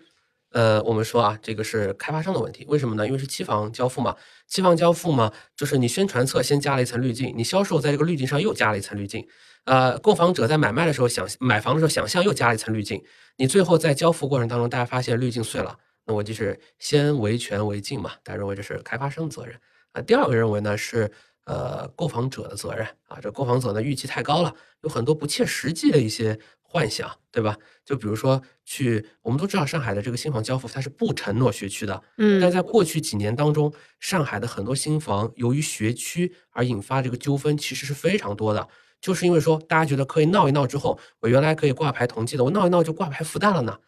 [0.56, 3.06] 呃，我们说啊，这个是开发商的问题，为什么呢？
[3.06, 4.15] 因为是期房交付嘛，
[4.48, 9.27] 期房交付嘛，就是你宣传册先加了一层滤镜，你销售在这个滤镜上又加了一层滤镜，
[9.65, 13.03] 呃，购房者在买卖的时候想买房的时候想象又加了一层滤镜，
[13.36, 19.60] 你最后在交付过程当中，大家发现滤镜碎了，那我就是先维权为进嘛，大家认为这是开发商责任。
[19.91, 21.11] 啊，第二个认为呢是
[21.48, 26.40] 呃购房者的责任啊，这购房者呢预期太高了，有很多不切实际的一些
[26.76, 27.56] 幻想，对吧？
[27.85, 33.72] 就比如说去，我们都知道上海的这个新房交付它是不承诺学区的，嗯，但在过去几年当中，
[34.02, 38.68] 上海的很多新房由于学区而引发这个纠纷其实是非常多的，
[38.99, 43.80] 就是因为说大家觉得可以闹一闹之后，我原来可以挂牌同济的，我闹一闹就挂牌复旦了呢，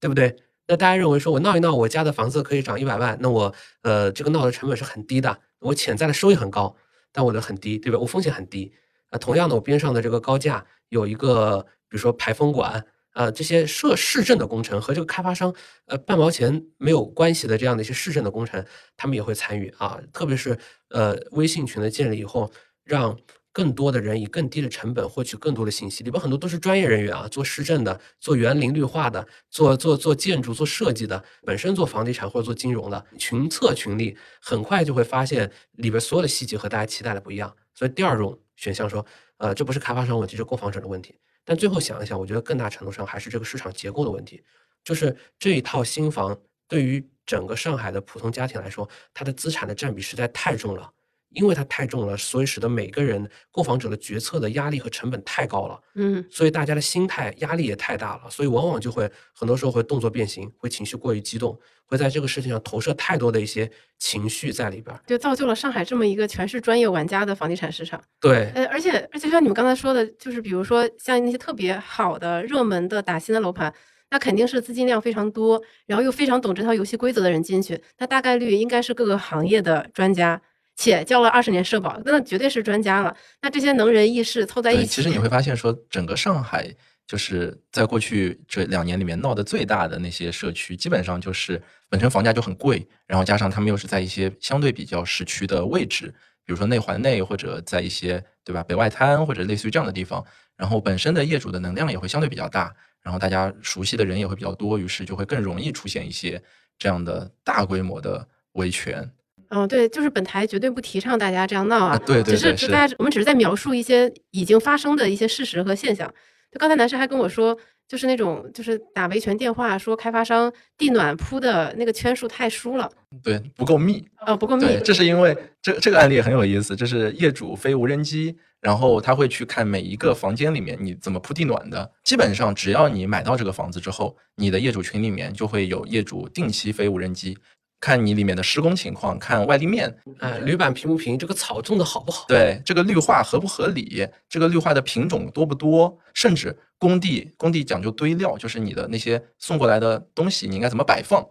[0.00, 0.34] 对不对？
[0.66, 5.38] 那大家认为说我闹一闹，我家的房子可以涨一百万，那我呃这个闹的成本是很低的。
[5.58, 6.74] 我潜在的收益很高，
[7.12, 7.98] 但我的很低，对吧？
[7.98, 8.72] 我风险很低。
[9.10, 15.54] 啊，同样的，我边上的这个高架有一个，比如说排风管，啊，这些设市政的工程和这个开发商，
[15.84, 18.64] 呃，半毛钱没有关系的这样的一些市政的工程，
[18.96, 20.00] 他们也会参与啊。
[20.12, 20.56] 特别是
[20.88, 22.50] 呃，微信群的建立以后，
[22.84, 23.18] 让。
[23.52, 37.52] 更多的人以更低的成本获取更多的信息，里边很多都是专业人员啊，做市政的，做园林绿化的，做做做建筑、做设计的，本身做房地产或者做金融的，群策群力，很快就会发现里边所有的细节和大家期待的不一样。
[37.74, 39.04] 所以第二种选项说，
[39.38, 41.18] 呃，这不是开发商问题，是购房者的问题。
[41.44, 44.42] 但最后想一想，我觉得更大程度上还是这个市场结构的问题，
[44.84, 46.38] 就是这一套新房
[46.68, 50.92] 对于整个上海的普通家庭来说，它的资产的占比实在太重了。
[51.30, 68.02] 因为它太重了，所以使得每个人购房者的决策的压力和成本太高了，嗯，所以大家的心态压力也太大了，所以往往就会很多时候会动作变形，会情绪过于激动，会在这个事情上投射太多的一些情绪在里边，就造就了上海这么一个全是专业玩家的房地产市场。
[68.20, 73.72] 对，呃，而且而且像你们刚才说的，就是比如说像那些特别好的热门的打新的楼盘，
[74.10, 80.42] 那肯定是资金量非常多，然后又非常懂这套游戏规则的人进去，那大概率应该是各个行业的专家。
[80.80, 83.14] 且交了二十年社保，那绝对是专家了。
[83.42, 86.74] 那这些能人异士凑在一起，其实你会发现，说整个上海
[87.06, 96.06] 就是在过去这两年里面闹得最大的那些社区，基本上就是本身房价就很贵，然后加上他们又是在一些相对比较市区的位置，
[96.46, 100.24] 比如说内环内或者在一些对吧北外滩或者类似于这样的地方，
[100.56, 106.42] 然后本身的业主的能量也会相对比较大，然后大家熟悉的人也会比较多，于是就会更容易出现一些
[106.78, 109.06] 这样的大规模的维权。
[109.50, 116.08] 嗯，对，就是本台绝对不提倡大家这样闹啊，对对对，只是大家我们只是在描述一些已经发生的一些事实和现象。
[116.52, 117.56] 就刚才男士还跟我说，
[117.86, 122.90] 就是那种就是打维权电话，说开发商地暖铺的那个圈数太疏了，
[123.22, 124.66] 对，不够密，哦，不够密。
[124.84, 131.88] 这是因为这这个案例很有意思，就是业主飞无人机，然后他会去看每一个房间里面你怎么铺地暖的。
[132.04, 137.36] 基本上只要你买到这个房子之后，你的业主群里面就会有业主定期飞无人机。
[137.80, 142.26] 看你里面的施工情况，看外立面，哎，铝板平不平，这个草种的好不好？
[142.28, 144.06] 对，这个绿化合不合理？
[144.28, 145.98] 这个绿化的品种多不多？
[146.12, 151.26] 甚至工地，工地讲究堆料，就是你的那些送过来的东西，你应该怎么摆放？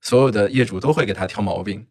[0.00, 1.84] 所有的业主都会给他挑毛病。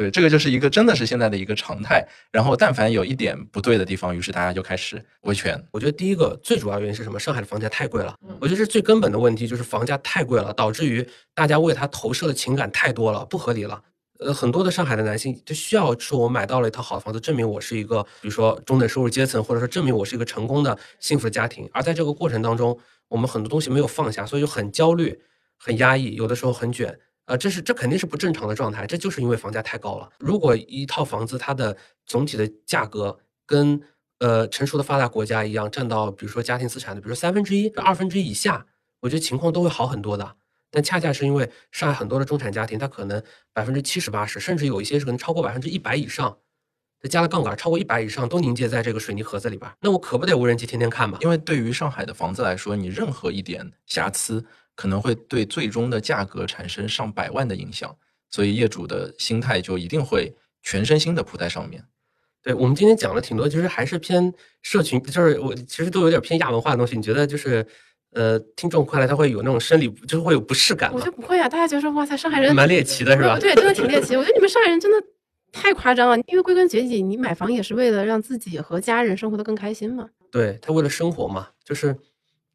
[0.00, 2.02] 对，这个就是一个真的是现在的一个常态。
[2.32, 5.62] 然后，但凡有一点不对的地方，于是大家就开始维权。
[5.72, 7.20] 我觉得第一个最主要原因是什么？
[7.20, 8.16] 上海的房价太贵了。
[8.40, 13.78] 我觉得是最根本的问题，就是房价太贵了，导致于大家为它投射的情感太多了，不合理了。
[14.20, 21.68] 呃，很多的上海的男性就需要说，我买到了一套好的房子，证明我是一个，比如说中等收入阶层，或者说证明我是一个成功的幸福的家庭。
[21.74, 22.78] 而在这个过程当中，
[23.08, 25.20] 我们很多东西没有放下，所以就很焦虑、
[25.58, 26.98] 很压抑，有的时候很卷。
[27.30, 30.10] 啊，这是这肯定是不正常的状态，这就是因为房价太高了。
[30.18, 33.16] 如果一套房子它的总体的价格
[33.46, 33.80] 跟
[34.18, 38.66] 呃成熟的发达国家一样，占到比如说家庭资产的，比如说三分之一、二分之一以下，
[38.98, 40.34] 我觉得情况都会好很多的。
[40.72, 46.36] 但恰恰是因为上海很多的中产家庭，他可能百分之七十八十，甚至有一些是可能超过百分之一百以上，
[47.00, 49.70] 他加了杠杆超过一百以上，都凝结在这个水泥盒子里边。
[49.80, 51.16] 那我可不得无人机天天看嘛？
[51.20, 54.44] 因为对于上海的房子来说，你任何一点瑕疵。
[54.80, 57.94] 可能会对最终的价格产生上百万的影响，
[58.30, 61.84] 所以业主的心态就一定会全身心的扑在上面。
[62.42, 64.32] 对我们今天讲了挺多，其实还是偏
[64.62, 66.96] 社群，就是我其实都有点偏亚文化的东西。
[66.96, 67.66] 你觉得就是
[68.12, 71.10] 呃，听众看来他会有那种生理，就是会有不适感吗我觉？
[71.10, 73.38] 得不会啊，大家觉得说哇塞，上海人蛮猎奇的是吧？
[73.38, 74.16] 对，真的挺猎奇。
[74.16, 74.96] 我觉得你们上海人真的
[75.52, 80.08] 太夸张了，因为归根结底，你买房也是为了让自己和家人生活的更开心嘛。
[80.32, 81.94] 对他为了生活嘛，就是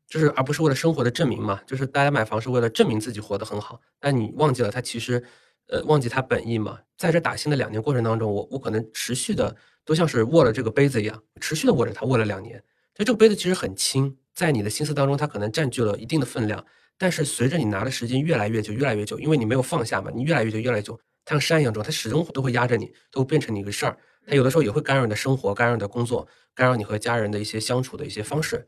[0.07, 5.23] 就是而不是为了生活的证明嘛，就是大家买房是为了证明自己活得很好，但你忘记了他其实
[5.67, 6.79] 呃忘记他本意嘛。
[6.97, 12.63] 在这打新的两年过程当中，我我可能持续的都像是握了这个杯子一样，持续的握着它握了两年。
[12.93, 16.65] 就这个杯子其实很轻，在你的心思当中，它可能占据了一定的分量，
[16.97, 23.97] 但是随着你拿的时间越来越久，越来越久，因为你没有放下嘛，你越来越久，越来越久，它像山一样重，它始终都会压着你，都会变成你一个事儿。
[24.25, 28.65] 它有的时候也会干扰你的生活，干扰你的工作，干扰你和家人的一些相处的一些方式，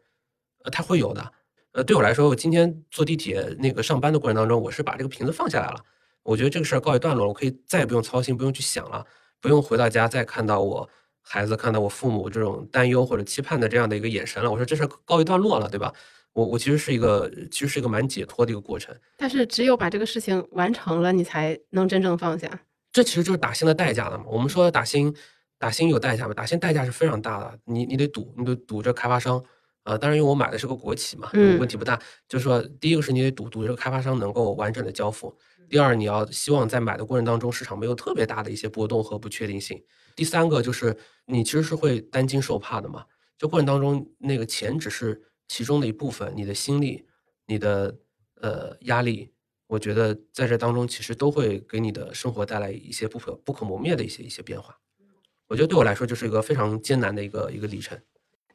[0.63, 1.31] 呃，它会有的。
[1.73, 5.83] 呃，对我来说，我今天坐地铁那个上班的过程当中，我是把这个瓶子放下来了。
[6.23, 9.05] 我觉得这个事儿告一段落了，我可以再也不用操心，不用去想了，
[9.39, 10.89] 不用回到家再看到我
[11.21, 14.51] 孩子、看到我父母这种担忧或者期盼的这样的一个眼神了。
[14.51, 15.93] 我说这事儿告一段落了，对吧？
[16.33, 18.95] 我我其实是一个，其实是一个蛮解脱的一个过程。
[19.17, 22.49] 但是只有把这个事情完成了，你才能真正放下。
[22.91, 24.25] 这其实就是打新的代价了嘛。
[24.27, 25.15] 我们说打新，
[25.57, 29.43] 打新有代价嘛，打新代价是非常大的，你你得赌，你得赌这开发商。
[29.87, 31.97] 啊，当然，因为我买的是个国企嘛，嗯问题不大。
[32.27, 35.29] 就是说，第一个是你得赌赌这个开发商能够完整的交付；
[35.69, 39.77] 第二，你要希望在买的过程当中，市场没有特别大的一些波动和不确定性；
[40.13, 43.05] 第三个就是你其实是会担惊受怕的嘛。
[43.37, 47.05] 就过程当中，那个钱只是其中的一部分，你的心力、
[47.45, 47.97] 你的
[48.41, 49.31] 呃压力，
[49.67, 54.77] 我觉得在这当中其实都会给你的生活带来一些不可不可磨灭的一些一些变化。
[55.47, 57.97] 我觉得对我来说就是一个非常艰难的一个一个历程。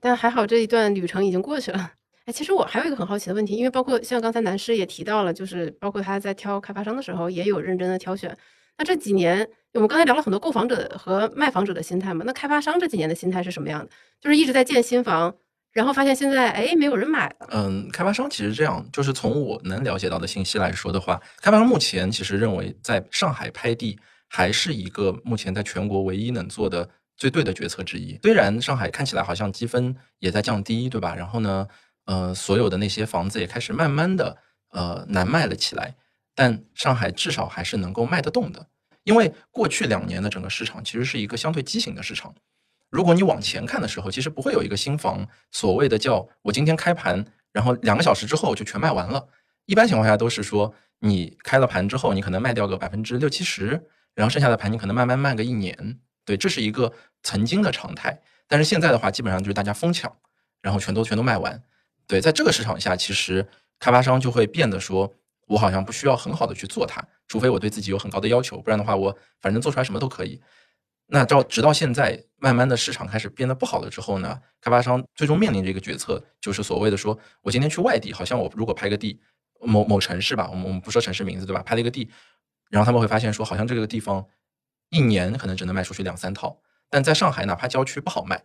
[0.02, 1.92] 但还好这一段旅程已经过去了。
[2.24, 8.36] 哎，其实我还有一个很好奇的问题，因为包括像刚才南师也提到了，就是包括他在挑开发商的时候也有认真的挑选。
[8.76, 13.90] 那这几年我们刚才聊了很多购房者和卖房者的心态嘛，那开发商这几年的心态是什么样的？
[14.20, 15.32] 就是一直在建新房，
[15.72, 17.48] 然后发现现在哎没有人买了。
[17.50, 23.98] 嗯，开发商其实这样，就是从我能了解到的信息来说的话，开发商目前其实认为在上海拍地
[24.28, 26.88] 还是一个目前在全国唯一能做的
[27.23, 28.19] 最对的决策之一。
[28.20, 31.15] 虽然上海看起来好像积分也在降低，对吧？
[31.15, 31.69] 然后呢，
[32.07, 34.36] 呃，所有的那些房子也开始慢慢的
[34.70, 35.94] 呃难卖了起来，
[36.35, 38.66] 但上海至少还是能够卖得动的。
[39.05, 42.35] 因为过去两年的整个市场其实是一个相对畸形的市场。
[42.90, 49.28] 如果你往前看的时候，其实不会有一个新房所谓的叫我今天开盘，然后两个小时之后就全卖完了。
[49.66, 53.81] 一般情况下都是说，你开了盘之后，你可能卖掉个百分之六七十，
[54.16, 56.01] 然后剩下的盘你可能慢慢卖个一年。
[56.24, 56.93] 对，这是一个
[57.23, 58.20] 曾经的常态。
[58.47, 60.15] 但是现在的话，基本上就是大家疯抢，
[60.61, 61.62] 然后全都全都卖完。
[62.07, 63.47] 对，在这个市场下，其实
[63.78, 65.12] 开发商就会变得说，
[65.47, 70.40] 我好像不需要很好的去做它，除非我对自己有很高的要求，不然的话，我反正做出来什么都可以。
[71.07, 79.20] 那到直到现在，慢慢的市场开始变得不好了之后呢，开发商最终面临着一个决策，就是所谓的说，我今天去外地，好像我如果拍个地，
[79.61, 81.62] 某某城市吧，我们我们不说城市名字对吧？
[81.62, 82.11] 拍了一个地，
[82.70, 84.24] 然后他们会发现说，好像这个地方
[84.93, 86.60] 一年可能只能卖出去两三套，
[86.90, 88.44] 但在上海哪怕郊区不好卖。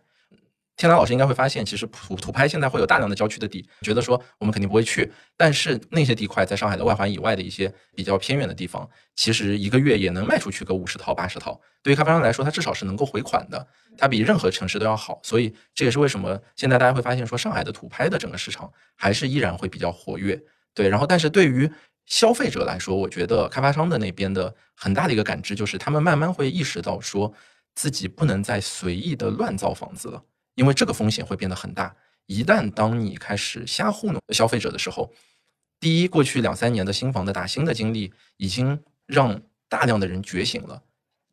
[0.76, 11.60] 天南老师应该会发现，其实土土拍现在会有大量的郊区的地，觉得说我们肯定不会去，但是那些地块在上海的外环以外的一些比较偏远的地方，其实一个月也能卖出去个五十套、八十套。
[11.82, 13.66] 对于开发商来说，它至少是能够回款的，
[13.98, 15.20] 它比任何城市都要好。
[15.24, 20.40] 所以这也是为什么现在大家会发现说，上海的土拍的整个市场还是依然会比较活跃。
[20.72, 21.68] 对，然后但是对于
[22.08, 27.32] 消费者来说，我觉得开发商的那边的很大的一个感知就是，他们慢慢会意识到说
[27.74, 30.22] 自己不能再随意的乱造房子了。
[30.54, 31.94] 因为这个风险会变得很大。
[32.26, 35.12] 一旦当你开始瞎糊弄消费者的时候，
[35.78, 40.82] 第一，过去两三年的新房的打新的经历，已经让大量的人觉醒了。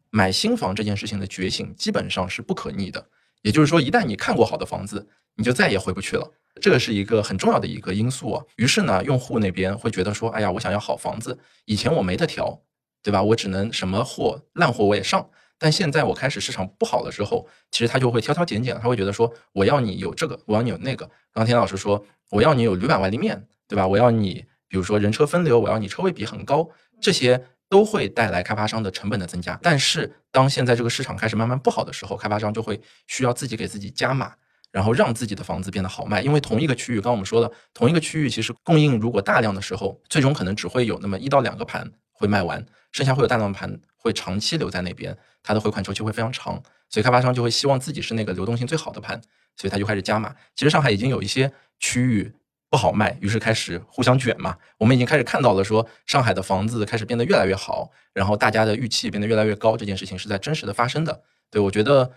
[0.09, 3.09] 买新房这件事情的觉醒，基本上是不可逆的。
[3.41, 6.31] 也就是说，一旦你看过好的房子，你就再也回不去了。
[6.61, 8.43] 这个是一个很重要的一个因素啊。
[8.55, 12.61] 于是呢，用户那边会觉得说：“哎呀，我想要好房子，以前我没得挑，
[13.03, 13.21] 对吧？
[13.21, 21.05] 我只能什么货烂货我也上。”但现在我开始市场不好了之后，其实他就会挑挑拣拣，他会觉得说，我要你有这个，我要你有那个。
[21.05, 23.87] 刚刚田老师说，我要你有铝板外立面，对吧？
[23.87, 26.69] 我要你，比如说人车分流，我要你车位比很高，
[26.99, 29.57] 这些都会带来开发商的成本的增加。
[29.63, 34.35] 但是当现在这个市场开始慢慢不好的时候，开发商就会需要自己给自己加码，
[34.75, 36.21] 然后让自己的房子变得好卖。
[36.21, 45.17] 因为同一个区域，刚刚我们说了，同一个区域其实供应如果大量的时候，最终可能只会有那么一到两个盘会卖完，剩下会有大量的盘会长期留在那边。
[45.41, 49.21] 它的回款周期会非常长，所以开发商就会希望自己是那个流动性最好的盘，
[49.55, 50.35] 所以他就开始加码。
[50.55, 51.49] 其实上海已经有一些
[51.79, 52.33] 区域
[52.69, 54.57] 不好卖，于是开始互相卷嘛。
[54.77, 61.21] 我们已经开始看到了，说上海的房子开始变得越来越好，然后大家的预期变得越来越高，这件事情是在真实的发生的。
[61.51, 62.11] 对我觉得，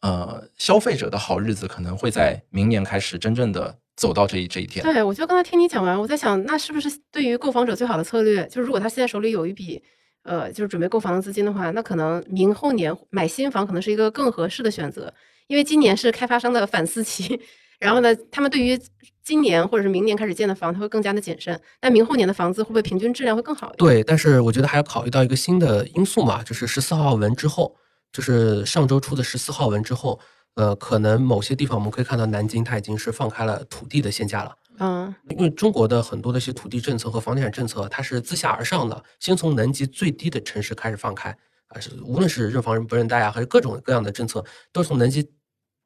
[0.00, 4.84] 呃，消费者的好日子可能会在明年开始真正的走到这一这一天。
[4.84, 9.82] 对，我就刚才听你讲完，我在想，那是不是对于购房者最好的策略，就是如果他现在手里有一笔，
[10.22, 15.12] 呃，就是准备购房的资金的话，那可能明后年买新房可能是一个更合适的选择，
[15.48, 17.40] 因为今年是开发商的反思期，
[17.80, 18.78] 然后呢，他们对于
[19.24, 21.60] 今年或者是明年开始建的房，他会更加的谨慎。
[21.82, 23.78] 那明后年的房子会不会平均质量会更好一点？
[23.78, 27.74] 对，但是我觉得还要考虑到一个新的因素嘛，就是十四号文之后，
[28.12, 30.20] 就是上周出的十四号文之后。
[30.54, 34.56] 呃，可能某些地方我们可以看到，南京它已经是放开了土地的限价了。
[34.80, 41.30] 嗯，因为中国的很多的一些土地政策和房地产政策，它是自下而上的，先从能级最低的城市开始放开
[41.68, 45.30] 啊，是无论是认房人不认贷啊，还是各种各样的政策，都是从能级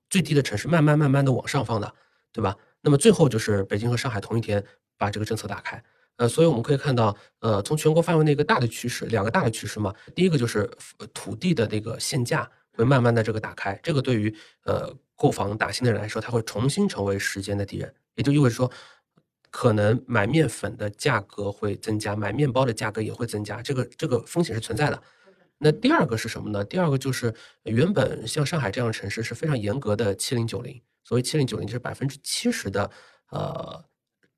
[0.08, 1.94] 最低的城市慢慢慢慢的往上放的，
[2.32, 2.56] 对吧？
[2.80, 4.64] 那么最后就是北京和上海同一天
[4.96, 5.84] 把这个政策打开。
[6.16, 10.70] 呃，所以我们可以看到，呃，从全国范围内一个大的趋势，两个大的趋势嘛，第一个就是
[11.12, 12.50] 土地的那个限价。
[12.74, 14.34] 会慢慢的这个打开，这个对于
[14.64, 18.72] 呃购房打新的人来说，他会重新成为时间的敌人，也就意味着说，
[19.50, 25.02] 可能买面粉的价格会增加，买面包的价格也会增加，这个这个风险是存在的。
[25.58, 26.64] 那第二个是什么呢？
[26.64, 27.34] 第二个就是
[27.64, 32.90] 原本像上海这样的城市是非常严格的七零九零，所谓七零九零就是百分之七十的
[33.28, 33.84] 呃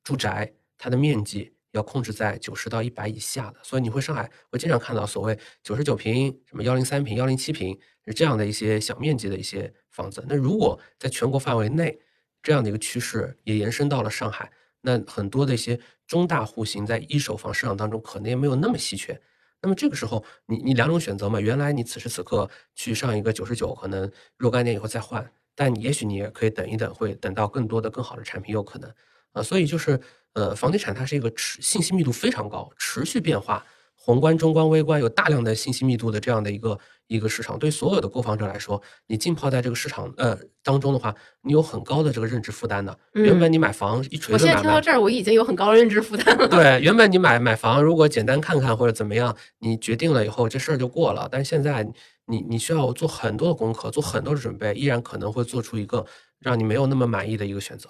[0.03, 1.54] 住宅它的面积。
[1.75, 10.23] 要控制在九十到一百以下的，所以你会上海会经常看到所谓九十九平、什么幺零三平、幺零七平是这样的一些小面积的一些房子。
[10.27, 11.99] 那如果在全国范围内
[12.41, 19.19] 这样的一个趋势也延伸到了上海，那很多的一些中大户型在一手房市场当中可能也没有那么稀缺。
[19.61, 28.93] 那么这个时候，你你两种选择嘛，原来你此时此刻去上一个九十九，可能若干年以后再换，但也许你也可以等一等，会等到更多的更好的产品，有可能
[29.33, 29.43] 啊。
[29.43, 29.99] 所以就是。
[30.35, 37.57] 呃，房地产它是一个持信息密度非常高、持续变化、宏观、中观、微观有大量的信息密度的这样的一个一个市场。
[37.57, 42.99] 对所有的购房者来说，你浸泡在这个市场呃当中的话，你有很高的这个认知负担的。
[43.13, 46.47] 原本你买房一锤子买，我现在听到这儿，我已经有很高的认知负担了。
[46.49, 51.29] 对，原本你买买房，如果简单看看或者怎么样，你决定了以后这事儿就过了。
[51.31, 51.87] 但是现在
[52.25, 56.05] 你你需要做很多的功课，做很多的准备，依然可能会做出一个
[56.39, 57.89] 让你没有那么满意的一个选择。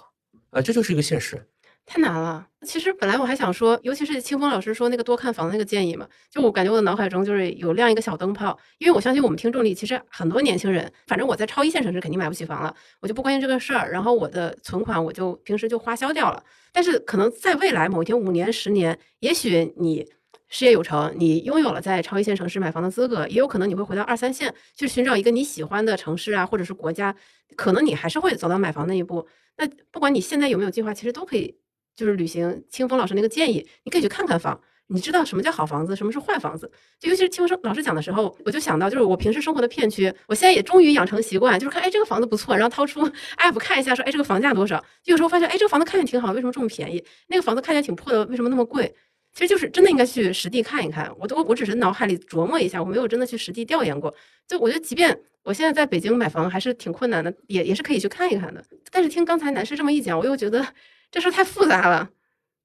[0.50, 1.44] 呃，这就是一个现实。
[1.86, 2.44] 太难了。
[2.62, 16.42] 其实本来我还想说，尤其是清风老师说那个多看房的那个建议嘛，就我感觉我的脑海中就是有亮一个小灯泡，因为我相信我们听众里其实很多年轻人，反正我在超一线城市肯定买不起房了，我就不关心这个事儿，然后我的存款我就平时就花销掉了。
[16.72, 20.04] 但是可能在未来某一天五年十年，也许你
[20.48, 27.14] 事业有成，你拥有了在超一线城市买房的资格，也有可能你会回到二三线去寻找一个你喜欢的城市啊，或者是国家，
[27.54, 29.28] 可能你还是会走到买房那一步。
[29.56, 31.56] 那不管你现在有没有计划，其实都可以。
[31.96, 36.70] 就是履行清风老师那个建议，你可以去看看房，你知道什么叫好房子，什么是坏房子。
[37.00, 43.00] 就尤其是清风老师讲的时候，我就想到，就是我平时生活的片区，我现在也终于养成习惯，就是看，哎，这个房子不错，然后掏出
[43.38, 44.78] app 看一下，说，哎，这个房价多少？
[45.02, 47.02] 就有时候发现，哎，这个房子看起来挺好，为什么这么便宜？
[47.28, 48.94] 那个房子看起来挺破的，为什么那么贵？
[49.32, 51.10] 其实就是真的应该去实地看一看。
[51.18, 54.14] 我都我只是脑海里琢磨一下，我没有真的去实地调研过。
[54.46, 58.64] 就我觉得，即便我现在在北京买房还是挺困难的，也也是可以去看一看的。
[58.90, 60.64] 但是听刚才男士这么一讲，我又觉得。
[61.10, 62.08] 这事太复杂了，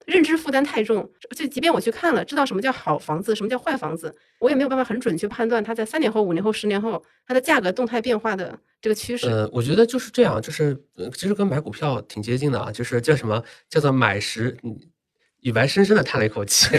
[0.06, 1.10] 认知负担太重。
[1.36, 9.28] 就即便我去看了，知道什么叫好房子，什么叫坏房子，我也没有办法很准确判断它在三年后、五年后、十年后它的价格动态变化的这个趋势。
[9.28, 10.78] 呃，我觉得就是这样，就是
[11.14, 14.58] 其实跟买股票挺接近的啊，就是叫什么叫做买时。
[15.42, 16.70] 李白深深的叹了一口气，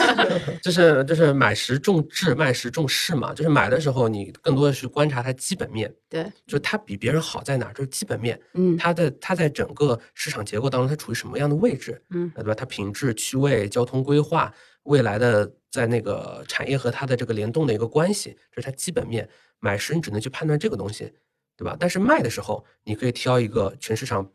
[0.62, 3.34] 就是就是买时重质，卖时重势嘛。
[3.34, 8.40] 就是买的时候，你更多的是观察它基本面，对，就是它比别人好在哪儿，就是基本面。
[8.54, 12.02] 嗯，它的它在整个市场结构当中，它处于什么样的位置？
[12.10, 12.54] 嗯，对吧？
[12.54, 14.50] 它品质、区位、交通规划、
[14.84, 19.28] 未来的在那个产业和它的这个联动的一个关系，这是它基本面。
[19.60, 21.12] 买时你只能去判断这个东西，
[21.58, 21.76] 对吧？
[21.78, 24.26] 但是卖的时候，你可以挑一个全市场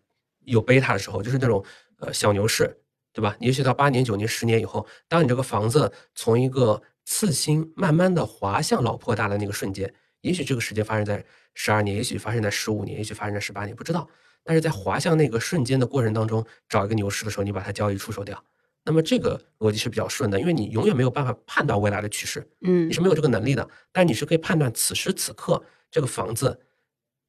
[0.46, 1.66] 有贝塔的时候，就是那种
[1.98, 2.70] 呃小牛市。
[3.14, 3.38] 对吧？
[3.40, 11.24] 也许到八年、九年、十年以后，当你这个房子从一个次新慢慢的滑向老破大的那个瞬间，也许这个时间发生在
[11.54, 14.10] 十二年，也许发生在十五年，也许发生在十八年，不知道。
[14.44, 18.44] 但是在滑向那个瞬间的过程当中，找一个牛市的时候，你把它交易出手掉，
[18.84, 23.70] 那么这个逻辑是比较顺的，因为你永远没有办法判断未来的趋势，嗯，你是没有这个能力的。
[23.92, 26.60] 但你是可以判断此时此刻这个房子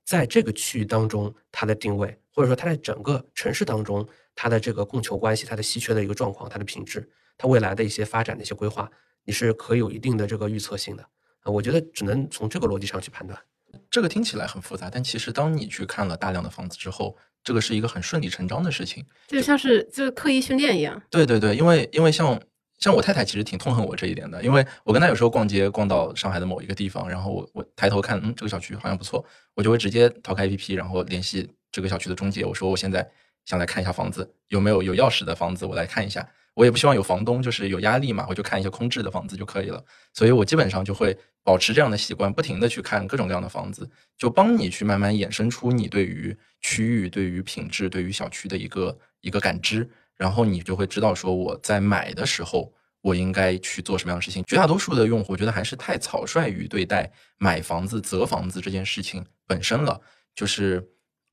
[0.04, 4.06] 在这个区域当中它的定位，或者说它在整个城市当中。
[4.36, 7.08] 它的这个供求关系，它的稀缺的一个状况，它的品质，
[7.38, 8.90] 它未来的一些发展的一些规划，
[9.22, 11.04] 你是可以有一定的这个预测性的
[11.38, 11.52] 啊。
[11.52, 13.40] 我觉得只能从这个逻辑上去判断。
[13.88, 21.00] 这个听起来很复杂，但其实当你去看了大量的房子之后，这个是一个很顺理成章的事情，就像是就是刻意训练一样。
[21.08, 22.36] 对对对，因为因为像
[22.80, 29.24] 像我太太其实挺痛恨我这一点的，因为我跟她有时候逛街逛到上海的某一个地方，然后我我抬头看，嗯，这个小区好像不错，
[29.54, 33.04] 我就会直接淘开 APP，然后联系这个小区的中介，我说我现在
[33.46, 36.24] 想来看一下房子，有没有有钥匙的房子，我来看一下。
[36.54, 39.84] 我也不希望有房东就是有压力嘛，我就看一些空置的房子就可以了。
[40.12, 54.44] 所以我基本上就会保持这样的习惯，不停的去看各种各样的房子，就帮你去慢慢衍生出你对于区域、对于品质、对于小区的一个一个感知，然后你就会知道说我在买的时候我应该去做什么样的事情。
[54.44, 60.00] 绝大多数的用户觉得还是太草率于对待买房子、择房子这件事情本身了，
[60.36, 60.88] 就是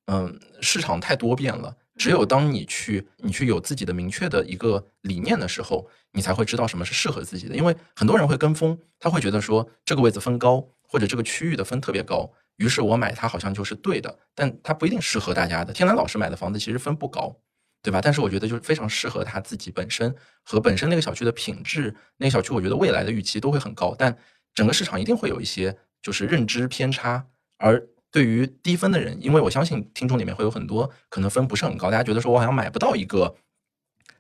[0.08, 1.76] 嗯，市场太多变了。
[1.98, 7.56] 只有当你去，你去有自己的明确的一个理念的时候，你才会知道什么是适合自己的。
[7.56, 15.72] 因为很多人会跟风，他会觉得说这个位置分高，或者这个区域的分特别高，于是我买它好像就是对的，但它不一定适合大家的。
[15.72, 17.36] 天蓝老师买的房子其实分不高，
[17.84, 18.02] 对吧？
[18.02, 24.18] 但是我觉得就是非常适合他自己本身和本身那个小区的品质，那个小区我觉得未来的预期都会很高，但
[24.56, 27.86] 整个市场一定会有一些就是认知偏差，而。
[28.12, 33.36] 对于低分的人，因为我相信听众里面会有很多可能分不是很高，大家觉得说我好像买不到一个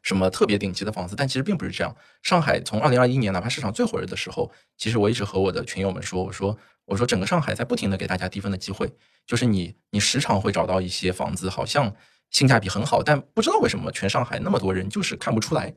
[0.01, 1.95] 什么特别顶级的房子，但其实并不是这样。
[2.23, 8.91] 上海从二零二一年哪怕市场最火热的时候，其实我一直和我的群友们说，我说我说整个上海在不停的给大家低分的机会，
[9.27, 11.93] 就是你你时常会找到一些房子，好像
[12.29, 15.75] 性价比很好，但不知道为什么全上海那么多人就是看不出来。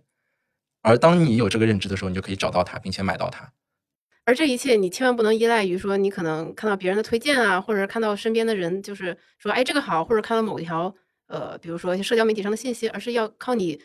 [0.82, 3.52] 而当你有这个认知的时候，你就可以找到它，并且买到它。
[4.26, 10.94] 而这一切，你千万不能依赖于说，你可能看到别人的推荐啊，或者看到身边的人就是说，哎，这个好，或者看到某一条，
[11.26, 13.78] 呃，比如说一些社交媒体上的信息，而是要靠你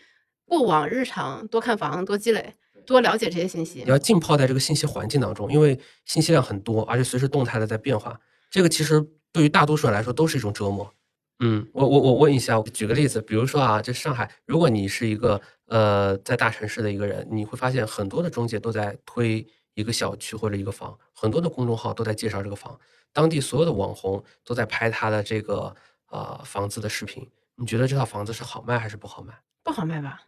[0.46, 2.54] 过往日常多看房、多积累、
[2.86, 3.84] 多了解这些信息。
[3.84, 8.18] 你要浸泡在这个信息环境当中，因为信息量很多，而且随时动态的在变化。
[8.50, 10.94] 这个其实对于大多数人来说都是一种折磨。
[11.42, 19.46] 嗯，我我我问一下，举个例子，比如说啊，这上海，如果你是一个呃在大城市的一个人，你会发现很多的中介都在推。
[19.80, 22.78] 一个小区或者一个房，很多的公众号都在介绍这个房，
[23.14, 25.74] 当地所有的网红都在拍他的这个
[26.10, 27.26] 呃房子的视频。
[27.56, 29.34] 你觉得这套房子是好卖还是不好卖？
[29.64, 30.22] 不好卖吧？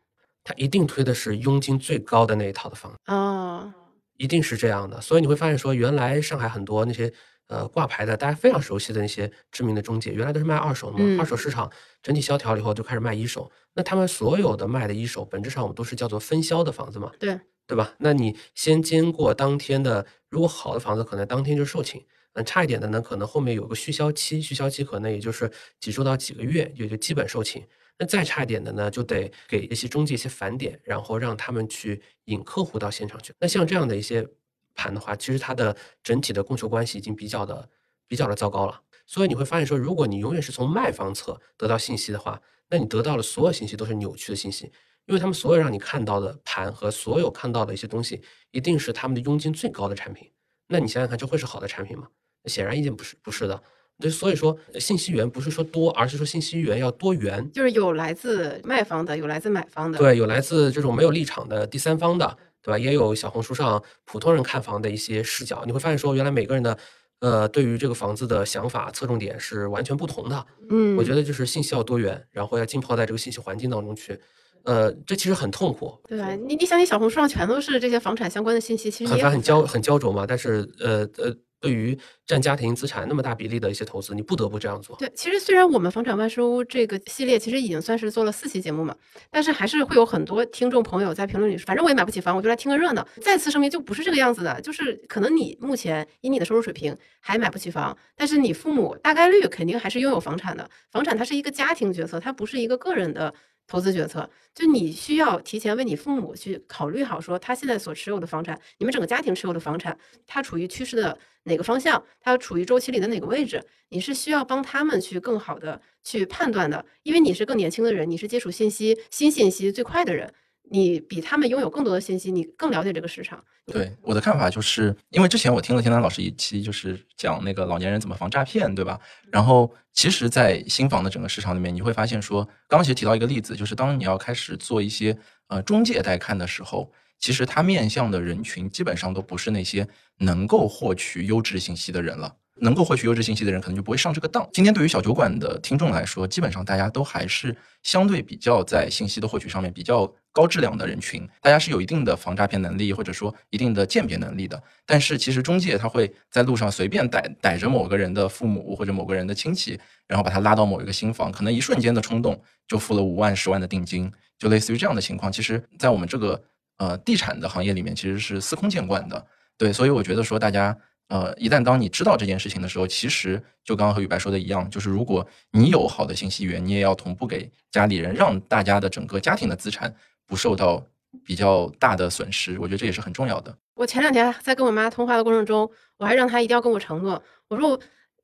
[0.43, 3.73] 他一定推的是佣金最高的那一套的房子啊，
[4.17, 4.99] 一定是这样的。
[4.99, 7.13] 所以你会发现说，原来上海很多那些
[7.47, 11.17] 呃挂牌的，大家非常熟悉的那些知名的中介，原来都是卖二手的嘛。
[11.19, 11.71] 二手市场
[12.01, 13.51] 整体萧条了以后，就开始卖一手。
[13.73, 17.11] 那他们所有的卖的一手，本质上我们都是叫做分销的房子嘛？
[17.19, 17.39] 对。
[17.71, 17.95] 对吧？
[17.99, 22.03] 那你先经过当天的，如果好的房子可能当天就售罄，
[22.33, 25.49] 嗯，差一点的呢，可能后面有个续销期，续销期可能也就是
[25.79, 27.63] 几周到几个月，也就基本售罄。
[27.97, 33.33] 那再差一点的呢，就得给一些中介一些返点，然后让他们去引客户到现场去。
[33.39, 34.27] 那像这样的一些
[34.75, 35.73] 盘的话，其实它的
[36.03, 37.69] 整体的供求关系已经比较的
[38.05, 38.81] 比较的糟糕了。
[39.05, 44.69] 所以你会发现说，如果你永远是从卖方侧得到信息的话，那你得到的所有信息都是扭曲的信息。
[45.11, 48.21] 因为他们所有让你看到的盘和所有看到的一些东西，
[48.51, 50.31] 一定是他们的佣金最高的产品。
[50.69, 52.07] 那你想想看，这会是好的产品吗？
[52.45, 53.61] 显然一定不是，不是的。
[53.99, 62.79] 对，所以说信息源不是说多，而是说信息源要多元，就是有来自卖方的，有来自买方的，对，有来自这种没有立场的第三方的，对吧？
[62.79, 65.61] 也有小红书上普通人看房的一些视角。
[65.65, 66.77] 你会发现说，原来每个人的
[67.19, 70.47] 呃对于这个房子的想法侧重点是完全不同的。
[70.69, 74.17] 嗯，我觉得就是信息要多元，然后要浸泡在这个信息环境当中去。
[74.63, 76.35] 呃，这其实很痛苦，对吧？
[76.35, 80.25] 你你想，你小红书上全都是这些房产相关的信息，其实很很焦很焦灼嘛。
[80.27, 84.95] 但是，呃呃，对于占家庭资产那么大比例的一些投资，你不得不这样做。
[84.97, 88.95] 对，其实虽然我们房产万事屋这个系列其实已经算是做了四期节目嘛，
[89.29, 93.07] 但是还是会有很多听众朋友在评论里说，反正我也买不起房，我就来听个热闹。
[93.21, 100.69] 再次声明，就不是这个样子的，就是可能你目前以你的收入水平还买不起房，但是你父母大概率肯定还是拥有房产的。
[100.91, 103.33] 房产它是一个家庭决策，它不是一个个人的。
[103.67, 109.97] 投资决策，就你需要提前为你父母去考虑好，说他现在所持有的房产，你们整个家庭持有的房产，
[110.27, 120.33] 它处于趋势的哪个方向，它处于周期里的哪个位置，你是需要帮他们去更好的去判断的，因为你是更年轻的人，你是接触信息、新信息最快的人。
[120.71, 123.43] 你比他们拥有更多的信息，你更了解这个市场。
[123.65, 128.97] 对我的看法就是，因为之前我听了天南老师一期，就是讲那个老年人怎么防诈骗，对吧？
[129.29, 135.17] 然后其实，在新房的整个市场里面，你会发现说，刚刚其实提到一个例子，就是当你要开始做一些
[135.47, 136.89] 呃中介带看的时候，
[137.19, 139.85] 其实它面向的人群基本上都不是那些
[140.19, 142.37] 能够获取优质信息的人了。
[142.63, 144.47] 能够获取优质信息的人，可能就不会上这个当。
[144.53, 154.61] 今天对于小酒馆的听众来说，基本上大家都还是相对比较在信息的获取上面比较高质量的人群，大家是有一定的防诈骗能力，或者说一定的鉴别能力的。
[154.85, 165.31] 但是其实中介他会在路上随便逮逮着某个人的父母或者某个人的亲戚，然后把他拉到某一个新房，可能一瞬间的冲动就付了五万、十万的定金，就类似于这样的情况。
[165.31, 166.41] 其实，在我们这个
[166.77, 169.25] 呃地产的行业里面其实是司空见惯的。
[169.57, 170.75] 对，所以我觉得说大家
[171.09, 179.93] 呃一旦当你知道这件事情的时候，其实就刚刚和宇白说的一样，就是如果你有好的信息源，你也要同步给家里人，让大家的整个家庭的资产
[180.31, 180.81] 不受到
[181.25, 182.57] 比较大的损失。
[182.57, 183.53] 我觉得这也是很重要的。
[183.75, 187.77] 我前两天在跟我妈通话的过程中，我还让她一定要跟我承诺，我说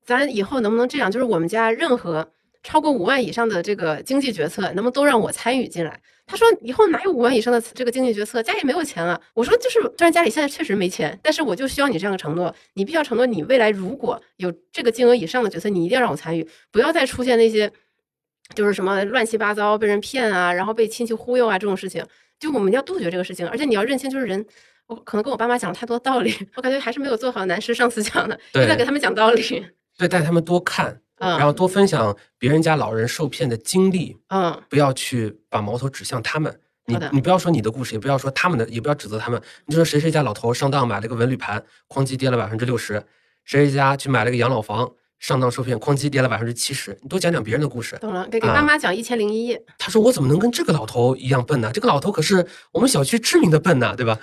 [0.05, 2.31] 咱以后能不能这样，就是我们家任何
[2.63, 5.99] 超过五万以上的这个经济决策，能不能都让我参与进来？
[6.25, 9.19] 她说以后哪有五万以上的这个经济决策，家里没有钱了。
[9.33, 17.71] 我说就是，虽然家里现在确实没钱，但是我就需要你这样的承诺，你必须要承诺你未来如果有这个金额以上的决策，你一定要让我参与，不要再出现那些
[18.55, 22.05] 就是什么乱七八糟被人骗啊，然后被亲戚忽悠啊这种事情。
[22.39, 24.45] 就我们要杜绝这个事情，而且你要认清，就是人。
[24.85, 29.65] 我可能跟我爸妈讲了太多道理，我感觉还是没有做好男师上次讲的，就在给他们讲道理。
[29.97, 34.15] 对，带他们多看，然后多分享别人家老人受骗的经历。
[34.29, 36.57] 嗯，不要去把矛头指向他们。
[36.85, 39.41] 你你不要说你的故事，也不要说他们的，也不要指责他们。
[39.65, 42.97] 你就说谁谁家老头上当买了个文旅盘，哐叽跌了百分之六十；
[43.43, 44.89] 谁谁家去买了个养老房。
[45.19, 46.97] 上当受骗，哐叽跌了百分之七十。
[47.01, 47.97] 你多讲讲别人的故事。
[47.97, 49.61] 懂了，给给爸妈讲一千零一夜。
[49.77, 51.71] 他说：“我怎么能跟这个老头一样笨呢？
[51.73, 54.19] 这个老头可是我们小区知名的笨呐，对吧？”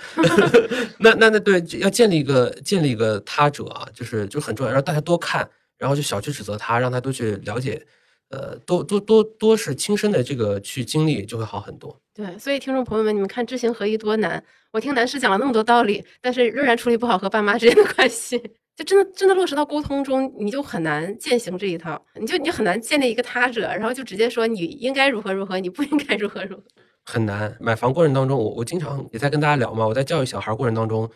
[0.99, 5.47] 那那那对，要建立一个建立一个他者啊，就是就很重要，让大家多看，
[5.77, 7.85] 然后就小区指责他，让他多去了解，
[8.29, 11.99] 呃，多多多多是亲身的这个去经历，就会好很多。
[12.13, 14.41] 对，所以听众朋友们，你们看知行合一多难。
[14.71, 18.41] 我听男士讲了那么多道理，但是仍然处理不好和爸妈之间的关系。
[18.75, 26.63] 就真的真的落实到沟通中，你就很难践行这一套，你就你很难建立一个他者，然后就直接说你应该如何如何，你不应该如何如何，
[27.05, 27.55] 很难。
[27.61, 31.09] 买房过程当中，我我经常也在跟大家聊嘛，我在教育小孩过程当中，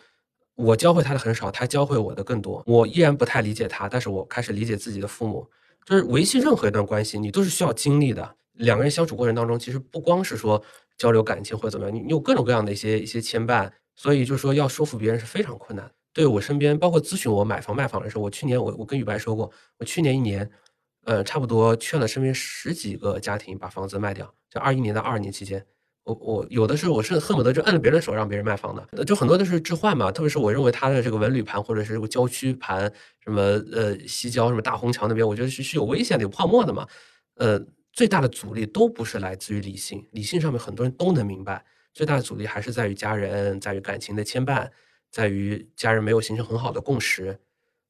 [0.54, 2.62] 我教会他的很少，他教会我的更多。
[2.66, 5.46] 我依然不太理解他，但是我开始理解自己的父母。
[5.84, 8.36] 就是维系任何一段关系，你都是需要经历的。
[8.54, 10.62] 两个人相处过程当中，其实不光是说
[10.96, 15.90] 交流感情或者怎么样，你你有各种各样的一些一些牵绊，所以就是说要说服别人是非常困难。
[16.12, 20.50] 对我身边，包括咨询我买房卖房的时候，我去年我我跟宇白说过，我去年一年，
[21.04, 24.32] 呃，差不多劝了身边十几个家庭把房子卖掉。
[24.50, 25.64] 就二一年到二二年期间，
[26.02, 30.10] 我我有的时候我是恨不得就摁了别人的手让别人卖房的，就很多都是置换嘛。
[30.10, 32.92] 特别是我认为他的这个文旅盘或者是这个郊区盘，
[33.22, 33.40] 什么
[33.72, 36.84] 呃西郊什么大红桥那边，我觉得是是有危险的、有泡沫的嘛。
[37.36, 37.60] 呃，
[37.92, 41.64] 最大的阻力都不是来自于理性，理性上面很多人都能明白，
[41.94, 44.68] 最大的阻力还是在于家人，在于感情的牵绊。
[45.10, 47.38] 在于家人没有形成很好的共识，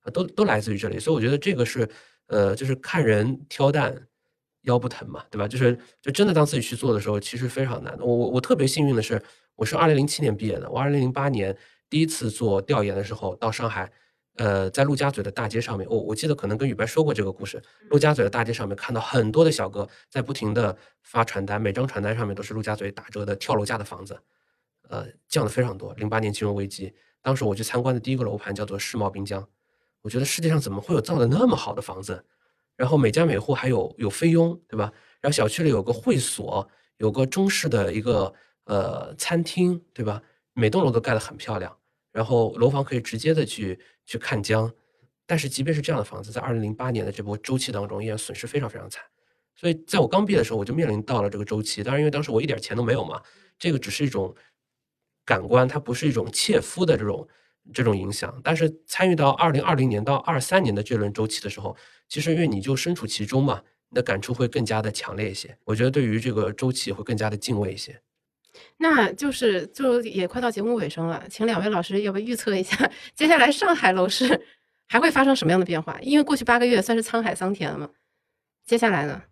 [0.01, 1.88] 啊，都都来自于这里，所以我觉得这个是，
[2.26, 4.06] 呃，就是看人挑担，
[4.62, 5.47] 腰不疼嘛，对吧？
[5.47, 8.05] 就是就真的当自己去做的时候，其实非常难的。
[8.05, 9.22] 我我我特别幸运的是，
[9.55, 11.56] 我是二零零七年毕业的，我二零零八年
[11.90, 13.90] 第一次做调研的时候到上海，
[14.36, 24.18] 呃，在陆家嘴的大街上面，我我记得可能跟宇白说过这个故事，陆家嘴的大街上面看到很多的小哥在不停的发传单，每张传单上面都是陆家嘴打折的跳楼价的房子，
[24.88, 25.92] 呃，降的非常多。
[25.94, 26.94] 零八年金融危机。
[27.22, 29.47] 当时我去参观的第一个楼盘叫做世贸滨江，
[30.01, 32.24] 我觉得世界上怎么会有造的那么好的房子？
[32.76, 34.90] 然后每家每户还有有菲佣，对吧？
[35.20, 36.66] 然后小区里有个会所，
[36.97, 38.32] 有个中式的一个
[38.64, 40.22] 呃餐厅，对吧？
[40.55, 41.76] 每栋楼都盖得很漂亮，
[42.10, 44.72] 然后楼房可以直接的去去看江。
[45.26, 49.05] 但是即便是这样的房子，在二零零八年的这波周期当中，依然损失非常非常惨。
[49.55, 51.84] 所以在我刚毕业的时候，我就面临到了这个周期。
[51.84, 53.20] 当然，因为当时我一点钱都没有嘛，
[53.59, 54.34] 这个只是一种。
[55.31, 57.28] 感官它不是一种切肤的这种
[57.73, 61.77] 这种影响，但是参与到二零二零年到二三年的这轮周期的时候，
[62.09, 65.57] 其实因为你就身处其中嘛，你的感触会更加的强烈一些。
[65.66, 68.02] 我觉得对于这个周期会更加的敬畏一些。
[68.78, 74.44] 那就是就也快到节目尾声了，请两位老师要不要预测一下，接下来上海楼市
[74.89, 75.97] 还会发生什么样的变化？
[76.02, 77.89] 因为过去八个月算是沧海桑田了嘛，
[78.66, 79.23] 接下来呢？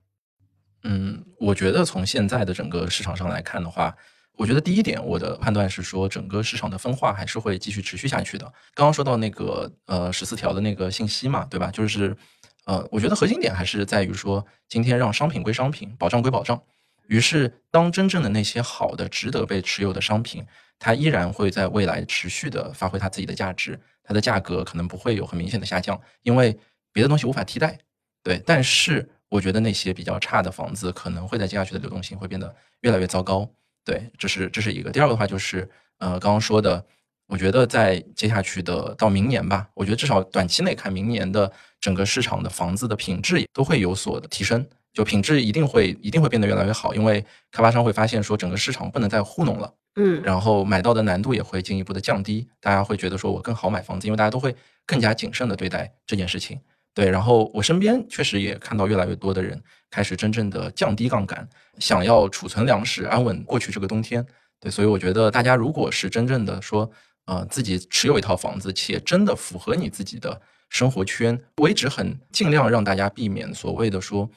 [0.85, 3.97] 嗯，我觉得从现在的整个市场上来看的话。
[4.39, 8.47] 我觉得第一点，我的判断是说，整个市场的分化还是会继续持续下去的。
[8.73, 11.73] 刚刚说到那个呃十四条的那个信息嘛，对吧？
[11.73, 12.17] 就是
[12.65, 16.63] 呃，我觉得核心点还是在于说，今天让商品归商品，保障归保障。
[17.09, 20.47] 于是，当真正的那些好的、值得被持有的商品，
[20.79, 26.57] 它依然会在未来持续的发挥它自己的价值，它的价格可能不会有很明显的下降，因为
[26.93, 27.77] 别的东西无法替代。
[28.23, 33.51] 对，但是我觉得那些比较差的房子，可能会在接下去的流动性会变得越来越糟糕。
[33.89, 34.91] 对，这是这是一个。
[34.91, 35.67] 第二个的话就是，
[35.97, 36.85] 呃，刚刚说的，
[37.27, 41.51] 我觉得在接下去的到明年吧，我觉得至少短期内看，明年的
[41.81, 44.63] 整个市场的房子的品质也都会有所的提升，
[44.93, 54.55] 就品质一定会一定会变得越来越好，因为开发商会发现说整个市场不能再糊弄了，嗯，然后买到的难度也会进一步的降低，大家会觉得说我更好买房子，因为大家都会
[54.85, 56.61] 更加谨慎的对待这件事情。
[56.93, 61.49] 对，然后我身边确实也看到越来越多的人开始真正的降低杠杆，
[61.79, 64.25] 想要储存粮食，安稳过去这个冬天。
[64.61, 66.91] 对，所以我觉得大家如果是真正的说，
[67.27, 74.29] 呃，自己持有一套房子，且真的符合你自己的生活圈，我一直很尽量让大家避免所谓的说，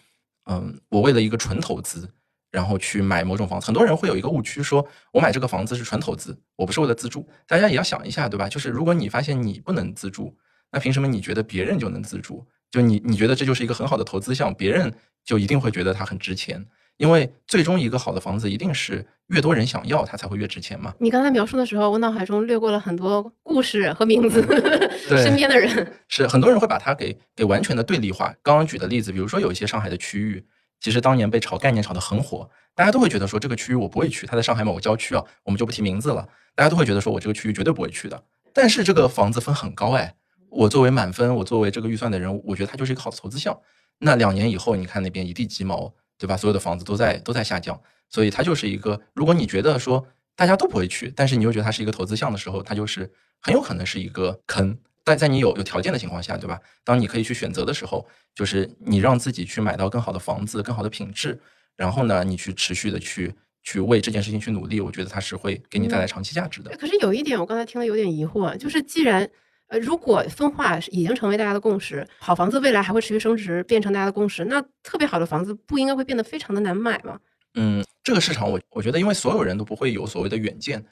[0.45, 2.07] 嗯，我为了一个纯投资，
[2.51, 3.65] 然后去买某种房子。
[3.65, 7.27] 很多人会有一个误区，说我买这个房子是纯投资，我不是为了自住。
[7.47, 8.47] 大家也要想一下，对吧？
[8.47, 10.37] 就是如果你发现你不能自住，
[10.71, 12.45] 那凭什么你觉得别人就能自住？
[12.71, 14.93] 就你你觉得这就是一个很好的投资项，别人
[15.25, 16.65] 就一定会觉得它很值钱？
[16.97, 20.93] 因为最终一个好的房子一定是越多人想要，它才会越值钱嘛。
[20.99, 24.41] 你刚才描述的时候，我脑海中掠过了很多故事和名字，
[25.17, 28.33] 身边的人 是很多人会把它给给完全的对立化。
[28.43, 30.45] 刚刚举的例子，比如说有一些上海的区域，
[30.79, 38.23] 其实当年被炒概念炒得很火，大家都会觉得说这个区域我不会去，它在上海某个郊区啊，我们就不提名字了，大家都会觉得说我这个区域绝对不会去的。
[38.53, 40.13] 但是这个房子分很高哎，
[40.51, 43.59] 我作为满分，我作为这个预算的人，我觉得它就是一个好的投资项。
[43.97, 45.91] 那两年以后，你看那边一地鸡毛。
[46.21, 46.37] 对吧？
[46.37, 49.01] 所有的房子都在都在下降，所以它就是一个。
[49.15, 50.05] 如果你觉得说
[50.35, 53.11] 大家都不会去，但是你又觉得它是一个投资项的时候，它就是
[53.41, 54.77] 很有可能是一个坑。
[55.03, 56.59] 但在你有有条件的情况下，对吧？
[56.83, 61.41] 当你可以去选择的时候，就是你让自己去买到更好的房子、更好的品质，
[61.75, 63.33] 然后呢，你去持续的去
[63.63, 66.77] 去为这件事情去努力，我觉得它是会给你带来长期价值的。
[66.77, 69.27] 可是有一点，我刚才听了有点疑惑，就是既然。
[69.71, 77.17] 呃，如果分化已经成为大家的共识，好房子未来还会持续升值，变成大家的共识，那特别好的房子不应该会变得非常的难买吗？
[77.55, 80.83] 嗯，这个市场我我觉得，因为所有人都不会有所谓的远见。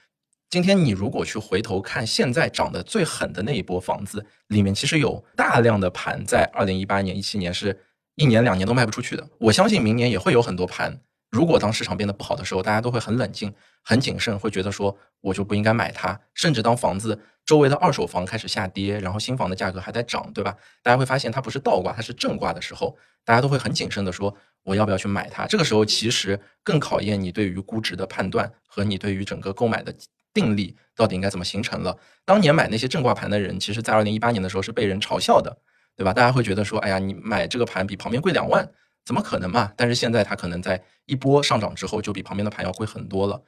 [0.50, 7.78] 今天你如果去回头看现在涨得最狠的那一波房子，里面其实有大量的盘在二零一八年、一七年是
[8.16, 9.28] 一年两年都卖不出去的。
[9.40, 10.98] 我相信明年也会有很多盘。
[11.30, 13.54] 如果当市场变得不好的时候，大家都会很冷静、
[13.84, 16.18] 很谨慎，会觉得说我就不应该买它。
[16.34, 17.20] 甚至当房子
[17.50, 20.56] 周围的二手房开始下跌，然后新房的价格还在涨，对吧？
[20.84, 22.96] 大家会发现它不是倒挂，它是正挂的时候，
[23.26, 24.32] 大家都会很谨慎的说
[24.62, 25.48] 我要不要去买它。
[25.48, 29.92] 这个时候其实更考验你对于估值的判断和你对于整个购买的
[30.32, 31.98] 定力到底应该怎么形成了。
[32.24, 35.58] 当年买那些正挂盘的人，其实在二零一八年的时候是被人嘲笑的，
[35.96, 36.14] 对吧？
[36.14, 38.70] 大家会觉得说，哎呀，你买这个盘比旁边贵两万。
[39.06, 39.74] 怎么可能嘛？
[39.76, 43.42] 但是现在它可能在一波上涨之后，就比旁边的盘要贵很多了。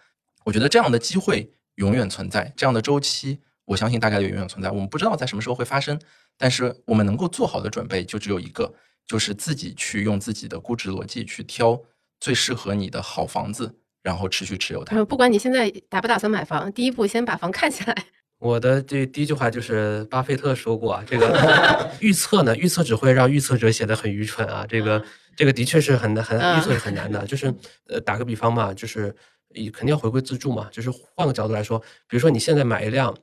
[0.44, 3.40] 我觉得这样的机会永远存在，这样的周期，
[3.72, 4.69] 我相信大概率永远存在。
[4.69, 5.99] 我们不知道在什么时候会发生，
[6.38, 8.73] 但是我们能够做好的准备就只有一个，
[9.07, 11.81] 就是自己去用自己的估值逻辑去挑
[12.19, 15.03] 最适合你的好房子，然后持续持有它。
[15.06, 17.95] 不管你现在打不打算买房，第一步先把房看起来。
[18.39, 25.03] 我的这第一句话就是巴菲特说过啊，这个预测呢，预测只会让预测者显得很愚蠢啊，这个。
[25.34, 27.26] 这个的确是很难，很预测是很难的。
[27.26, 27.52] 就是
[27.88, 29.15] 呃，打个比方嘛，就是
[29.56, 30.68] 你肯定要回归自住嘛。
[30.69, 33.18] 就是换个角度来说，比如说你现在买一辆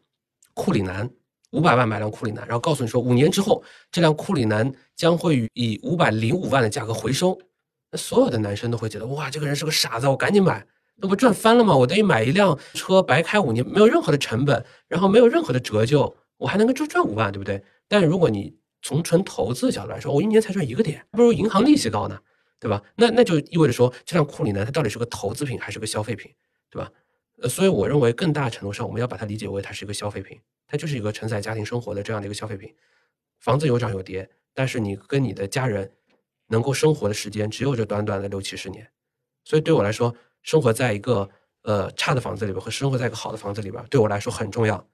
[0.58, 1.08] 库里南，
[1.52, 3.62] 五百万买辆库里南，然后告诉你说五年之后
[3.92, 7.38] 这辆库里南将会以五百零五万的价格回收，
[7.92, 10.66] 那所有的男生都会觉得哇，这个人是个傻子，我赶紧买，
[10.96, 11.76] 那不赚翻了吗？
[11.76, 17.62] 我等于买一辆车白开五年，没有任何的成本，然后没有任何的折旧，我还能够就赚五万，对不对？
[17.86, 22.18] 但如果你从纯投资的角度来说，我一年才赚一个点，不如银行利息高呢，
[22.58, 22.82] 对吧？
[22.96, 26.30] 那那就意味着说，这辆库里南它到底是个投资品还是个消费品，
[26.68, 26.90] 对吧？
[27.40, 32.74] 呃，所以我认为更大程度上，我们要把它理解为它是一个消费品，它就是一个承载家庭生活的这样的一个消费品。
[33.38, 35.90] 房子有涨有跌，但是你跟你的家人
[36.48, 38.90] 能够生活的时间只有这短短的六七十年，
[39.44, 41.28] 所以对我来说，生活在一个
[41.62, 44.84] 呃差的房子里边和生活在一个好的房子里边，对我来说很重要。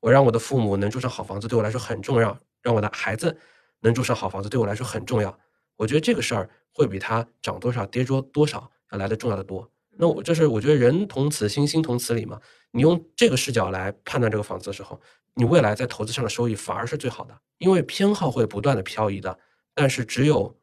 [0.00, 2.38] 我让我的父母能住上好房子，对我来说很重要。
[2.62, 3.38] 让我的孩子
[3.78, 5.38] 能住上好房子，对我来说很重要。
[5.76, 9.70] 我觉得这个事儿会比它涨多少跌多多少要来的重要的多。
[9.98, 12.40] 那我就是我觉得人同此心，心同此理嘛。
[12.72, 15.00] 你用这个视角来判断这个房子的时候，
[15.34, 19.38] 你未来在投资上的收益反而是最好的，因为偏好会不断的漂移的，
[19.74, 20.58] 但是只有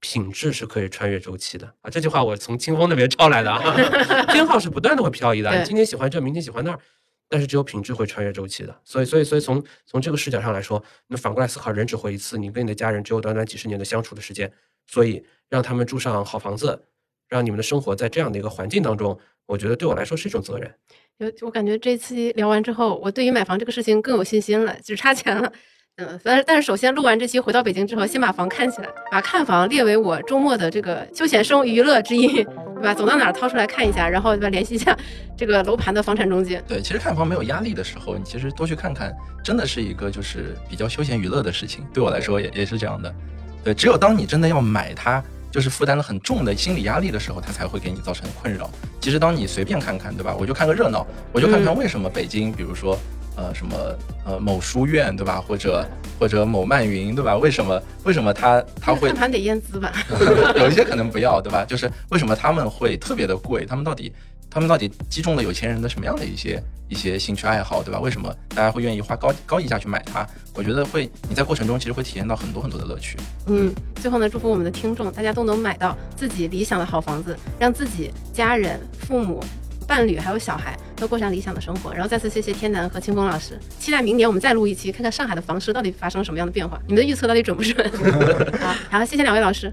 [0.00, 1.90] 品质是可以穿越周期的啊。
[1.90, 3.74] 这句话我从清风那边抄来的啊，
[4.32, 6.80] 偏好是不断的会漂移的，你今天喜欢这，明天喜欢那儿。
[7.26, 14.52] 但是只有品质会穿越周期的，所以所以所以从从这个视角上来说，那反过来思考，人只活一次，你跟你的家人只有短短几十年的相处的时间，
[14.86, 16.84] 所以让他们住上好房子，
[17.28, 20.72] 让你们的生活在这样的一个环境当中，我觉得对我来说是一种责任。
[21.18, 25.52] 有我感觉这期聊完之后，我对于买房这个事情更有信心了，只差钱了。
[25.96, 32.92] 嗯，但是但是首先录完这期回到北京之后，先把房看起来，把看房列为我周末的这个休闲生娱乐之一，对吧？
[32.92, 34.48] 走到哪儿掏出来看一下，然后对吧？
[34.48, 34.98] 联系一下
[35.36, 36.60] 这个楼盘的房产中介。
[36.66, 39.14] 对，其实看房没有压力的时候，你其实多去看看，
[39.44, 41.86] 真的是一个就是比较休闲娱乐的事情。
[41.94, 43.14] 对我来说也也是这样的。
[43.62, 45.22] 对，只有当你真的要买它，
[45.54, 48.68] 就是负担了很重的心理压力的时候，它才会给你造成困扰。
[49.00, 50.34] 其实当你随便看看，对吧？
[50.36, 52.98] 我就看个热闹，我就看看为什么北京，比如说。
[53.36, 53.76] 呃，什么
[54.24, 55.40] 呃，某书院对吧？
[55.40, 55.84] 或者
[56.20, 57.36] 或者某漫云对吧？
[57.36, 59.92] 为什么为什么他他会看盘得验资吧？
[60.54, 61.64] 有一些可能不要对吧？
[61.64, 63.66] 就是为什么他们会特别的贵？
[63.66, 64.12] 他们到底
[64.50, 67.98] 他们到底击中了有钱人的什么样的一些一些兴趣爱好，对吧？
[67.98, 70.26] 为什么大家会愿意花高高溢价去买它？
[70.54, 73.16] 我觉得会你在过程中其实会体验到很多很多的乐趣。
[73.46, 79.42] 嗯，最后呢，祝福我们的听众，大家都能买到自己理想的好房子，让自己家人、父母、
[79.88, 81.92] 伴侣还有小孩都过上理想的生活。
[81.92, 87.90] 然后再次谢谢天南和清风老师，期待明年我们再录一期，看看上海的房市到底发生了什么样的变化，你们的预测到底准不准？
[88.60, 89.72] 好，好，谢谢两位老师。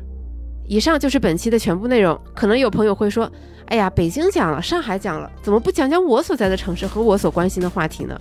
[0.72, 2.18] 以上就是本期的全部内容。
[2.34, 3.30] 可能有朋友会说，
[3.66, 8.18] 哎呀，北京讲了，上海讲了，怎么不讲讲我所在的城市和我所关心的话题呢？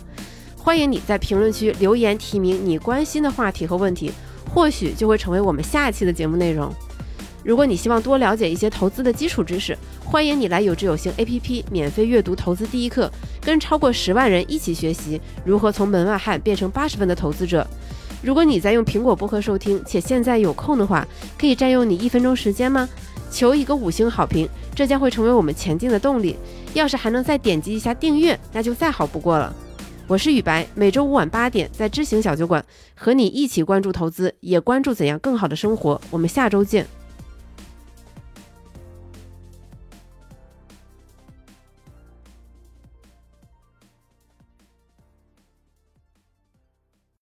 [0.57, 4.11] 欢迎你在评论区留言提名你关心的话题和问题，
[4.53, 6.75] 或许就会成为我们下一期的节目内容。
[7.45, 13.09] 如果你希望多了解一些投资的基础知识，欢迎你来有知有行 APP 免费阅读投资第一课，
[13.41, 17.65] 跟超过十万人一起学习如何从门外汉变成八十分的投资者。
[18.23, 21.07] 如果你在用苹果播客收听，且现在有空的话，
[21.39, 22.89] 可以占用你一分钟时间吗？
[23.31, 26.37] 求一个五星好评，这将会成为我们前进的动力。
[26.75, 29.55] 要是还能再点击一下订阅，那就再好不过了。
[30.07, 32.65] 我是雨白，每周五晚八点在知行小酒馆
[32.97, 36.01] 和你一起关注投资，也关注怎样更好的生活。
[36.11, 36.87] 我们下周见。